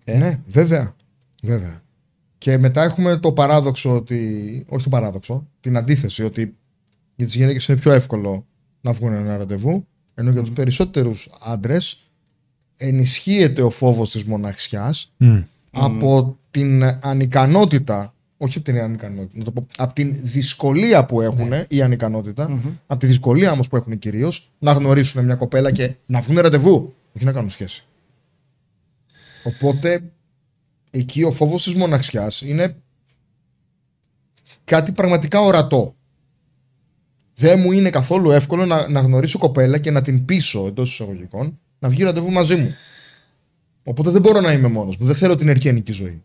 [0.06, 0.96] Ναι, βέβαια.
[1.44, 1.82] βέβαια.
[2.40, 4.66] Και μετά έχουμε το παράδοξο ότι.
[4.70, 6.56] Όχι το παράδοξο, την αντίθεση ότι
[7.16, 8.46] για τις γυναίκες είναι πιο εύκολο
[8.82, 12.02] να βγουν ένα ραντεβού, ενώ για τους περισσότερους άντρες
[12.76, 15.40] ενισχύεται ο φόβος της μοναξιάς Μμ.
[15.72, 18.14] από την ανικανότητα.
[18.38, 23.00] Όχι από την ανικανότητα, να το πω, από την δυσκολία που έχουν η ανικανότητα, από
[23.00, 27.26] τη δυσκολία όμως που έχουν κυρίως να γνωρίσουν μια κοπέλα και να βγουν ραντεβού, όχι
[27.26, 27.86] να κάνουν σχέση.
[29.44, 30.12] Οπότε
[30.90, 32.76] εκεί ο φόβος της μοναξιάς είναι
[34.64, 35.96] κάτι πραγματικά ορατό.
[37.34, 41.60] Δεν μου είναι καθόλου εύκολο να, να γνωρίσω κοπέλα και να την πείσω εντός εισαγωγικών
[41.80, 42.74] να βγει ραντεβού μαζί μου.
[43.84, 45.06] Οπότε δεν μπορώ να είμαι μόνος μου.
[45.06, 46.22] Δεν θέλω την ερκένικη ζωή.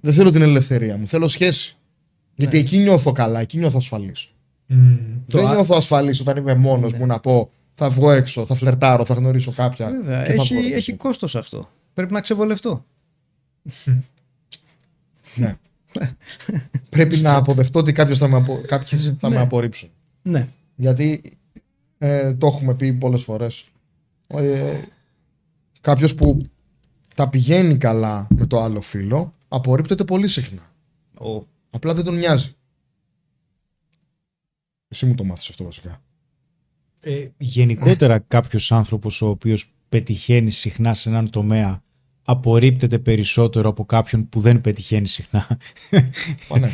[0.00, 1.08] Δεν θέλω την ελευθερία μου.
[1.08, 1.76] Θέλω σχέση.
[2.34, 4.28] Γιατί εκεί νιώθω καλά, εκεί νιώθω ασφαλής.
[5.26, 9.14] Δεν νιώθω ασφαλής όταν είμαι μόνος μου να πω θα βγω έξω, θα φλερτάρω, θα
[9.14, 9.90] γνωρίσω κάποια.
[9.90, 10.96] Βέβαια, και θα έχει, βγω έχει ραντεβού.
[10.96, 11.68] κόστος αυτό.
[11.92, 12.84] Πρέπει να ξεβολευτώ.
[15.36, 15.58] Ναι.
[16.88, 18.60] Πρέπει να αποδεχτώ ότι κάποιος θα με, απο...
[18.66, 19.40] κάποιες θα με Ναι.
[19.40, 19.88] απορρίψουν.
[20.22, 20.48] Ναι.
[20.76, 21.32] Γιατί
[21.98, 23.68] ε, το έχουμε πει πολλές φορές.
[24.26, 24.80] Ε,
[25.80, 26.38] κάποιος που
[27.14, 30.62] τα πηγαίνει καλά με το άλλο φίλο απορρίπτεται πολύ συχνά.
[31.18, 32.52] Ο, Απλά δεν τον νοιάζει.
[34.88, 36.02] Εσύ μου το μάθεις αυτό βασικά.
[37.00, 41.82] Ε, γενικότερα κάποιος άνθρωπος ο οποίος πετυχαίνει συχνά σε έναν τομέα
[42.24, 45.58] απορρίπτεται περισσότερο από κάποιον που δεν πετυχαίνει συχνά.
[46.50, 46.70] Μα ναι.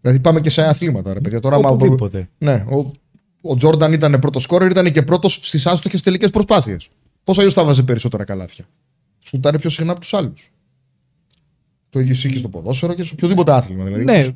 [0.00, 1.40] δηλαδή πάμε και σε αθλήματα ρε παιδιά.
[1.40, 2.28] Τώρα, άμα- Οπουδήποτε.
[2.38, 2.92] Ναι, ο,
[3.40, 6.88] ο Τζόρνταν ήταν πρώτος σκόρερ, ήταν και πρώτος στις άστοχες τελικές προσπάθειες.
[7.24, 8.64] Πώ αλλιώ θα βάζει περισσότερα καλάθια;
[9.18, 10.52] Σουτάρει πιο συχνά από τους άλλους.
[11.90, 13.84] Το ίδιο ισχύει και στο ποδόσφαιρο και σε οποιοδήποτε άθλημα.
[13.84, 14.34] Δηλαδή, Ναι, όποιος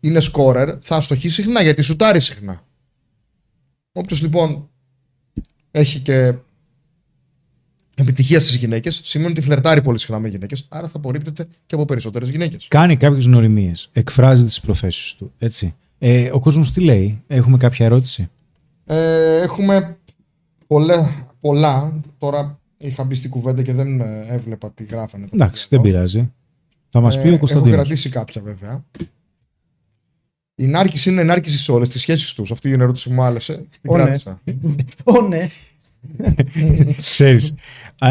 [0.00, 2.64] είναι σκόρερ, θα αστοχεί συχνά γιατί σουτάρει συχνά.
[3.92, 4.68] Όποιος λοιπόν
[5.70, 6.34] έχει και
[8.00, 11.84] επιτυχία στις γυναίκες, σημαίνει ότι φλερτάρει πολύ συχνά με γυναίκες, άρα θα απορρίπτεται και από
[11.84, 12.66] περισσότερες γυναίκες.
[12.68, 13.88] κάνει κάποιες νοημίες.
[13.92, 15.32] Εκφράζει τις προθέσεις του.
[15.38, 15.74] Έτσι.
[15.98, 17.22] Ε, ο κόσμος τι λέει.
[17.26, 18.28] Έχουμε κάποια ερώτηση;
[18.86, 19.96] Ε, έχουμε
[20.66, 22.00] πολλά, πολλά.
[22.18, 25.26] Τώρα είχα μπει στην κουβέντα και δεν ε, έβλεπα τι γράφανε.
[25.26, 25.98] τα Εντάξει, παιδιά δεν εδώ.
[26.10, 26.32] πειράζει.
[26.90, 27.74] Θα μας πει Ε, ο Έχω Κωνσταντίνος.
[27.74, 28.84] κρατήσει κάποια βέβαια.
[30.54, 32.50] Η ενάρκηση είναι ενάρκηση σε όλες τις σχέσεις τους.
[32.50, 33.54] Αυτή η ερώτηση που μου άρεσε.
[33.80, 34.02] Την Ω, ναι.
[34.04, 34.40] κράτησα.
[35.04, 35.48] Ω, ναι.
[36.98, 37.54] Ξέρεις, α-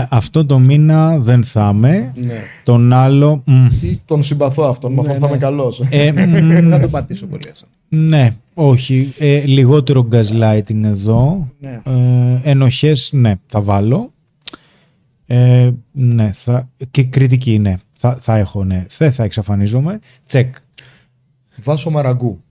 [0.10, 2.12] αυτό το μήνα δεν θα είμαι.
[2.16, 2.40] ναι.
[2.64, 3.42] Τον άλλο...
[3.46, 3.66] μ,
[4.06, 4.94] Τον συμπαθώ αυτόν.
[4.94, 5.32] Με αυτόν Ναι, θα ναι.
[5.34, 5.82] είμαι καλός.
[5.90, 6.30] ε, Δεν
[6.66, 7.68] μ, θα το πατήσω πολύ αυτό.
[7.90, 9.14] ναι, όχι.
[9.18, 11.48] Ε, λιγότερο gaslighting εδώ.
[11.60, 11.82] Ναι.
[11.86, 14.12] Ε, ενοχές, ναι, θα βάλω.
[15.26, 17.76] Ε, ναι, θα, και κριτική, ναι.
[17.94, 18.86] Θα, θα έχω, ναι.
[18.98, 20.00] Δεν θα εξαφανίζομαι.
[20.26, 20.56] Τσεκ.
[21.64, 22.44] Βάσο Μαραγκού.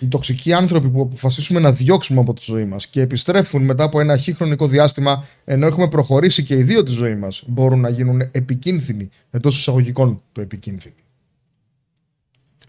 [0.00, 4.00] Οι τοξικοί άνθρωποι που αποφασίσουμε να διώξουμε από τη ζωή μας και επιστρέφουν μετά από
[4.00, 7.88] ένα χι χρονικό διάστημα, ενώ έχουμε προχωρήσει και οι δύο τη ζωή μας, μπορούν να
[7.88, 10.94] γίνουν επικίνδυνοι εντός εισαγωγικών το επικίνδυνοι.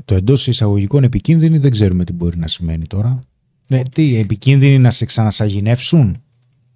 [0.05, 3.23] Το εντός εισαγωγικών επικίνδυνη δεν ξέρουμε τι μπορεί να σημαίνει τώρα.
[3.67, 6.21] Ναι, τι, επικίνδυνοι να σε ξανασαγηνεύσουν;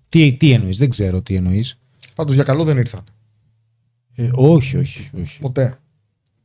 [0.10, 1.80] Τι, τι εννοείς, δεν ξέρω τι εννοείς.
[2.16, 3.04] Πάντως για καλό δεν ήρθαν.
[4.16, 5.40] Ε, όχι, όχι, όχι.
[5.40, 5.78] Ποτέ.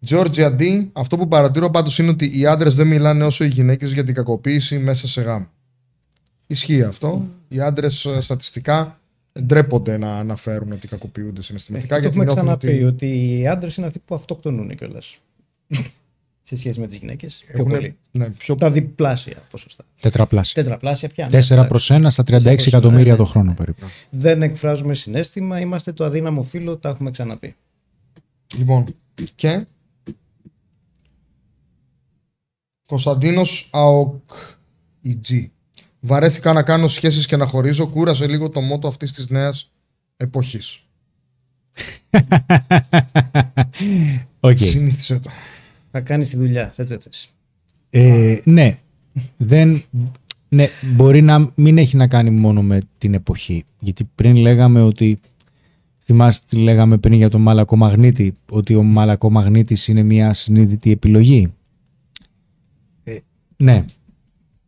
[0.09, 3.93] Georgia D, αυτό που παρατηρώ πάντως είναι ότι οι άντρες δεν μιλάνε όσο οι γυναίκες
[3.93, 5.47] για την κακοποίηση μέσα σε γάμο.
[6.47, 7.29] Ισχύει αυτό.
[7.49, 8.99] Οι άντρες στατιστικά
[9.41, 13.47] ντρέπονται να αναφέρουν ότι κακοποιούνται συναισθηματικά Ε, το γιατί έχουμε νιώθουν ξαναπεί ότι ότι οι
[13.47, 15.19] άντρες είναι αυτοί που αυτοκτονούν κιόλας.
[16.47, 17.43] σε σχέση με τις γυναίκες.
[17.47, 17.97] Πιο έχουν πολύ.
[18.11, 19.85] ναι, πιο Τα διπλάσια ποσοστά.
[20.01, 20.63] Τετραπλάσια.
[20.63, 21.29] Τετραπλάσια πια.
[21.31, 23.29] 4 προς 1 στα 36 4 προς εκατομμύρια ένα, το ναι.
[23.29, 23.87] χρόνο περίπου.
[24.11, 27.55] Δεν εκφράζουμε συνέστημα, είμαστε το αδύναμο φύλλο, τα έχουμε ξαναπεί.
[28.57, 28.95] Λοιπόν,
[29.35, 29.67] και
[32.87, 34.31] Κωνσταντίνος ΑΟΚ
[35.05, 35.47] EG.
[36.01, 39.71] Βαρέθηκα να κάνω σχέσεις και να χωρίζω, κούρασε λίγο το μότο αυτής της νέας
[40.17, 40.83] εποχής.
[44.41, 44.59] Οκ.
[44.59, 45.31] Συνήθισε το.
[45.91, 47.29] Θα κάνεις τη δουλειά, έτσι δεν θες.
[47.91, 48.79] Ε, ναι.
[49.37, 49.85] Δεν,
[50.49, 53.65] ναι, μπορεί να μην έχει να κάνει μόνο με την εποχή.
[53.79, 55.21] Γιατί πριν λέγαμε ότι.
[56.07, 61.53] Θυμάστε τι λέγαμε πριν για τον μαλακομαγνήτη, ότι ο μαλακομαγνήτης είναι μια συνειδητή επιλογή;
[63.57, 63.85] Ε, ναι.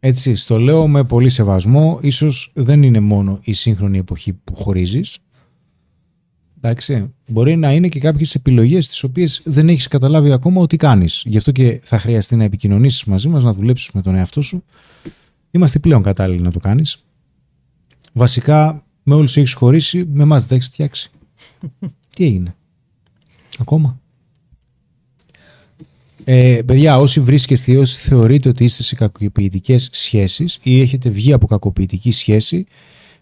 [0.01, 1.99] Έτσι, στο λέω με πολύ σεβασμό.
[2.03, 5.19] Ίσως δεν είναι μόνο η σύγχρονη εποχή που χωρίζεις.
[6.57, 7.15] Εντάξει.
[7.29, 11.23] Μπορεί να είναι και κάποιες επιλογές τις οποίες δεν έχεις καταλάβει ακόμα ότι κάνεις.
[11.27, 14.65] Γι' αυτό και θα χρειαστεί να επικοινωνήσεις μαζί μας, να δουλέψεις με τον εαυτό σου.
[15.51, 17.05] Είμαστε πλέον κατάλληλοι να το κάνεις.
[18.13, 21.11] Βασικά, με όλους έχεις χωρίσει, με εμάς δεν τα έχεις φτιάξει.
[22.17, 22.55] Τι έγινε;
[23.59, 24.01] Ακόμα;
[26.29, 31.33] Ε, παιδιά, όσοι βρίσκεστε ή όσοι θεωρείτε ότι είστε σε κακοποιητικές σχέσεις ή έχετε βγει
[31.33, 32.67] από κακοποιητική σχέση,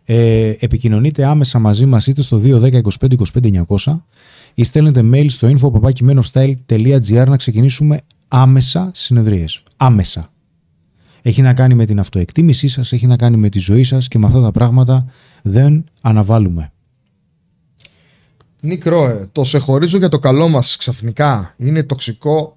[0.05, 4.03] ε, επικοινωνείτε άμεσα μαζί μας είτε στο 210 25 25 900
[4.55, 9.63] ή στέλνετε mail στο info.papakimenofstyle.gr να ξεκινήσουμε άμεσα συνεδρίες.
[9.77, 10.31] Άμεσα.
[11.23, 14.19] Έχει να κάνει με την αυτοεκτίμησή σας, έχει να κάνει με τη ζωή σας και
[14.19, 15.07] με αυτά τα πράγματα
[15.43, 16.73] δεν αναβάλουμε.
[18.61, 22.55] Νίκ Ρόε, το σε χωρίζω για το καλό μας ξαφνικά είναι τοξικό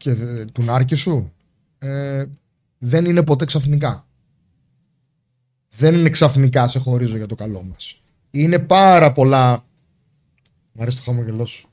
[0.00, 1.32] και ε, του νάρκη σου.
[1.78, 2.24] Ε,
[2.78, 4.06] δεν είναι ποτέ ξαφνικά.
[5.76, 8.00] Δεν είναι ξαφνικά σε χωρίζω για το καλό μας.
[8.30, 9.64] Είναι πάρα πολλά...
[10.72, 11.68] Μ' αρέσει το χαμογελό σου.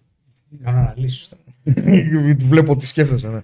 [0.50, 1.30] Να αναλύσεις.
[2.50, 3.42] Βλέπω τι σκέφτεσαι, ναι.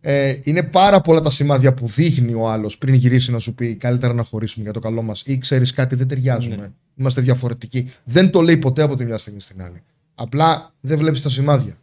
[0.00, 3.74] Ε, είναι πάρα πολλά τα σημάδια που δείχνει ο άλλος πριν γυρίσει να σου πει
[3.74, 6.56] καλύτερα να χωρίσουμε για το καλό μας ή ξέρεις κάτι, δεν ταιριάζουμε.
[6.56, 6.70] Ναι.
[6.96, 7.90] Είμαστε διαφορετικοί.
[8.04, 9.82] Δεν το λέει ποτέ από τη μια στιγμή στην άλλη.
[10.14, 11.76] Απλά δεν βλέπεις τα σημάδια.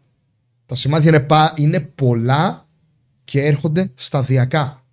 [0.72, 2.68] Τα σημάδια είναι, πα, είναι πολλά
[3.24, 4.84] και έρχονται σταδιακά.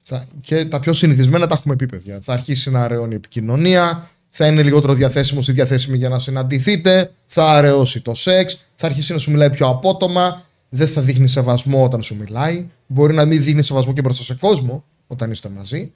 [0.00, 2.20] Θα, και τα πιο συνηθισμένα τα έχουμε πει, παιδιά.
[2.22, 7.12] Θα αρχίσει να αραιώνει η επικοινωνία, θα είναι λιγότερο διαθέσιμος ή διαθέσιμη για να συναντηθείτε,
[7.26, 11.84] θα αραιώσει το σεξ, θα αρχίσει να σου μιλάει πιο απότομα, δεν θα δείχνει σεβασμό
[11.84, 15.92] όταν σου μιλάει, μπορεί να μην δείχνει σεβασμό και μπροστά σε κόσμο όταν είστε μαζί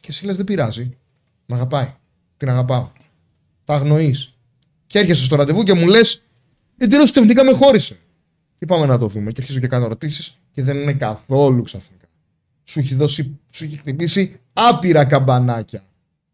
[0.00, 0.96] και εσύ λες δεν πειράζει.
[1.46, 1.94] Μ' αγαπάει.
[2.36, 2.90] Την αγαπάω.
[3.64, 4.34] Τα αγνοείς.
[4.86, 5.86] Και έρχεσαι στο ραντεβού και μου
[6.78, 7.98] λε, εντελώ ξαφνικά με χώρισε.
[8.58, 9.32] Και πάμε να το δούμε.
[9.32, 12.06] Και αρχίζω και κάνω ερωτήσεις και δεν είναι καθόλου ξαφνικά.
[12.64, 15.82] Σου έχει, δώσει, σου έχει χτυπήσει άπειρα καμπανάκια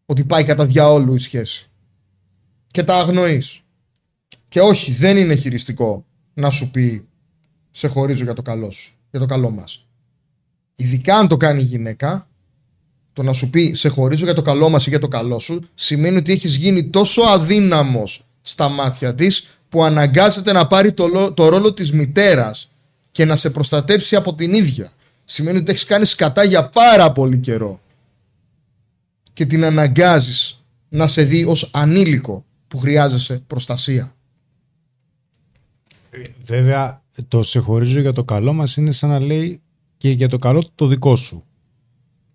[0.05, 1.69] ότι πάει κατά διαόλου η σχέση.
[2.67, 3.61] Και τα αγνοείς.
[4.47, 7.07] Και όχι, δεν είναι χειριστικό να σου πει
[7.71, 9.87] σε χωρίζω για το καλό σου, για το καλό μας.
[10.75, 12.27] Ειδικά αν το κάνει η γυναίκα,
[13.13, 15.69] το να σου πει σε χωρίζω για το καλό μας ή για το καλό σου,
[15.75, 21.33] σημαίνει ότι έχεις γίνει τόσο αδύναμος στα μάτια της που αναγκάζεται να πάρει το, λο-
[21.33, 22.69] το ρόλο της μητέρας
[23.11, 24.91] και να σε προστατέψει από την ίδια.
[25.25, 27.81] Σημαίνει ότι έχεις κάνει σκατά για πάρα πολύ καιρό
[29.33, 34.15] και την αναγκάζεις να σε δει ως ανήλικο που χρειάζεσαι προστασία.
[36.43, 39.61] Βέβαια, το σε χωρίζω για το καλό μας είναι σαν να λέει
[39.97, 41.43] και για το καλό το δικό σου.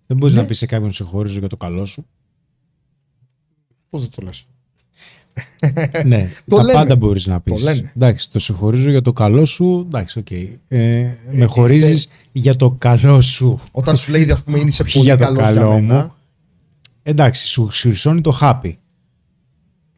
[0.06, 0.40] Δεν μπορείς Ναι.
[0.40, 2.06] να πεις σε κάποιον σε χωρίζω για το καλό σου.
[3.90, 4.46] Πώς δεν το λες;
[6.04, 6.78] Ναι, Το τα λένε.
[6.78, 7.54] πάντα μπορείς να πεις.
[7.54, 7.92] Το λένε.
[7.96, 10.30] Εντάξει, το σε χωρίζω για το καλό σου, εντάξει, οκ.
[10.68, 13.58] Ε, με χωρίζεις για το καλό σου.
[13.72, 16.12] Όταν σου λέει ας πούμε, είσαι Όχι πολύ για το καλός καλό για μένα, μου.
[17.02, 18.78] Εντάξει, σου χρυσώνει το χάπι.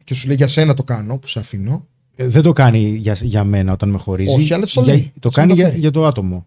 [0.03, 1.85] και σου λέει για σένα το κάνω που σε αφήνω.
[2.15, 4.33] Ε, Δεν το κάνει για, για μένα όταν με χωρίζει.
[4.35, 5.11] Όχι, αλλά το Για- λέει.
[5.19, 5.81] το Σε κάνει για, μεταφέρει.
[5.81, 6.45] για το άτομο.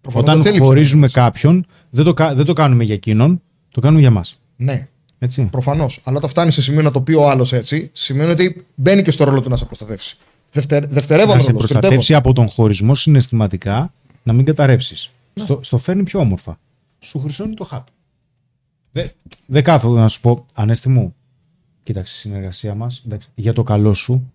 [0.00, 3.42] Προφανώς όταν δεν θέλει χωρίζουμε πιο κάποιον, δεν το, κα- δεν το κάνουμε για εκείνον,
[3.70, 4.40] το κάνουμε για μας.
[4.56, 4.88] Ναι,
[5.24, 5.48] Έτσι.
[5.50, 6.00] προφανώς.
[6.04, 9.10] Αλλά όταν φτάνει σε σημείο να το πει ο άλλος έτσι, σημαίνει ότι μπαίνει και
[9.10, 10.16] στο ρόλο του να σε προστατεύσει.
[10.52, 15.10] Δευτερ, δευτερεύον να σε ρόλος, προστατεύσει από τον χωρισμό συναισθηματικά, να μην καταρρεύσεις.
[15.34, 16.58] Στο, στο φέρνει πιο όμορφα.
[16.98, 17.92] Σου χρυσώνει το χάπι.
[18.92, 19.10] Δεν
[19.46, 21.14] δε κάθομαι να σου πω, Ανέστη μου,
[21.82, 23.04] κοίταξε η συνεργασία μας
[23.34, 24.32] για το καλό σου.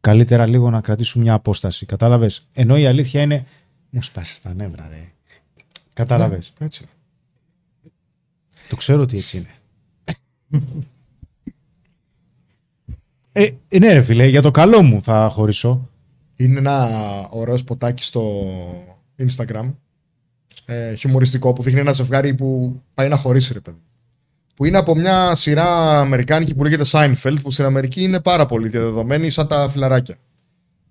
[0.00, 1.86] Καλύτερα λίγο να κρατήσουμε μια απόσταση.
[1.86, 3.46] Κατάλαβες; Ενώ η αλήθεια είναι.
[3.90, 5.12] Μου σπάσεις τα νεύρα, ρε.
[5.92, 6.88] Κατάλαβες; Ναι, έτσι.
[8.68, 9.54] Το ξέρω ότι έτσι είναι.
[13.32, 15.88] Ε, ε, ναι, ρε φίλε, για το καλό μου θα χωρίσω.
[16.36, 16.88] Είναι ένα
[17.30, 18.44] ωραίος σποτάκι στο
[19.18, 19.72] Instagram.
[20.64, 23.78] Ε, χιουμοριστικό που δείχνει ένα ζευγάρι που πάει να χωρίσει, ρε παιδί.
[24.54, 28.68] Που είναι από μια σειρά αμερικάνικη που λέγεται Seinfeld, που στην Αμερική είναι πάρα πολύ
[28.68, 30.16] διαδεδομένη, σαν τα φιλαράκια.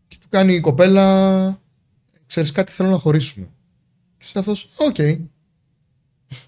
[0.08, 1.62] Και του κάνει η κοπέλα,
[2.26, 3.48] ξέρεις κάτι, θέλω να χωρίσουμε.
[4.18, 4.96] Και είσαι αυτός, οκ.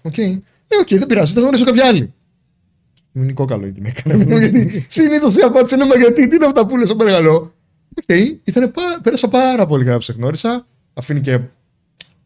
[0.02, 0.18] Οκ.
[0.18, 0.40] Ε,
[0.80, 2.12] οκ, δεν πειράζει, θα γνωρίσω κάποια άλλη.
[3.12, 4.02] Είναι κόκαλο η γυναίκα.
[4.06, 6.88] ρε παιδί μου, γιατί συνήθως η απάντηση είναι Μα γιατί, τι είναι αυτά που λες,
[6.88, 7.54] σε παρακαλώ.
[8.00, 10.66] Οκ, ήτανε πά- πέρασα πάρα πολύ καλά που σε γνώρισα.
[10.94, 11.40] Αφήνει και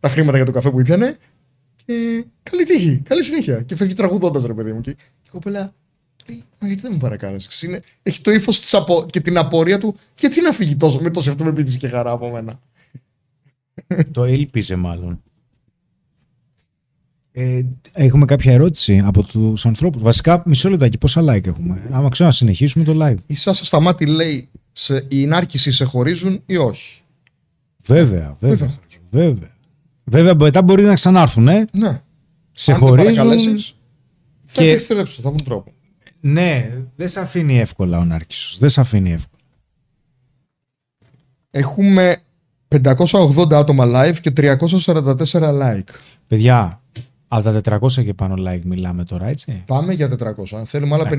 [0.00, 1.16] τα χρήματα για το καφέ που ήπιανε.
[1.84, 3.62] Και καλή τύχη, καλή συνέχεια.
[3.62, 4.80] Και φεύγει τραγουδώντας, ρε παιδί μου.
[4.80, 5.74] Και και η κοπέλα
[6.26, 7.66] λέει: Μα γιατί δεν μου παρακάλεσε.
[7.66, 7.80] Είναι...
[8.02, 9.06] Έχει το ύφος απο...
[9.10, 12.60] και την απορία του, γιατί να φύγει τόσο με τόση αυτοπεποίθηση και χαρά από μένα.
[14.10, 15.22] Το έλπιζε μάλλον.
[17.38, 17.60] Ε,
[17.92, 20.02] έχουμε κάποια ερώτηση από τους ανθρώπους.
[20.02, 21.82] Βασικά, μισό λεπτάκι, πόσα like έχουμε.
[21.90, 23.16] Άμα ξέρω να συνεχίσουμε το live.
[23.26, 25.04] Η Σάσα Σταμάτη λέει: σε...
[25.08, 27.02] Οι ενάρκηση σε χωρίζουν ή όχι;
[27.82, 28.74] Βέβαια, βέβαια.
[29.10, 29.50] Βέβαια.
[30.04, 31.64] Βέβαια, βέβαια μετά μπορεί να ξανάρθουν, ε.
[31.72, 32.00] Ναι.
[32.52, 33.14] Σε Αν δεν χωρίζουν.
[33.14, 33.74] παρακαλέσεις,
[34.44, 35.72] Θα και- επιστρέψουν, θα βρουν τρόπο.
[36.20, 38.58] Ναι, δεν σε αφήνει εύκολα ο Νάρκησος.
[38.58, 39.42] Δεν σε αφήνει εύκολα.
[41.50, 42.16] Έχουμε
[42.68, 45.94] 580 άτομα live και 344 like.
[46.26, 46.80] Παιδιά,
[47.28, 49.62] από τα 400 και πάνω like μιλάμε τώρα, έτσι.
[49.66, 50.62] Πάμε για 400.
[50.66, 51.16] Θέλουμε άλλα 56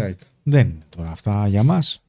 [0.00, 0.18] like.
[0.42, 2.02] Δεν είναι τώρα αυτά για μας.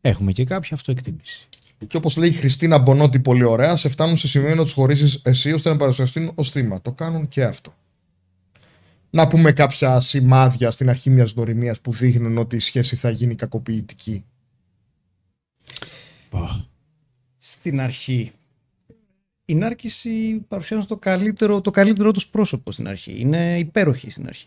[0.00, 1.48] Έχουμε και κάποια αυτοεκτίμηση.
[1.86, 5.20] Και όπως λέει η Χριστίνα Μπονότη πολύ ωραία, σε φτάνουν σε σημείο να τους χωρίσει
[5.24, 6.80] εσύ ώστε να παρουσιαστούν ως θύμα.
[6.80, 7.74] Το κάνουν και αυτό.
[9.10, 13.34] Να πούμε κάποια σημάδια στην αρχή μιας γνωριμίας που δείχνουν ότι η σχέση θα γίνει
[13.34, 14.24] κακοποιητική.
[17.38, 18.32] Στην αρχή.
[19.50, 23.14] Η νάρκηση παρουσιάζουν το καλύτερο, το καλύτερο τους πρόσωπο στην αρχή.
[23.18, 24.46] Είναι υπέροχη στην αρχή.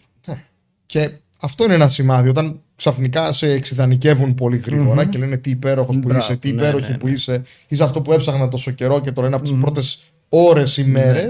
[0.86, 2.30] Και αυτό είναι ένα σημάδι.
[2.30, 6.62] Όταν ξαφνικά σε εξειδανικεύουν πολύ γρήγορα και λένε τι υπέροχος που Μπράβο, είσαι, τι ναι,
[6.62, 7.12] υπέροχη ναι, που ναι.
[7.12, 10.84] είσαι, είσαι αυτό που έψαχνα τόσο καιρό και τώρα είναι από τις πρώτες ώρες ή
[10.84, 11.30] μέρε.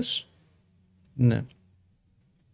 [1.14, 1.44] Ναι.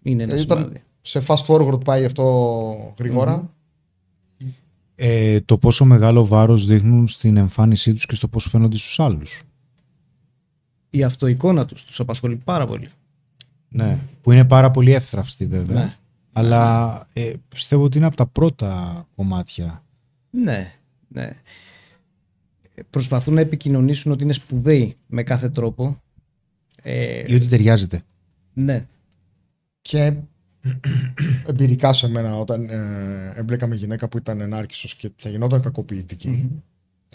[0.02, 0.84] Είναι ένα Ε, όταν σημάδι.
[1.02, 3.50] σε fast forward πάει αυτό γρήγορα.
[4.96, 9.42] Ε, το πόσο μεγάλο βάρος δείχνουν στην εμφάνισή τους και στο πώς φαίνονται στους άλλους.
[10.90, 12.90] Η αυτοεικόνα τους τους απασχολεί πάρα πολύ.
[13.70, 13.98] Ναι.
[14.22, 15.84] Που είναι πάρα πολύ εύθραυστη βέβαια.
[15.84, 15.96] Ναι.
[16.34, 19.84] Αλλά ε, πιστεύω ότι είναι από τα πρώτα κομμάτια.
[20.30, 20.74] Ναι,
[21.08, 21.32] ναι.
[22.90, 26.02] Προσπαθούν να επικοινωνήσουν ότι είναι σπουδαίοι με κάθε τρόπο.
[26.82, 28.02] Ε, Ή ότι ταιριάζεται.
[28.54, 28.86] ναι.
[29.82, 30.14] Και
[31.48, 36.50] εμπειρικά σε μένα, όταν ε, έμπλεκα με γυναίκα που ήταν ενάρκησος και θα γινόταν κακοποιητική,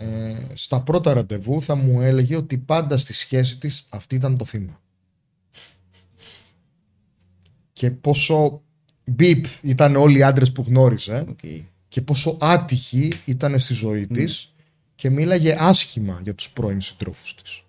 [0.02, 4.44] ε, στα πρώτα ραντεβού θα μου έλεγε ότι πάντα στη σχέση της αυτή ήταν το
[4.44, 4.80] θύμα.
[7.72, 8.62] Και πόσο
[9.04, 11.38] μπιπ ήταν όλοι οι άντρες που γνώριζε οκ.
[11.88, 14.54] και πόσο άτυχη ήταν στη ζωή της
[14.94, 17.62] και μίλαγε άσχημα για τους πρώην συντρόφους της.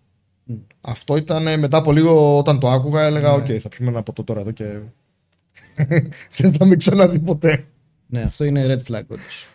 [0.82, 4.40] Αυτό ήταν μετά από λίγο όταν το άκουγα έλεγα οκ θα πιούμε ένα ποτό τώρα
[4.40, 4.80] εδώ και
[6.38, 7.66] δεν θα με ξαναδεί ποτέ.
[8.08, 9.53] Ναι, αυτό είναι red flag όντως.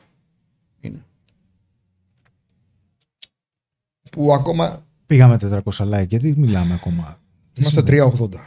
[4.10, 7.20] Που ακόμα Πήγαμε 400 like, γιατί μιλάμε ακόμα.
[7.52, 8.39] Τι είμαστε συμβαίνει; 380.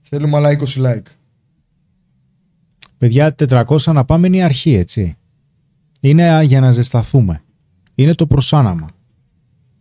[0.00, 1.06] Θέλουμε άλλα 20 like.
[2.98, 5.16] Παιδιά, 400 να πάμε είναι η αρχή, έτσι.
[6.00, 7.42] Είναι α, για να ζεσταθούμε.
[7.94, 8.88] Είναι το προσάναμα.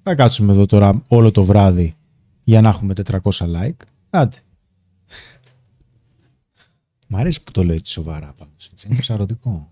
[0.04, 1.96] Θα κάτσουμε εδώ τώρα όλο το βράδυ
[2.44, 3.86] για να έχουμε 400 like.
[4.10, 4.38] Άντε.
[7.08, 8.70] Μ' αρέσει που το λέω έτσι σοβαρά πάντως.
[8.72, 8.88] Έτσι.
[8.88, 9.72] Είναι ψαρωτικό.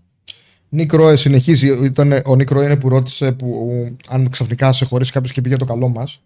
[0.72, 1.84] Νίκρο συνεχίζει.
[1.84, 3.68] Ήταν, ο Νίκρο είναι που ρώτησε που,
[4.08, 6.20] αν ξαφνικά σε χωρίσει κάποιος και πήγε για το καλό μας.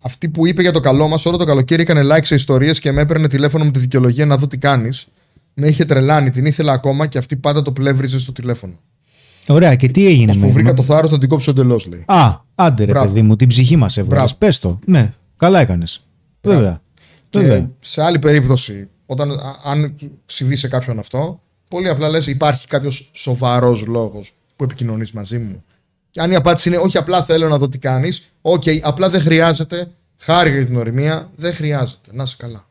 [0.00, 2.92] Αυτή που είπε για το καλό μας, όλο το καλοκαίρι έκανε like σε ιστορίες και
[2.92, 5.06] με έπαιρνε τηλέφωνο με τη δικαιολογία να δω τι κάνεις.
[5.54, 8.72] Με είχε τρελάνει, την ήθελα ακόμα και αυτή πάντα το πλεύριζε στο τηλέφωνο.
[9.46, 10.48] Ωραία, και τι έγινε Που με...
[10.50, 12.02] βρήκα το θάρρος να την κόψω εντελώς, λέει.
[12.06, 13.06] Α, άντε ρε Μπράβο.
[13.06, 14.18] παιδί μου, την ψυχή μας έβγαλες.
[14.18, 14.34] Μπράβο.
[14.38, 14.78] Πες το.
[14.86, 16.00] Ναι, καλά έκανες.
[16.40, 16.80] Βέβαια.
[17.28, 17.68] Και Βέβαια.
[17.80, 19.94] σε άλλη περίπτωση, όταν α- αν
[20.26, 25.64] συμβεί σε κάποιον αυτό, πολύ απλά λες υπάρχει κάποιος σοβαρός λόγος που επικοινωνείς μαζί μου.
[26.10, 29.20] Και αν η απάντηση είναι όχι, απλά θέλω να δω τι κάνεις, οκ, απλά δεν
[29.20, 29.90] χρειάζεται.
[30.20, 32.10] Χάρη για την ηρεμία, δεν χρειάζεται.
[32.12, 32.68] Να είσαι καλά.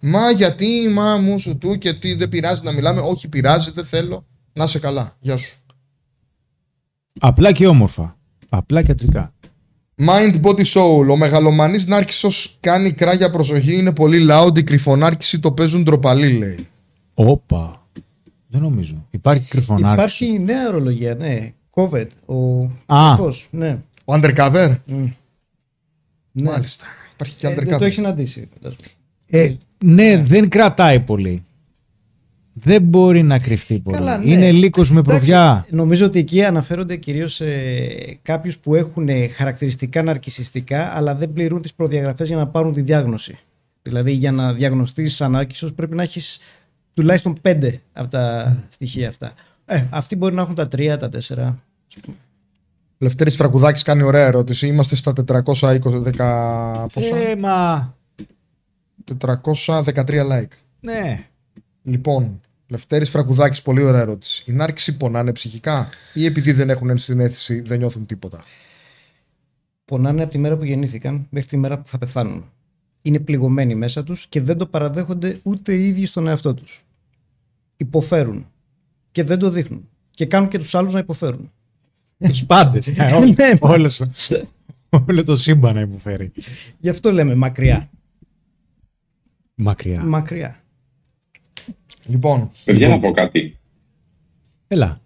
[0.00, 3.00] Μα γιατί, μα μου σου του και τι δεν πειράζει να μιλάμε.
[3.00, 4.24] Όχι, πειράζει, δεν θέλω.
[4.52, 5.16] Να είσαι καλά.
[5.20, 5.56] Γεια σου.
[7.20, 8.16] Απλά και όμορφα.
[8.48, 9.32] Απλά και αντρικά.
[9.96, 11.06] Mind Body Soul.
[11.10, 13.76] Ο μεγαλομανής νάρκισσος κάνει κρα για προσοχή.
[13.76, 14.58] Είναι πολύ loud.
[14.58, 16.68] Οι κρυφονάρκισσοι το παίζουν ντροπαλοί, λέει.
[17.14, 17.81] Όπα.
[18.52, 19.06] Δεν νομίζω.
[19.10, 20.00] Υπάρχει κρυφονάρκη.
[20.00, 21.52] Υπάρχει νέα ορολογία, ναι.
[21.74, 22.06] COVID.
[22.26, 23.14] Ο Α.
[23.14, 23.78] κρυφός, ναι.
[24.04, 25.12] Ο Undercover; ναι.
[26.32, 26.84] Μάλιστα.
[27.14, 27.64] Υπάρχει και Ε, Undercover.
[27.66, 28.48] δεν το έχει συναντήσει.
[28.54, 28.86] φαντάζομαι.
[29.26, 29.54] Ε,
[29.84, 31.42] ναι, δεν κρατάει πολύ.
[32.52, 33.96] Δεν μπορεί να κρυφτεί πολύ.
[33.96, 34.30] Καλά, ναι.
[34.30, 35.66] Είναι λύκος με Εντάξει, προβιά.
[35.70, 37.44] Νομίζω ότι εκεί αναφέρονται κυρίως σε
[38.22, 43.38] κάποιους που έχουν χαρακτηριστικά ναρκισιστικά, αλλά δεν πληρούν τις προδιαγραφές για να πάρουν τη διάγνωση.
[43.82, 46.40] Δηλαδή, για να διαγνωστείς ανάρκησο, πρέπει να έχεις
[46.94, 49.34] τουλάχιστον πέντε από τα στοιχεία αυτά.
[49.64, 51.58] Ε, αυτοί μπορεί να έχουν τα τρία, τα τέσσερα.
[52.98, 54.66] Λευτέρης Φραγκουδάκης κάνει ωραία ερώτηση.
[54.66, 57.94] Είμαστε στα 420, δεκα- πόσα; Ε, μα...
[59.18, 60.48] 413 like.
[60.80, 61.26] Ναι.
[61.82, 64.44] Λοιπόν, Λευτέρης Φραγκουδάκης, πολύ ωραία ερώτηση.
[64.46, 68.42] Η νάρκηση πονάνε ψυχικά ή επειδή δεν έχουν ενσυναίσθηση δεν νιώθουν τίποτα;
[69.84, 72.50] Πονάνε από τη μέρα που γεννήθηκαν μέχρι τη μέρα που θα πεθάνουν.
[73.02, 76.84] Είναι πληγωμένοι μέσα τους και δεν το παραδέχονται ούτε οι ίδιοι στον εαυτό τους.
[77.76, 78.46] Υποφέρουν
[79.12, 79.88] και δεν το δείχνουν.
[80.10, 81.50] Και κάνουν και τους άλλους να υποφέρουν.
[82.28, 82.86] Τους πάντες.
[82.86, 83.70] Ε, Ναι, μα.
[83.70, 83.90] όλο,
[85.08, 86.32] όλο το σύμπαν να υποφέρει.
[86.78, 87.90] Γι' αυτό λέμε μακριά.
[89.54, 90.02] Μακριά.
[90.04, 90.62] Μακριά.
[92.06, 93.56] Λοιπόν, Παιδιά, να πω κάτι.
[94.68, 95.00] Έλα.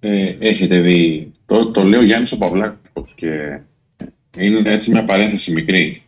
[0.00, 3.60] Ε, έχετε δει, το, το λέει ο Γιάννης ο Παυλάκος και
[4.36, 6.02] είναι έτσι μια παρένθεση μικρή.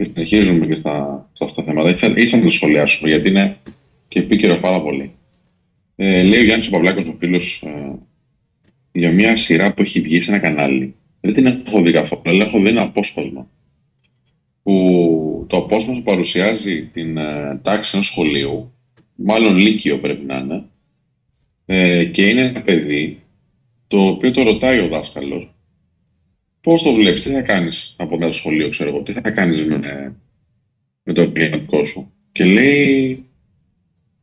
[0.00, 1.90] Και συνεχίζουμε και στα, σε αυτά τα θέματα.
[1.90, 3.56] Ήθελα, ήθελα να το σχολιάσουμε γιατί είναι
[4.08, 5.12] και επίκαιρο πάρα πολύ.
[5.96, 7.92] Ε, λέει ο Γιάννης ο Παυλάκος, ο φίλος, ε,
[8.92, 10.94] για μια σειρά που έχει βγει σε ένα κανάλι.
[11.20, 13.48] Δεν την έχω δει καθόλου, αλλά έχω δει ένα απόσπασμα.
[14.62, 18.72] Που το απόσπασμα παρουσιάζει την ε, τάξη ενός σχολείου,
[19.14, 20.64] μάλλον λύκειο πρέπει να είναι,
[21.66, 23.22] ε, και είναι ένα παιδί
[23.86, 25.54] το οποίο το ρωτάει ο δάσκαλος
[26.60, 29.64] Πώς το βλέπεις, τι θα κάνεις από μετά το σχολείο, ξέρω εγώ, τι θα κάνεις
[29.64, 29.78] με,
[31.02, 32.12] με το επαγγελματικό σου.
[32.32, 33.24] Και λέει,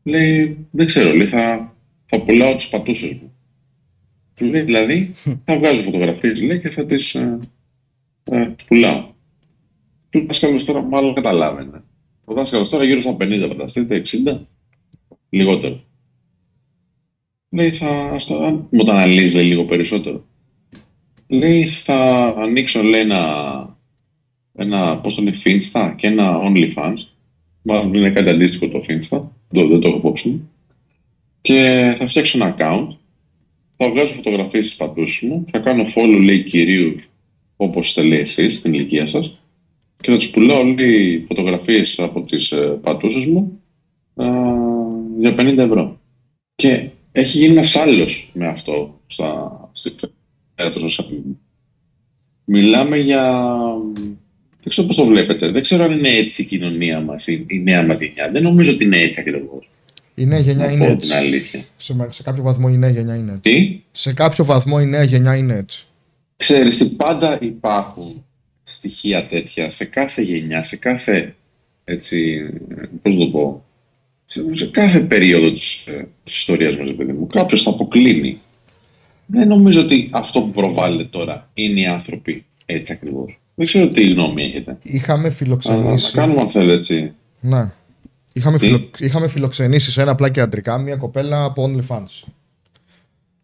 [0.03, 3.35] λέει, δεν ξέρω, λέει, θα, θα πουλάω τις πατούσες μου.
[4.33, 5.11] Του λέει, δηλαδή,
[5.45, 7.39] θα βγάζω φωτογραφίες, λέει, και θα τις ε,
[8.23, 9.15] ε, πουλάω.
[10.09, 11.83] Του δάσκαλος τώρα μάλλον καταλάβαινε.
[12.25, 14.37] Ο δάσκαλος τώρα γύρω στα 50, φανταστείτε, 60,
[15.29, 15.83] λιγότερο.
[17.49, 20.25] Λέει, θα, στο, αν μου το αναλύσει λέει, λίγο περισσότερο.
[21.27, 23.77] Λέει, θα ανοίξω, λέει, ένα,
[24.55, 26.97] ένα πώς το λέει, Finsta και ένα OnlyFans.
[27.61, 29.21] Μάλλον είναι κάτι αντίστοιχο το Finsta.
[29.49, 30.49] Δεν, δεν το έχω υπόψη μου.
[31.41, 32.87] Και θα φτιάξω ένα account.
[33.77, 35.45] Θα βγάζω φωτογραφίες στις πατούσες μου.
[35.51, 37.09] Θα κάνω follow, λέει, κυρίους
[37.57, 39.41] όπως είστε, λέει, εσείς, στην ηλικία σας.
[40.01, 43.61] Και θα τους πουλάω, λέει, φωτογραφίες από τις ε, πατούσες μου
[44.15, 44.25] α,
[45.19, 45.99] για 50 ευρώ.
[46.55, 49.69] Και έχει γίνει ένας άλλος με αυτό στα,
[50.57, 51.35] social media.
[52.45, 53.43] Μιλάμε για...
[54.61, 55.51] Δεν ξέρω πώς το βλέπετε.
[55.51, 58.29] Δεν ξέρω αν είναι έτσι η κοινωνία μας, η, η νέα μας γενιά.
[58.31, 59.69] Δεν νομίζω ότι είναι έτσι ακριβώς.
[60.15, 61.09] Η νέα γενιά Να είναι πω έτσι.
[61.09, 61.63] την αλήθεια.
[61.77, 63.53] Σε, σε κάποιο βαθμό η νέα γενιά είναι έτσι.
[63.53, 65.85] Τι; Σε κάποιο βαθμό η νέα γενιά είναι έτσι.
[66.37, 68.25] Ξέρεις τι, πάντα υπάρχουν
[68.63, 71.35] στοιχεία τέτοια σε κάθε γενιά, σε κάθε,
[71.83, 72.49] έτσι,
[73.01, 73.65] πώς να το πω,
[74.25, 77.27] σε, σε κάθε περίοδο της, ε, της ιστορίας μας, ρε παιδί μου.
[77.27, 78.39] Κάποιος θα αποκλίνει.
[79.27, 83.39] Δεν νομίζω ότι αυτό που προβάλλεται τώρα είναι οι άνθρωποι έτσι ακριβώς.
[83.55, 84.77] Δεν ξέρω τι γνώμη έχετε.
[84.83, 86.11] Είχαμε Αλλά να φιλοξενήσει.
[86.13, 87.13] κάνουμε αν θέλετε έτσι.
[87.41, 87.71] Ναι.
[88.33, 88.89] Είχαμε, Τι; φιλο...
[88.99, 92.27] Είχαμε φιλοξενήσει σε ένα απλά και αντρικά μια κοπέλα από OnlyFans.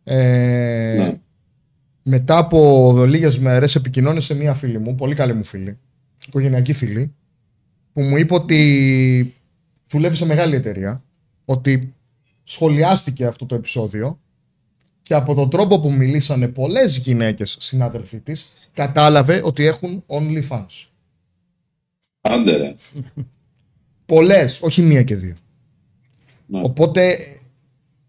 [0.03, 0.95] Ε...
[0.97, 1.13] Ναι.
[2.03, 5.77] Μετά από λίγες μέρες επικοινώνησε μια φίλη μου, πολύ καλή μου φίλη,
[6.27, 7.13] οικογενειακή φίλη,
[7.93, 9.33] που μου είπε ότι
[9.87, 11.03] δουλεύει σε μεγάλη εταιρεία,
[11.45, 11.93] ότι
[12.43, 14.19] σχολιάστηκε αυτό το επεισόδιο
[15.03, 20.87] και από τον τρόπο που μιλήσανε πολλές γυναίκες συνάδελφοί της κατάλαβε ότι έχουν OnlyFans.
[22.21, 22.73] Άντε ρε.
[24.05, 25.35] Πολλές, όχι μία και δύο.
[26.45, 26.59] Ναι.
[26.63, 27.17] Οπότε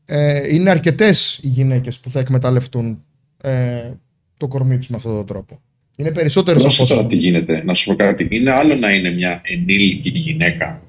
[0.04, 3.04] ε, είναι αρκετές οι γυναίκες που θα εκμεταλλευτούν
[3.42, 3.90] ε,
[4.36, 5.60] το κορμί τους με αυτόν τον τρόπο.
[5.96, 7.08] Είναι περισσότερες Να από σου πω τώρα όσο...
[7.08, 7.62] τι γίνεται.
[7.64, 8.28] Να σου πω κάτι.
[8.30, 10.82] Είναι άλλο να είναι μια ενήλικη γυναίκα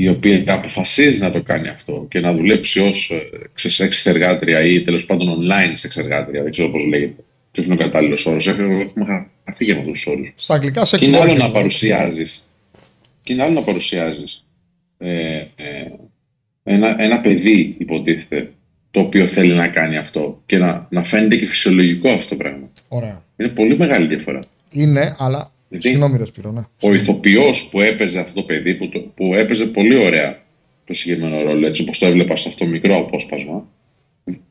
[0.00, 3.12] η οποία αποφασίζει να το κάνει αυτό και να δουλέψει ως
[3.78, 6.42] εξεργάτρια ή τέλος πάντων online εξεργάτρια.
[6.42, 7.24] Δεν ξέρω πώς λέγεται.
[7.52, 8.46] Ποιος είναι ο κατάλληλος όρος.
[8.46, 8.90] Έχουμε
[9.44, 10.32] χαθεί για αυτού τους όρους.
[10.36, 11.36] Στα αγγλικά sex Και είναι άλλο worker.
[11.36, 12.48] να παρουσιάζεις.
[13.22, 14.44] Και είναι άλλο να παρουσιάζεις
[14.98, 15.46] ε, ε,
[16.62, 18.52] ένα, ένα παιδί, υποτίθεται,
[18.90, 22.70] το οποίο θέλει να κάνει αυτό και να, να φαίνεται και φυσιολογικό αυτό το πράγμα.
[22.88, 23.24] Ωραία.
[23.36, 24.38] Είναι πολύ μεγάλη διαφορά.
[24.72, 25.50] Είναι, αλλά...
[25.70, 26.62] Γιατί; Συγγνώμη ρε Σπύρο, ναι.
[26.80, 30.42] Ο ηθοποιός που έπαιζε αυτό το παιδί, που, το, που έπαιζε πολύ ωραία
[30.84, 33.68] το συγκεκριμένο ρόλο, έτσι όπως το έβλεπα σε αυτό το μικρό απόσπασμα,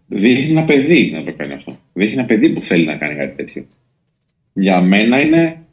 [0.07, 1.79] δείχνει ένα παιδί να το κάνει αυτό.
[1.93, 3.67] Δείχνει ένα παιδί που θέλει να κάνει κάτι τέτοιο.
[4.53, 5.65] Για μένα είναι,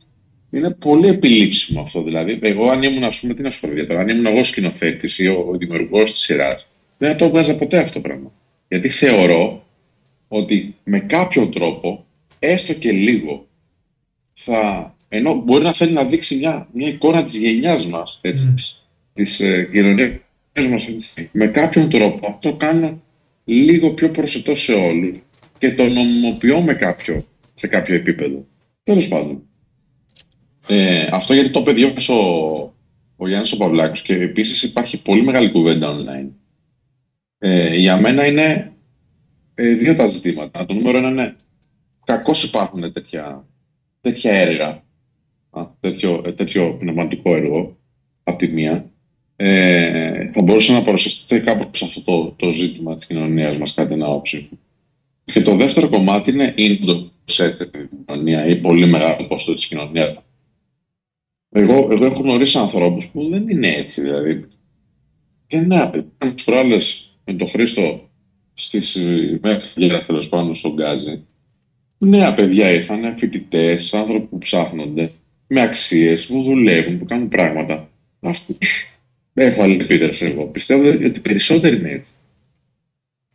[0.51, 2.03] είναι πολύ επιλήψιμο αυτό.
[2.03, 4.45] Δηλαδή, εγώ αν ήμουν, ας πούμε, τι να σου πω παιδιά τώρα, αν ήμουν εγώ
[4.45, 6.69] σκηνοθέτης ή ο, ο δημιουργός της σειράς,
[6.99, 8.33] δεν θα το έβγαζα ποτέ αυτό το πράγμα.
[8.69, 9.67] Γιατί θεωρώ
[10.29, 12.07] ότι με κάποιο τρόπο,
[12.39, 13.47] έστω και λίγο,
[14.35, 18.89] θα, ενώ μπορεί να θέλει να δείξει μια, μια εικόνα της γενιάς μας, έτσι, της,
[19.13, 20.21] της ε, κοινωνίας
[20.55, 21.31] μας αυτή τη στιγμή.
[21.33, 23.03] Με κάποιον τρόπο αυτό κάνω
[23.45, 25.19] λίγο πιο προσιτό σε όλους
[25.59, 27.25] και το νομιμοποιώ με κάποιο,
[27.55, 28.47] σε κάποιο επίπεδο.
[28.83, 29.43] Τέλος πάντων.
[30.69, 31.95] Ε, αυτό γιατί το παιδί ο,
[33.17, 36.29] ο Γιάννης ο Παυλάκος και επίσης υπάρχει πολύ μεγάλη κουβέντα online.
[37.39, 38.73] Ε, για μένα είναι
[39.55, 40.67] ε, δύο τα ζητήματα.
[40.67, 41.37] Το νούμερο ένα είναι
[42.05, 43.47] κακώς υπάρχουν τέτοια,
[44.01, 44.79] τέτοια έργα, α,
[45.81, 47.77] τέτοιο, ε, τέτοιο πνευματικό έργο,
[48.25, 48.91] από τη μία.
[49.37, 54.07] Ε, θα μπορούσε να παρουσιαστεί κάπως αυτό το, το ζήτημα της κοινωνίας μας, κάτι να
[54.07, 54.49] όψει.
[55.25, 59.67] Και το δεύτερο κομμάτι είναι είναι το έτσι την κοινωνία ή πολύ μεγάλο ποσό της
[59.67, 60.17] κοινωνίας.
[61.51, 64.49] Εγώ, εγώ έχω γνωρίσει ανθρώπους που δεν είναι έτσι, δηλαδή.
[65.47, 65.91] Και ναι,
[66.35, 68.09] τις προάλλες με τον Χρήστο
[68.55, 68.97] στις
[69.77, 71.25] μέρες τέλος πάντων στον Γκάζι,
[71.99, 75.13] νέα παιδιά ήρθαν, φοιτητές, άνθρωποι που ψάχνονται,
[75.47, 77.91] με αξίες, που δουλεύουν, που κάνουν πράγματα.
[78.21, 78.59] Αυτού
[79.35, 80.45] έβαλε επίδραση εγώ.
[80.45, 82.13] Πιστεύω ότι περισσότεροι είναι έτσι.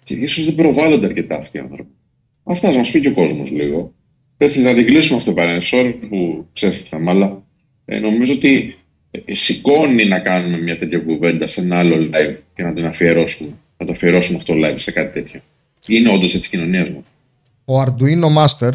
[0.03, 1.91] Και ίσως δεν προβάλλονται αρκετά αυτοί οι άνθρωποι.
[2.43, 3.93] Αυτά να μας πει και ο κόσμος λίγο.
[4.37, 5.75] Έτσι, να την κλείσουμε αυτό το παρένθεση.
[5.77, 7.43] Sorry που ξέφυγαμε, αλλά
[7.85, 8.77] ε, νομίζω ότι
[9.11, 13.53] ε, σηκώνει να κάνουμε μια τέτοια κουβέντα σε ένα άλλο live και να την αφιερώσουμε.
[13.77, 15.41] Να το αφιερώσουμε αυτό το live σε κάτι τέτοιο.
[15.87, 17.05] Είναι όντως έτσι τη κοινωνία μου.
[17.65, 18.71] Ο Arduino Master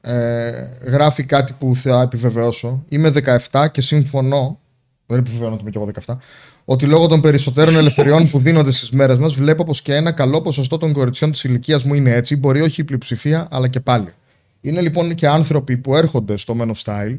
[0.00, 0.50] ε,
[0.84, 2.84] γράφει κάτι που θα επιβεβαιώσω.
[2.88, 3.12] Είμαι
[3.50, 4.60] 17 και συμφωνώ,
[5.06, 6.16] δεν επιβεβαιώνω ότι είμαι και εγώ 17,
[6.64, 10.40] ότι λόγω των περισσότερων ελευθεριών που δίνονται στις μέρες μας, βλέπω πως και ένα καλό
[10.40, 12.36] ποσοστό των κοριτσιών της ηλικίας μου είναι έτσι.
[12.36, 14.08] Μπορεί όχι η πλειοψηφία, αλλά και πάλι.
[14.60, 17.18] Είναι λοιπόν και άνθρωποι που έρχονται στο Men of Style,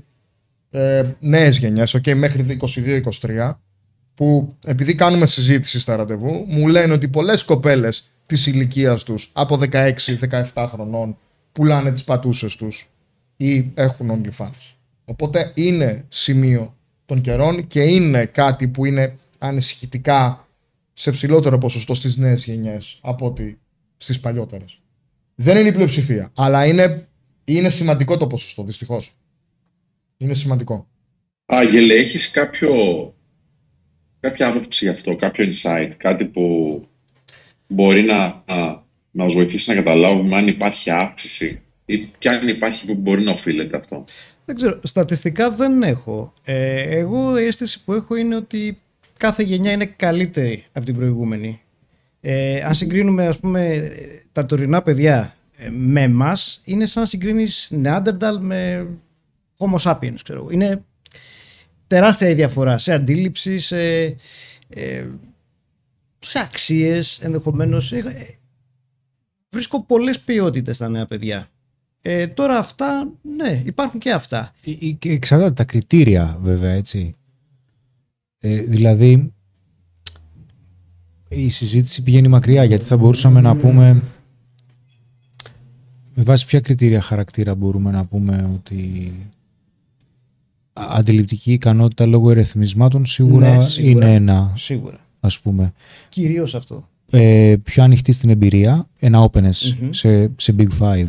[0.70, 3.60] ε, νέες γενιές, okay, μέχρι 22-23,
[4.14, 9.58] που επειδή κάνουμε συζήτηση στα ραντεβού, μου λένε ότι πολλές κοπέλες της ηλικίας τους από
[9.58, 11.18] 16-17 χρονών
[11.52, 12.90] πουλάνε τις πατούσες τους
[13.38, 14.74] ή έχουν OnlyFans.
[15.06, 16.76] Οπότε είναι σημείο
[17.06, 20.48] των καιρών και είναι κάτι που είναι ανησυχητικά
[20.94, 23.60] σε ψηλότερο ποσοστό στις νέες γενιές από ότι
[23.98, 24.80] στις παλιότερες.
[25.36, 27.08] Δεν είναι η πλειοψηφία, αλλά είναι,
[27.44, 29.16] είναι σημαντικό το ποσοστό, δυστυχώς.
[30.18, 30.88] Είναι σημαντικό.
[31.46, 32.74] Άγγελε, έχεις κάποιο,
[34.20, 36.86] κάποια άποψη γι' αυτό, κάποιο insight, κάτι που
[37.68, 38.81] μπορεί να, να,
[39.12, 43.32] να μας βοηθήσει να καταλάβουμε αν υπάρχει αύξηση ή ποια αν υπάρχει που μπορεί να
[43.32, 44.06] οφείλεται αυτό.
[44.46, 46.34] Δεν ξέρω, στατιστικά δεν έχω.
[46.44, 48.78] Ε, εγώ η αίσθηση που έχω είναι ότι
[49.18, 51.62] κάθε γενιά είναι καλύτερη από την προηγούμενη.
[52.22, 53.92] Ε, αν συγκρίνουμε ας πούμε
[54.32, 58.88] τα τωρινά παιδιά ε, με εμάς, είναι σαν να συγκρίνεις Neanderthal με
[59.58, 60.48] Homo sapiens, ξέρω.
[60.52, 60.84] Είναι
[61.88, 64.02] τεράστια η διαφορά σε αντίληψη, σε,
[64.70, 65.06] ε,
[66.20, 67.94] σε αξίες ενδεχομένως.
[69.52, 71.50] Ε, ε, βρίσκω πολλές ποιότητες στα νέα παιδιά.
[72.02, 74.54] Ε, τώρα αυτά, ναι, υπάρχουν και αυτά.
[74.66, 77.16] Ε, ε, και εξαρτάται τα κριτήρια βέβαια, έτσι.
[78.40, 79.34] Ε, δηλαδή,
[81.30, 84.02] η συζήτηση πηγαίνει μακριά γιατί θα μπορούσαμε να πούμε
[86.16, 89.14] με βάση ποια κριτήρια χαρακτήρα μπορούμε να πούμε ότι
[90.74, 94.06] αντιληπτική ικανότητα λόγω ερεθμισμάτων σίγουρα, Ναι, σίγουρα.
[94.06, 95.00] είναι ένα Σίγουρα.
[95.20, 95.74] ας πούμε
[96.10, 96.90] Κυρίως αυτό.
[97.12, 99.92] Ε, πιο ανοιχτή στην εμπειρία ένα openness Μμμ.
[99.92, 101.08] σε, σε Big Five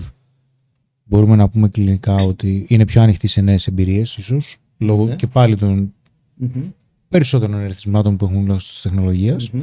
[1.04, 5.16] μπορούμε να πούμε κλινικά ότι είναι πιο ανοιχτή σε νέες εμπειρίες ίσως λόγω Ναι.
[5.16, 5.94] και πάλι των
[6.36, 6.62] Μμμ.
[7.08, 9.62] περισσότερων ερεθισμάτων που έχουν λόγω της τεχνολογίας Μμμ.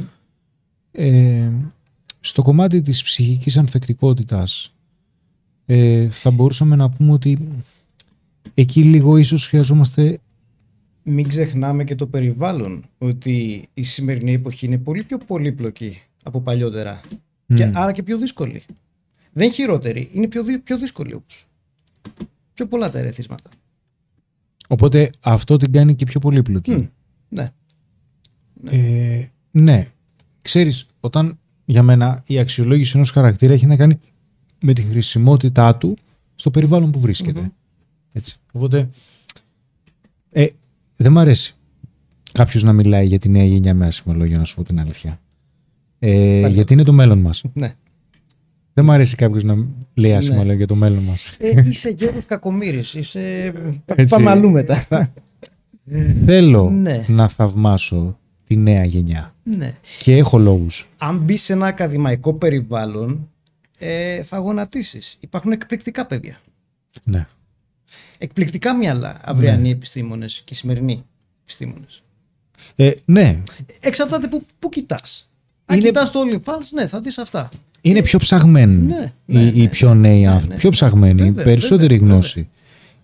[0.92, 1.50] ε,
[2.20, 4.74] στο κομμάτι της ψυχικής ανθεκτικότητας
[5.66, 7.38] ε, θα μπορούσαμε να πούμε ότι
[8.54, 10.18] εκεί λίγο ίσως χρειαζόμαστε
[11.02, 17.00] Μην ξεχνάμε και το περιβάλλον, ότι η σημερινή εποχή είναι πολύ πιο πολύπλοκη από παλιότερα.
[17.54, 17.76] Και Μμ.
[17.76, 18.62] άρα και πιο δύσκολη.
[19.32, 21.46] Δεν είναι χειρότερη, είναι πιο, δυ- πιο δύσκολη όμως.
[22.54, 23.50] Πιο πολλά τα ερεθίσματα.
[24.68, 26.84] οπότε αυτό την κάνει και πιο πολύπλοκη Μμ.
[27.28, 27.52] Ναι.
[28.64, 29.86] Ε, ναι.
[30.42, 33.98] Ξέρεις, όταν για μένα η αξιολόγηση ενός χαρακτήρα έχει να κάνει
[34.60, 35.96] με τη χρησιμότητά του
[36.34, 37.52] στο περιβάλλον που βρισκεται
[38.12, 38.36] Έτσι.
[38.52, 38.88] Οπότε,
[40.30, 40.46] ε,
[40.96, 41.54] δεν μ' αρέσει
[42.32, 45.20] κάποιος να μιλάει για τη νέα γενιά με άσχημα λόγια, να σου πω την αλήθεια.
[46.02, 46.54] Ε, Πάλι.
[46.54, 47.42] γιατί είναι το μέλλον μας.
[47.52, 47.74] ναι.
[48.74, 50.42] Δεν μ' αρέσει κάποιος να λέει άσχημα Ναι.
[50.42, 51.36] λόγια για το μέλλον μας.
[51.40, 53.52] Ε, είσαι γέρος κακομύρης, είσαι...
[53.84, 54.14] Έτσι.
[54.14, 54.86] Πάμε αλλού μετά.
[56.26, 57.04] Θέλω Ναι.
[57.08, 59.34] να θαυμάσω τη νέα γενιά.
[59.42, 59.74] ναι.
[59.98, 60.88] Και έχω λόγους.
[60.98, 63.28] Αν μπει σε ένα ακαδημαϊκό περιβάλλον,
[63.78, 65.16] ε, θα γονατίσεις.
[65.20, 66.40] Υπάρχουν εκπληκτικά παιδιά.
[67.04, 67.26] Ναι.
[68.18, 71.04] Εκπληκτικά μυαλά αυριανοί επιστήμονες και σημερινοί
[71.42, 72.02] επιστήμονες.
[72.76, 73.42] Ε, ναι,
[73.80, 75.29] Εξαρτάται που, που κοιτάς.
[75.70, 77.48] Αν Είναι- κοιτάς το OnlyFans, ναι, θα δεις αυτά.
[77.80, 80.52] Είναι πιο ψαγμένοι Ναι, οι, ναι, οι ναι, πιο νέοι ναι, άνθρωποι.
[80.52, 80.58] ναι.
[80.58, 82.48] Πιο ψαγμένοι, Βέβαια, περισσότερη βέβαια, γνώση.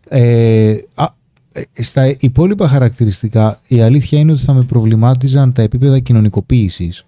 [0.08, 1.06] Ε, α,
[1.52, 7.06] ε, στα υπόλοιπα χαρακτηριστικά, η αλήθεια είναι ότι θα με προβλημάτιζαν τα επίπεδα κοινωνικοποίησης.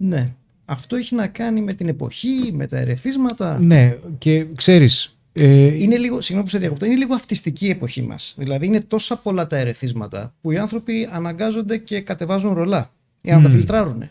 [0.00, 0.32] Ναι.
[0.64, 3.58] Αυτό έχει να κάνει με την εποχή, με τα ερεθίσματα.
[3.60, 8.02] Ναι, και ξέρεις, ε, Είναι λίγο, συγγνώμη που σε διακοπτώ, είναι λίγο αυτιστική η εποχή
[8.02, 8.34] μας.
[8.38, 12.90] Δηλαδή είναι τόσα πολλά τα ερεθίσματα που οι άνθρωποι αναγκάζονται και κατεβάζουν ρολά
[13.22, 14.10] για να τα φιλτράρουν.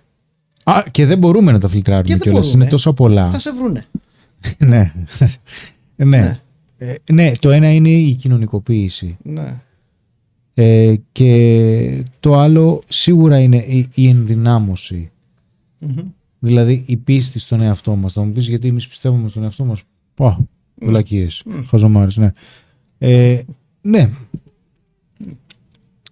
[0.70, 2.62] Α, και δεν μπορούμε να τα Και φιλτράρουμε δεν κιόλας, μπορούμε.
[2.64, 3.30] είναι τόσο πολλά.
[3.30, 3.86] Θα σε βρούνε.
[4.60, 4.94] ναι.
[5.96, 6.06] ναι.
[6.06, 6.40] Ναι.
[6.78, 9.18] Ε, ναι, το ένα είναι η κοινωνικοποίηση.
[9.24, 9.62] Ναι.
[10.54, 15.12] Ε, και το άλλο σίγουρα είναι η, η ενδυνάμωση.
[15.82, 16.08] Μμμ.
[16.40, 18.14] Δηλαδή η πίστη στον εαυτό μας.
[18.14, 19.82] Θα μου πεις γιατί εμείς πιστεύουμε στον εαυτό μας;
[20.16, 20.40] Πα,
[20.76, 22.32] βλακίες, χαζομάρες, ναι.
[22.98, 23.42] Ε,
[23.82, 24.10] ναι.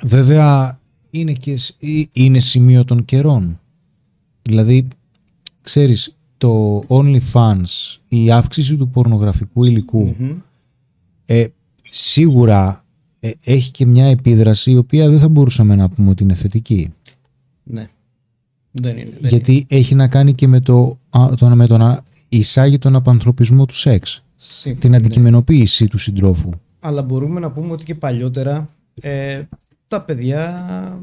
[0.03, 0.79] Βέβαια
[1.09, 3.59] είναι, και, σ- ε- είναι σημείο των καιρών.
[4.47, 4.87] Δηλαδή,
[5.61, 10.37] ξέρεις, το OnlyFans, η αύξηση του πορνογραφικού υλικού, Μμμ.
[11.25, 11.47] ε,
[11.89, 12.85] σίγουρα
[13.19, 16.89] ε, έχει και μια επίδραση η οποία δεν θα μπορούσαμε να πούμε ότι είναι θετική.
[17.63, 17.87] Ναι.
[18.71, 19.09] Δεν είναι.
[19.19, 22.95] δεν γιατί έχει να κάνει και με το, α, το, με το να εισάγει τον
[22.95, 24.15] απανθρωπισμό του σεξ.
[24.15, 24.23] είναι.
[24.35, 24.97] Σύμφωνα, Την ναι.
[24.97, 26.49] αντικειμενοποίηση του συντρόφου.
[26.79, 28.65] Αλλά μπορούμε να πούμε ότι και παλιότερα
[29.01, 29.43] ε,
[29.87, 31.01] τα παιδιά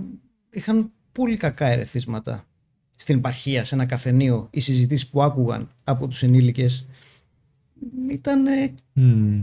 [0.50, 2.44] είχαν πολύ κακά ερεθίσματα.
[2.96, 6.86] Στην επαρχία, σε ένα καφενείο, οι συζητήσεις που άκουγαν από τους ενήλικες
[8.10, 8.72] ήταν ε,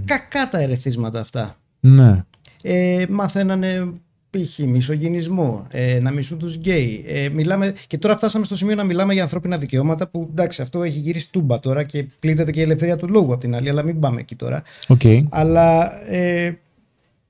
[0.05, 1.59] κακά τα ερεθίσματα αυτά.
[1.79, 2.23] Ναι.
[2.61, 3.93] Ε, μαθαίνανε
[4.29, 4.57] π.χ.
[4.57, 7.03] μισογυνισμό, ε, να μισούν τους γκέι.
[7.07, 10.83] Ε, μιλάμε, και τώρα φτάσαμε στο σημείο να μιλάμε για ανθρώπινα δικαιώματα που εντάξει αυτό
[10.83, 13.83] έχει γυρίσει τούμπα τώρα και πλήττεται και η ελευθερία του λόγου από την άλλη, αλλά
[13.83, 14.63] μην πάμε εκεί τώρα.
[14.87, 15.23] Okay.
[15.29, 16.57] Αλλά ε,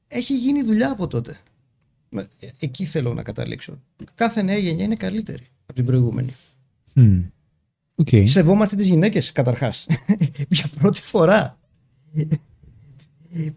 [0.08, 1.38] έχει γίνει δουλειά από τότε.
[2.10, 3.80] Με- ε, Εκεί θέλω να καταλήξω.
[4.16, 6.34] Κάθε νέα γενιά είναι καλύτερη από την προηγούμενη.
[6.96, 7.24] Mm.
[8.04, 8.24] Okay.
[8.28, 9.88] Σεβόμαστε τις γυναίκες καταρχάς.
[10.50, 11.60] Για πρώτη φορά.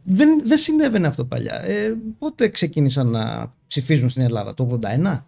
[0.04, 1.62] δεν, δεν συνέβαινε αυτό παλιά.
[1.62, 5.20] Ε, πότε ξεκίνησαν να ψηφίζουν στην Ελλάδα, το 81.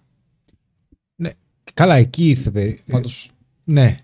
[1.17, 1.31] Ναι.
[1.75, 2.83] Καλά, εκεί ήρθε περί...
[2.91, 3.31] Πάντως
[3.65, 3.99] Ναι.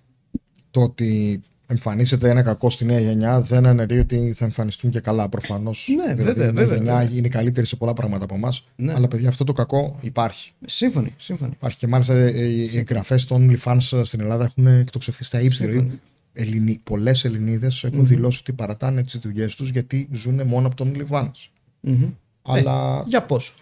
[0.70, 1.40] το ότι
[1.72, 5.88] εμφανίζεται ένα κακό στη νέα γενιά δεν αναιρεί ότι θα εμφανιστούν και καλά προφανώς.
[5.96, 7.18] Ναι, δηλαδή, βέβαια, η νέα βέβαια, γενιά βέβαια.
[7.18, 8.66] είναι καλύτερη σε πολλά πράγματα από εμάς.
[8.76, 8.92] Ναι.
[8.92, 10.52] Αλλά παιδιά, αυτό το κακό υπάρχει.
[10.64, 11.52] Σύμφωνοι, σύμφωνοι.
[11.52, 15.56] Υπάρχει και μάλιστα ε, οι εγγραφές των OnlyFans στην Ελλάδα έχουν εκτοξευθεί στα ύψη.
[15.56, 15.80] Σύμφωνοι.
[15.80, 16.00] Δηλαδή,
[16.32, 16.80] Ελληνι...
[16.84, 21.48] πολλές Ελληνίδες έχουν δηλώσει ότι παρατάνε τις δουλειές τους γιατί ζουν μόνο από τον OnlyFans.
[21.80, 22.10] Μμμ.
[22.42, 23.52] Αλλά Για πόσο.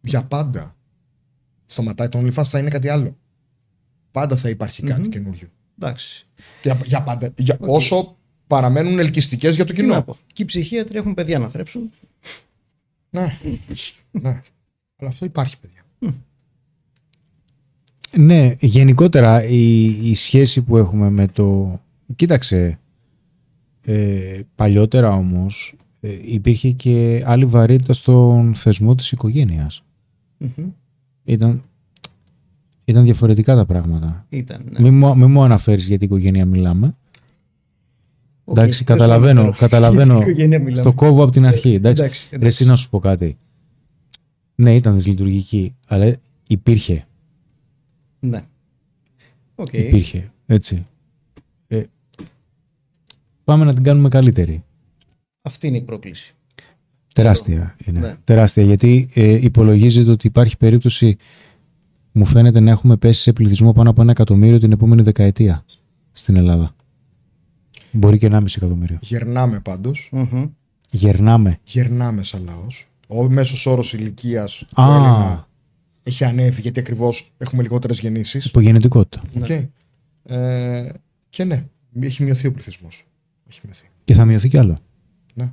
[0.00, 0.74] για πάντα.
[1.66, 3.16] Σταματάει το OnlyFans, θα είναι κάτι άλλο.
[4.10, 5.48] Πάντα θα υπάρχει κάτι καινούριο.
[5.78, 6.26] Εντάξει.
[6.62, 7.32] Για, για πάντα.
[7.38, 8.16] Για, Όσο
[8.46, 10.02] παραμένουν ελκυστικές για το Τι να κοινό.
[10.02, 10.16] πω.
[10.32, 11.90] Και οι ψυχίατροι έχουν παιδιά να θρέψουν.
[13.10, 13.38] Ναι.
[14.10, 14.40] ναι.
[14.96, 15.80] Αλλά αυτό υπάρχει, παιδιά.
[18.16, 21.78] Ναι, γενικότερα η, η σχέση που έχουμε με το...
[22.16, 22.78] Κοίταξε,
[23.82, 29.84] ε, παλιότερα όμως ε, υπήρχε και άλλη βαρύτητα στον θεσμό της οικογένειας.
[30.38, 30.70] Μμμ.
[31.24, 31.62] Ήταν,
[32.84, 34.26] ήταν διαφορετικά τα πράγματα.
[34.28, 34.64] Ήταν.
[34.70, 34.80] Ναι.
[34.80, 36.94] Μην, μου, μην μου αναφέρεις για την οικογένεια μιλάμε.
[38.44, 40.14] Οκ, Εντάξει, δεν καταλαβαίνω, θέλω να καταλαβαίνω.
[40.14, 40.80] Για την οικογένεια μιλάμε.
[40.80, 41.74] Στο κόβω από την αρχή.
[41.74, 43.36] Εντάξει, Εντάξει, Ρε, εσύ να σου πω κάτι.
[44.54, 46.16] Ναι, ήταν δυσλειτουργική, αλλά
[46.48, 47.06] υπήρχε.
[48.20, 48.42] Ναι.
[49.54, 49.72] Οκ.
[49.72, 50.86] Υπήρχε, έτσι.
[51.68, 51.82] Ε,
[53.44, 54.64] πάμε να την κάνουμε καλύτερη.
[55.42, 56.34] Αυτή είναι η πρόκληση.
[57.14, 57.98] Τεράστια είναι.
[57.98, 58.16] Ναι.
[58.24, 61.16] Τεράστια, γιατί ε, υπολογίζεται ότι υπάρχει περίπτωση,
[62.12, 65.64] μου φαίνεται να έχουμε πέσει σε πληθυσμό πάνω από ένα εκατομμύριο την επόμενη δεκαετία
[66.12, 66.74] στην Ελλάδα.
[67.92, 68.98] Μπορεί και 1,5 εκατομμύριο.
[69.00, 70.08] Γερνάμε πάντως.
[70.12, 70.46] Μμμ.
[70.90, 71.58] Γερνάμε.
[71.64, 72.86] Γερνάμε σαν λαός.
[73.08, 74.94] Ο μέσος όρος ηλικίας του Α.
[74.94, 75.48] Έλληνα
[76.02, 78.44] έχει ανέβει γιατί ακριβώς έχουμε λιγότερες γεννήσεις.
[78.44, 79.22] Υπογεννητικότητα.
[79.40, 79.48] Οκ.
[80.24, 80.88] Ε,
[81.30, 81.64] και ναι,
[82.00, 83.04] έχει μειωθεί ο πληθυσμός.
[83.50, 83.86] Έχει μειωθεί.
[84.04, 84.78] Και θα μειωθεί κι άλλο.
[85.34, 85.52] Ναι.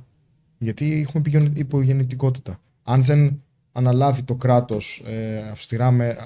[0.58, 2.60] Γιατί έχουμε πηγεν- υπογεννητικότητα.
[2.82, 3.42] Αν δεν
[3.72, 6.16] αναλάβει το κράτος ε, αυστηρά με,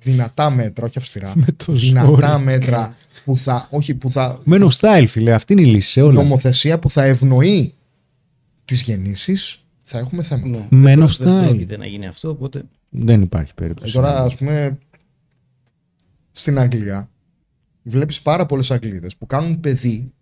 [0.00, 2.42] δυνατά μέτρα, όχι αυστηρά, Με το δυνατά ζόρι.
[2.44, 2.94] μέτρα
[3.24, 5.32] που θα, όχι, που θα Men of Style, φίλε.
[5.32, 6.12] Αυτή είναι η λύση σε όλα.
[6.22, 7.74] νομοθεσία που θα ευνοεί
[8.64, 10.66] τις γεννήσεις θα έχουμε θέματα.
[10.70, 10.94] Ναι.
[10.94, 11.46] Men of Δεν style.
[11.46, 12.62] πρόκειται να γίνει αυτό, οπότε.
[12.90, 13.92] Δεν υπάρχει Ε, περίπτωση.
[13.92, 14.78] Τώρα, ας πούμε,
[16.32, 17.08] στην Αγγλία
[17.82, 20.12] βλέπεις πάρα πολλές Αγγλίδες που κάνουν παιδί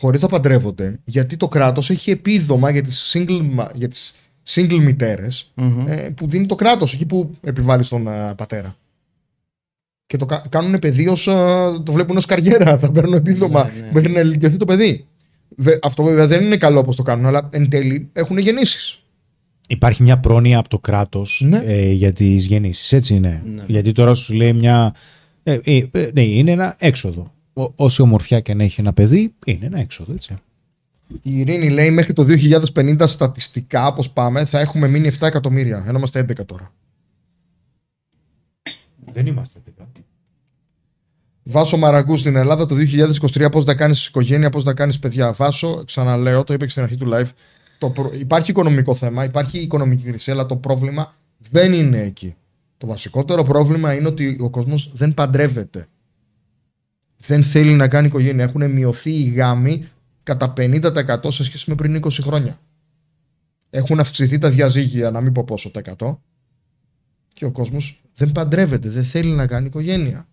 [0.00, 4.14] χωρίς να παντρεύονται γιατί το κράτος έχει επίδομα για τις single, μα- για τις
[4.48, 5.84] single μητέρες Μμμ.
[5.88, 8.76] ε, που δίνει το κράτος, εκεί που επιβάλλει στον ε, πατέρα.
[10.06, 11.32] Και το κα- κάνουν παιδί ως, ε,
[11.84, 13.90] το βλέπουν ως καριέρα, θα παίρνουν επίδομα Ναι, ναι.
[13.92, 15.06] μέχρι να ηλικιωθεί το παιδί.
[15.56, 18.96] Βε- αυτό βέβαια δεν είναι καλό όπως το κάνουν, αλλά εν τέλει έχουν γεννήσεις.
[19.68, 21.58] Υπάρχει μια πρόνοια από το κράτος Ναι.
[21.58, 22.92] ε, για τις γεννήσεις.
[22.92, 23.42] Έτσι είναι.
[23.54, 23.62] Ναι.
[23.66, 24.94] Γιατί τώρα σου λέει μια.
[25.42, 27.32] Ε, ε, ε, ναι, είναι ένα έξοδο.
[27.52, 30.12] Ό, όση ομορφιά και αν έχει ένα παιδί, είναι ένα έξοδο.
[30.12, 30.36] Έτσι.
[31.22, 32.26] Η Ειρήνη λέει μέχρι το
[32.74, 35.84] 2050 στατιστικά, όπως πάμε, θα έχουμε μείνει 7 εκατομμύρια.
[35.86, 36.72] Ενώ είμαστε 11 τώρα.
[39.12, 39.86] Δεν είμαστε τέτοια.
[41.42, 42.74] Βάσο Μαραγκού στην Ελλάδα το
[43.34, 45.32] 2023 πώς θα κάνεις οικογένεια, πώς θα κάνεις παιδιά.
[45.32, 47.28] Βάσο, ξαναλέω, το είπα και στην αρχή του live,
[47.78, 51.14] το προ- υπάρχει οικονομικό θέμα, υπάρχει οικονομική κρίση, αλλά το πρόβλημα
[51.50, 52.34] δεν είναι εκεί.
[52.78, 55.86] Το βασικότερο πρόβλημα είναι ότι ο κόσμος δεν παντρεύεται.
[57.18, 58.44] Δεν θέλει να κάνει οικογένεια.
[58.44, 59.88] Έχουν μειωθεί οι γάμοι
[60.22, 62.56] κατά 50% σε σχέση με πριν 20 χρόνια.
[63.70, 66.16] Έχουν αυξηθεί τα διαζύγια, να μην πω πόσο τα 100.
[67.32, 70.26] Και ο κόσμος δεν παντρεύεται, δεν θέλει να κάνει οικογένεια.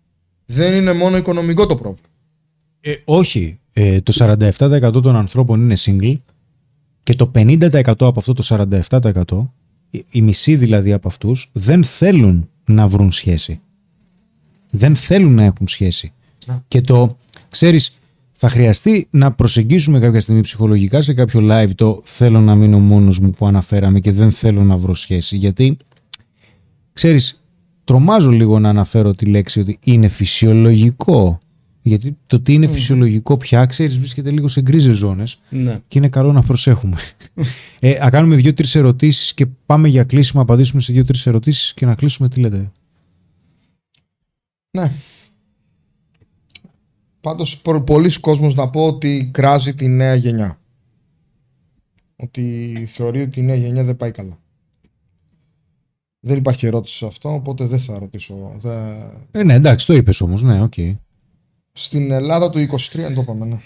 [0.46, 2.08] Δεν είναι μόνο οικονομικό το πρόβλημα.
[2.82, 3.60] Ε, όχι.
[3.74, 6.16] Ε, το 47% των ανθρώπων είναι single
[7.04, 9.54] και το 50% από αυτό το 47%,
[9.90, 13.62] η- η μισή δηλαδή από αυτούς, δεν θέλουν να βρουν σχέση.
[14.72, 16.12] Δεν θέλουν να έχουν σχέση.
[16.46, 16.64] Να.
[16.68, 17.18] Και το,
[17.50, 17.99] ξέρεις,
[18.42, 23.20] θα χρειαστεί να προσεγγίσουμε κάποια στιγμή ψυχολογικά σε κάποιο live το θέλω να μείνω μόνος
[23.20, 25.38] μου που αναφέραμε και δεν θέλω να βρω σχέση.
[25.38, 25.78] Γιατί,
[26.94, 27.44] ξέρεις,
[27.84, 31.40] τρομάζω λίγο να αναφέρω τη λέξη ότι είναι φυσιολογικό.
[31.82, 35.80] Γιατί το τι είναι φυσιολογικό πια, ξέρεις, βρίσκεται λίγο σε γκρίζες ζώνες Ναι.
[35.88, 36.98] και είναι καλό να προσέχουμε.
[37.80, 41.96] ε, α κάνουμε δύο-τρεις ερωτήσεις και πάμε για κλείσιμο, απαντήσουμε σε δύο-τρεις ερωτήσεις και να
[41.96, 42.72] κλείσουμε τι λέτε.
[44.72, 44.92] Ναι.
[47.22, 50.60] Πάντως πο- πολλοί κόσμος να πω ότι κράζει τη νέα γενιά.
[52.16, 54.40] Ότι θεωρεί ότι η νέα γενιά δεν πάει καλά.
[56.20, 58.56] Δεν υπάρχει ερώτηση σε αυτό, οπότε δεν θα ρωτήσω.
[58.60, 60.74] Δεν- Ε, ναι, εντάξει, το είπες όμως, ναι, οκ.
[61.74, 63.60] Στην Ελλάδα του 23 το είπαμε, ναι.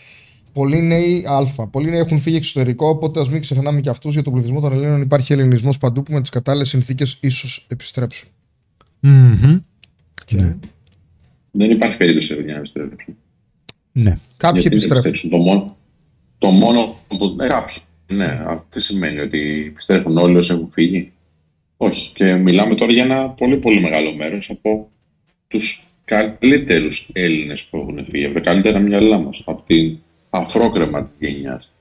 [0.54, 1.68] Πολλοί νέοι Α.
[1.68, 4.14] Πολλοί νέοι έχουν φύγει εξωτερικό, οπότε ας μην ξεχνάμε και αυτούς.
[4.14, 8.30] Για τον πληθυσμό των Ελλήνων υπάρχει ελληνισμός παντού που με τις κατάλληλες συνθήκες ίσως επιστρέψουν.
[9.00, 9.60] Μμμ.
[10.32, 10.56] Ναι.
[11.52, 13.16] Δεν υπάρχει περίπτωση για να επιστρέψουν.
[13.94, 14.14] Ναι.
[14.38, 15.30] Κάποιοι Γιατί να επιστρέφουν.
[15.30, 15.78] Το μόνο,
[16.38, 17.36] το μόνο που.
[17.40, 17.78] Ε, κάποιοι.
[18.08, 21.12] Ναι, α, τι σημαίνει ότι επιστρέφουν όλοι όσοι έχουν φύγει;
[21.78, 22.12] Όχι.
[22.14, 24.90] Και μιλάμε τώρα για ένα πολύ πολύ μεγάλο μέρος από
[25.48, 28.26] τους καλύτερους Έλληνες που έχουν φύγει.
[28.26, 29.42] Από τα καλύτερα μυαλά μας.
[29.46, 29.98] Από την
[30.30, 31.72] αφρόκρεμα της γενιάς.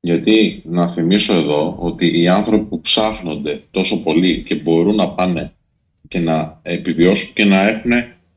[0.00, 5.52] Γιατί να θυμίσω εδώ ότι οι άνθρωποι που ψάχνονται τόσο πολύ και μπορούν να πάνε
[6.08, 7.90] και να επιβιώσουν και να έχουν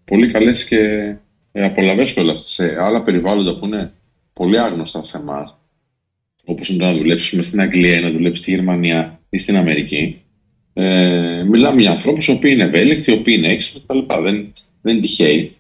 [0.05, 1.15] πολύ καλές και
[1.55, 3.91] ε, απολαβές κιόλας σε άλλα περιβάλλοντα που είναι
[4.33, 5.57] πολύ άγνωστα σε εμάς,
[6.45, 9.57] όπως είναι το να δουλέψεις πούμε, στην Αγγλία ή να δουλέψεις στη Γερμανία ή στην
[9.57, 10.21] Αμερική,
[10.73, 14.21] ε, μιλάμε για ανθρώπους οι οποίοι είναι ευέλικτοι, οι οποίοι είναι έξυπνοι κτλ.
[14.21, 14.51] Δεν,
[14.81, 15.55] δεν είναι τυχαίοι.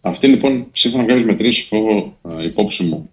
[0.00, 3.10] Αυτοί λοιπόν, σύμφωνα με κάποιες μετρήσεις που έχω ε, υπόψη μου,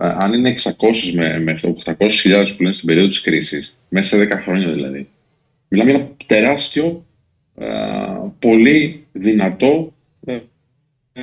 [0.00, 0.72] ε, αν είναι 600
[1.14, 5.08] με, με 800.000 που λένε στην περίοδο της κρίσης, μέσα σε 10 χρόνια δηλαδή,
[5.68, 7.04] μιλάμε για ένα τεράστιο,
[7.58, 7.66] ε,
[8.38, 9.92] πολύ δυνατό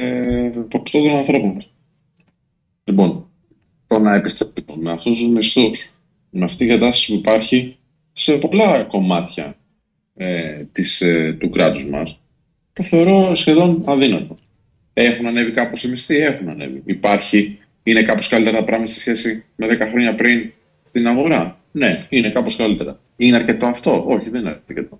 [0.01, 1.65] ε, ε, ποσοστό των ανθρώπων.
[2.83, 3.29] Λοιπόν,
[3.87, 5.79] το να επιστρέψουμε με αυτούς τους μισθούς,
[6.29, 7.77] με αυτή την κατάσταση που υπάρχει
[8.13, 9.55] σε πολλά κομμάτια
[10.15, 12.19] ε, της, ε, του κράτους μας,
[12.73, 14.33] το θεωρώ σχεδόν αδύνατο.
[14.93, 16.81] Έχουν ανέβει κάπως οι μισθοί, έχουν ανέβει.
[16.85, 20.51] Υπάρχει, είναι κάπως καλύτερα τα πράγματα σε σχέση με 10 χρόνια πριν
[20.83, 21.59] στην αγορά.
[21.71, 22.99] Ναι, είναι κάπως καλύτερα.
[23.15, 24.99] Είναι αρκετό αυτό; Όχι, δεν είναι αρκετό.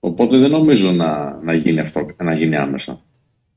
[0.00, 3.00] Οπότε δεν νομίζω να, να γίνει αυτό, να γίνει άμεσα.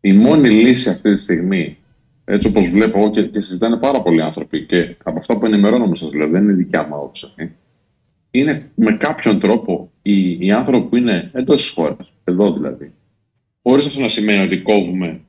[0.01, 1.77] Η μόνη λύση αυτή τη στιγμή,
[2.26, 5.95] έτσι όπως βλέπω εγώ και, και συζητάνε πάρα πολλοί άνθρωποι και από αυτά που ενημερώνομαι
[5.95, 7.55] σας λέω, δεν είναι δικιά μου άποψη αυτή,
[8.31, 12.91] είναι με κάποιον τρόπο οι, οι άνθρωποι που είναι εντός της χώρας, εδώ δηλαδή,
[13.63, 15.21] χωρίς αυτό να σημαίνει ότι κόβουμε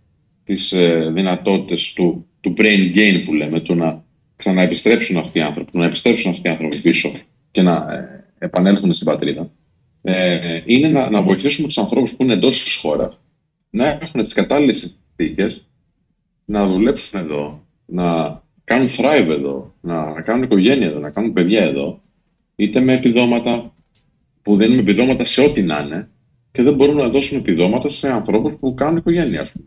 [0.44, 4.05] τις ε, δυνατότητες του, του brain gain που λέμε, του να
[4.36, 7.12] ξαναεπιστρέψουν αυτοί οι άνθρωποι, να επιστρέψουν αυτοί οι άνθρωποι πίσω
[7.51, 9.51] και να ε, επανέλθουν στην πατρίδα,
[10.02, 13.19] ε, είναι να, να βοηθήσουμε τους ανθρώπους που είναι εντός της χώρας
[13.70, 15.64] να έχουν τις κατάλληλες συνθήκες
[16.44, 22.01] να δουλέψουν εδώ, να κάνουν thrive εδώ, να κάνουν οικογένεια εδώ, να κάνουν παιδιά εδώ,
[22.56, 23.74] είτε με επιδόματα
[24.42, 26.09] που δίνουν επιδόματα σε ό,τι να είναι
[26.52, 29.66] και δεν μπορούν να δώσουν επιδόματα σε ανθρώπους που κάνουν οικογένεια, ας πούμε.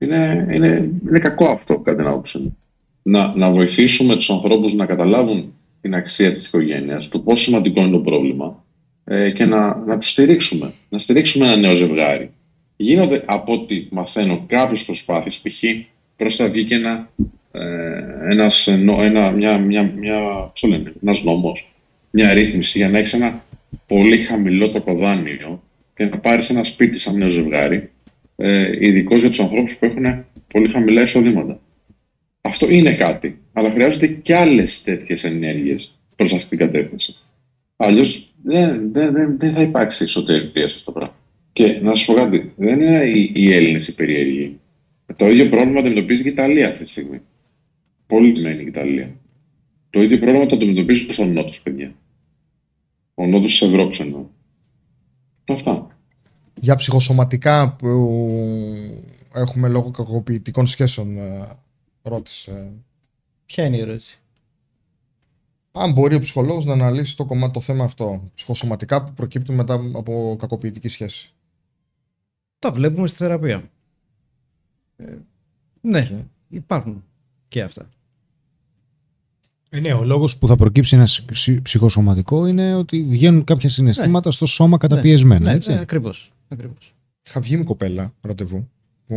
[0.00, 2.56] Είναι, είναι, είναι κακό αυτό, κατά την άποψή μου.
[3.02, 7.90] Να, να βοηθήσουμε τους ανθρώπους να καταλάβουν την αξία της οικογένειας, το πόσο σημαντικό είναι
[7.90, 8.64] το πρόβλημα
[9.04, 10.72] ε, και να, να τους στηρίξουμε.
[10.88, 12.30] Να στηρίξουμε ένα νέο ζευγάρι.
[12.80, 15.62] Γίνονται, από ό,τι μαθαίνω, κάποιες προσπάθειες, π.χ.
[16.16, 17.10] προς τα βγήκε ένα,
[17.52, 17.60] ε,
[18.30, 20.18] ένας, νο- ένα, μια, μια, μια,
[20.50, 21.72] πώς το λένε, ένας νόμος,
[22.10, 23.44] μια ρύθμιση για να έχεις ένα
[23.86, 25.62] πολύ χαμηλό τοκοδάνειο
[25.94, 27.90] και να πάρεις ένα σπίτι σαν νέο ζευγάρι,
[28.36, 31.60] ε, ειδικώς για τους ανθρώπους που έχουν πολύ χαμηλά εισοδήματα.
[32.40, 37.16] Αυτό είναι κάτι, αλλά χρειάζονται και άλλες τέτοιες ενέργειες προς αυτή την κατεύθυνση.
[37.76, 41.16] Αλλιώς δεν, δεν, δεν, δεν θα υπάρξει εσωτερία σε αυτό το πράγμα.
[41.58, 44.60] Και να σου πω κάτι, δεν είναι οι, οι Έλληνες οι περίεργοι.
[45.16, 47.20] Το ίδιο πρόβλημα αντιμετωπίζει και η Ιταλία αυτή τη στιγμή.
[48.06, 49.14] Πολύ σημαίνει η Ιταλία.
[49.90, 51.94] Το ίδιο πρόβλημα το αντιμετωπίζουν στον Νότο, παιδιά.
[53.14, 54.26] Ο Νότος της Ευρώπης εννοώ.
[55.44, 55.98] Αυτά.
[56.54, 57.88] Για ψυχοσωματικά που
[59.34, 61.48] έχουμε λόγω κακοποιητικών σχέσεων, ε,
[62.02, 62.72] ρώτησε.
[63.46, 64.18] Ποια είναι η ερώτηση;
[65.72, 69.90] Αν μπορεί ο ψυχολόγος να αναλύσει το, κομμάτι, το θέμα αυτό, ψυχοσωματικά που προκύπτουν μετά
[69.94, 71.32] από κακοποιητική σχέση.
[72.58, 73.70] Τα βλέπουμε στη θεραπεία.
[74.96, 75.04] Ε,
[75.80, 76.10] ναι,
[76.48, 77.04] υπάρχουν
[77.48, 77.88] και αυτά.
[79.70, 84.30] Ε, ναι, ο λόγος που θα προκύψει ένα ψ- ψυχοσωματικό είναι ότι βγαίνουν κάποια συναισθήματα
[84.30, 85.44] στο σώμα καταπιεσμένα.
[85.44, 85.72] ναι, έτσι.
[85.72, 86.94] ναι, ακριβώς, ακριβώς.
[87.26, 88.68] Είχα βγει με κοπέλα ραντεβού
[89.06, 89.16] που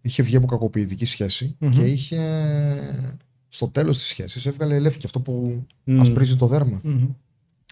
[0.00, 1.70] είχε βγει από κακοποιητική σχέση Μμμ.
[1.70, 2.18] και είχε
[3.48, 6.00] στο τέλος της σχέσης έβγαλε ελεύθερη αυτό που Μμ.
[6.00, 6.80] ασπρίζει το δέρμα.
[6.84, 7.08] Μμμ.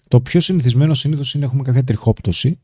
[0.07, 2.59] Το πιο συνηθισμένο συνήθως είναι έχουμε κάποια τριχόπτωση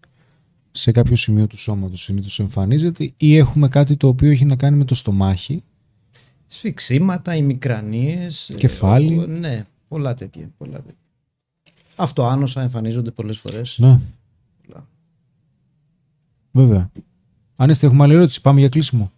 [0.77, 4.77] σε κάποιο σημείο του σώματος συνήθως εμφανίζεται ή έχουμε κάτι το οποίο έχει να κάνει
[4.77, 5.64] με το στομάχι;
[6.47, 8.49] Σφιξίματα, ημικρανίες.
[8.49, 9.18] ε, Κεφάλι.
[9.18, 10.95] ο- ναι, πολλά τέτοια, πολλά τέτοια.
[11.95, 13.77] Αυτοάνοσα εμφανίζονται πολλές φορές.
[13.80, 13.95] Ναι.
[14.68, 14.88] Πολλά.
[16.52, 16.91] Βέβαια.
[17.57, 18.41] Ανέστη, έχουμε άλλη ερώτηση.
[18.41, 19.11] Πάμε για κλείσιμο.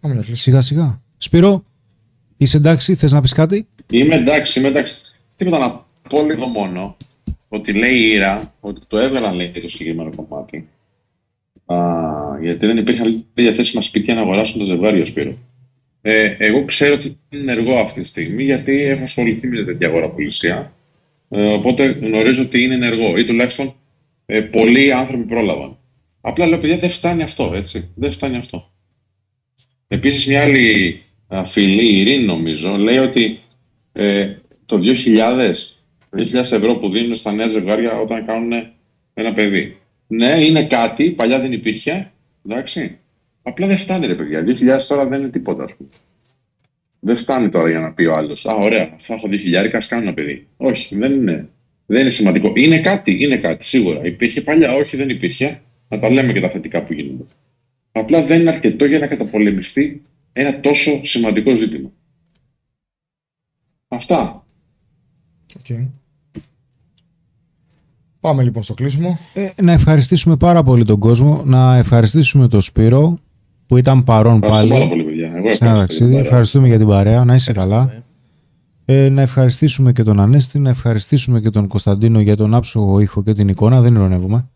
[0.00, 0.36] Πάμε να κλείσουμε.
[0.36, 1.02] Σιγά σιγά.
[1.16, 1.64] Σπύρο,
[2.36, 4.94] είσαι εντάξει, θες να πεις κάτι; Είμαι εντάξει, είμαι εντάξει.
[5.36, 6.96] Τίποτα να πω λίγο μόνο
[7.48, 10.68] ότι λέει η Ήρα ότι το έβγαλαν λέει το συγκεκριμένο κομμάτι.
[11.74, 15.38] Α, γιατί δεν υπήρχαν διαθέσιμα σπίτια να αγοράσουν το ζευγάρι ο Σπύρο.
[16.02, 20.72] Ε, εγώ ξέρω ότι είναι ενεργό αυτή τη στιγμή γιατί έχω ασχοληθεί με τέτοια αγοραπολισία.
[21.28, 23.74] Ε, οπότε γνωρίζω ότι είναι ενεργό ή τουλάχιστον
[24.26, 25.78] ε, πολλοί άνθρωποι πρόλαβαν.
[26.20, 27.90] Απλά λέω, παιδιά, δεν φτάνει αυτό, έτσι.
[27.94, 28.70] Δεν φτάνει αυτό.
[29.88, 33.40] Επίσης, μια άλλη α, φίλη, η Ειρήνη νομίζω, λέει ότι
[33.92, 34.34] ε,
[34.66, 35.54] το 2000,
[36.16, 38.52] 2.000 ευρώ που δίνουν στα νέα ζευγάρια όταν κάνουν
[39.14, 39.79] ένα παιδί.
[40.12, 42.12] Ναι, είναι κάτι, παλιά δεν υπήρχε,
[42.46, 42.98] εντάξει.
[43.42, 44.44] Απλά δεν φτάνει ρε παιδιά.
[44.46, 45.88] 2.000 τώρα δεν είναι τίποτα, ας πούμε.
[47.00, 48.46] Δεν φτάνει τώρα για να πει ο άλλος.
[48.46, 50.46] Α, ωραία, θα έχω 2.000, ας κάνω ένα παιδί.
[50.56, 51.48] Όχι, δεν είναι,
[51.86, 52.52] δεν είναι σημαντικό.
[52.54, 54.04] Είναι κάτι, είναι κάτι, σίγουρα.
[54.04, 55.60] Υπήρχε παλιά, όχι, δεν υπήρχε.
[55.88, 57.24] Να τα λέμε και τα θετικά που γίνονται.
[57.92, 61.92] Απλά δεν είναι αρκετό για να καταπολεμιστεί ένα τόσο σημαντικό ζήτημα.
[63.88, 64.46] Αυτά.
[65.58, 65.99] Οκ.
[68.20, 69.18] Πάμε λοιπόν στο κλείσιμο.
[69.34, 73.18] Ε, να ευχαριστήσουμε πάρα πολύ τον κόσμο, να ευχαριστήσουμε τον Σπύρο
[73.66, 75.32] που ήταν παρόν Ευχαριστώ πάλι πάρα πολύ, παιδιά.
[75.36, 76.04] Εγώ σε ένα ευχαριστώ για ταξίδι.
[76.04, 76.26] την παρέα.
[76.26, 78.04] Ευχαριστούμε για την παρέα, να είσαι καλά.
[78.84, 83.22] Ε, να ευχαριστήσουμε και τον Ανέστη, να ευχαριστήσουμε και τον Κωνσταντίνο για τον άψογο ήχο
[83.22, 83.80] και την εικόνα.
[83.80, 84.48] Δεν ειρωνεύουμε.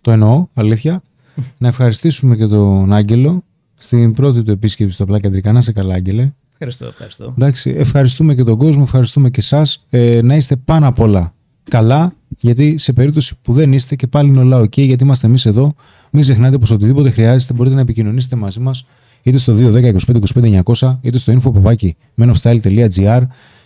[0.00, 1.02] Το εννοώ, αλήθεια.
[1.58, 3.44] να ευχαριστήσουμε και τον Άγγελο
[3.74, 5.52] στην πρώτη του επίσκεψη στο Πλά Κεντρικά.
[5.52, 6.32] Να είσαι καλά, Άγγελε.
[6.52, 7.34] Ευχαριστώ, ευχαριστώ.
[7.38, 9.86] Εντάξει, ευχαριστούμε και τον κόσμο, ευχαριστούμε και εσάς.
[9.90, 11.32] Ε, να είστε πάνω απ' όλα
[11.68, 15.46] καλά, γιατί σε περίπτωση που δεν είστε και πάλι είναι όλα OK, γιατί είμαστε εμείς
[15.46, 15.74] εδώ.
[16.10, 18.86] Μην ξεχνάτε πως οτιδήποτε χρειάζεται μπορείτε να επικοινωνήσετε μαζί μας
[19.22, 21.52] είτε στο 210 25 25 900 είτε στο info
[22.16, 23.22] menofstyle.gr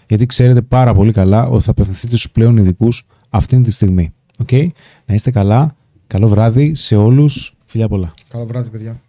[0.09, 4.13] γιατί ξέρετε πάρα πολύ καλά ότι θα απευθυνθείτε στους πλέον ειδικούς αυτή τη στιγμή.
[4.47, 4.67] Okay?
[5.07, 5.77] Να είστε καλά.
[6.07, 7.57] Καλό βράδυ σε όλους.
[7.65, 8.15] Φιλιά πολλά.
[8.29, 9.01] Καλό βράδυ, παιδιά.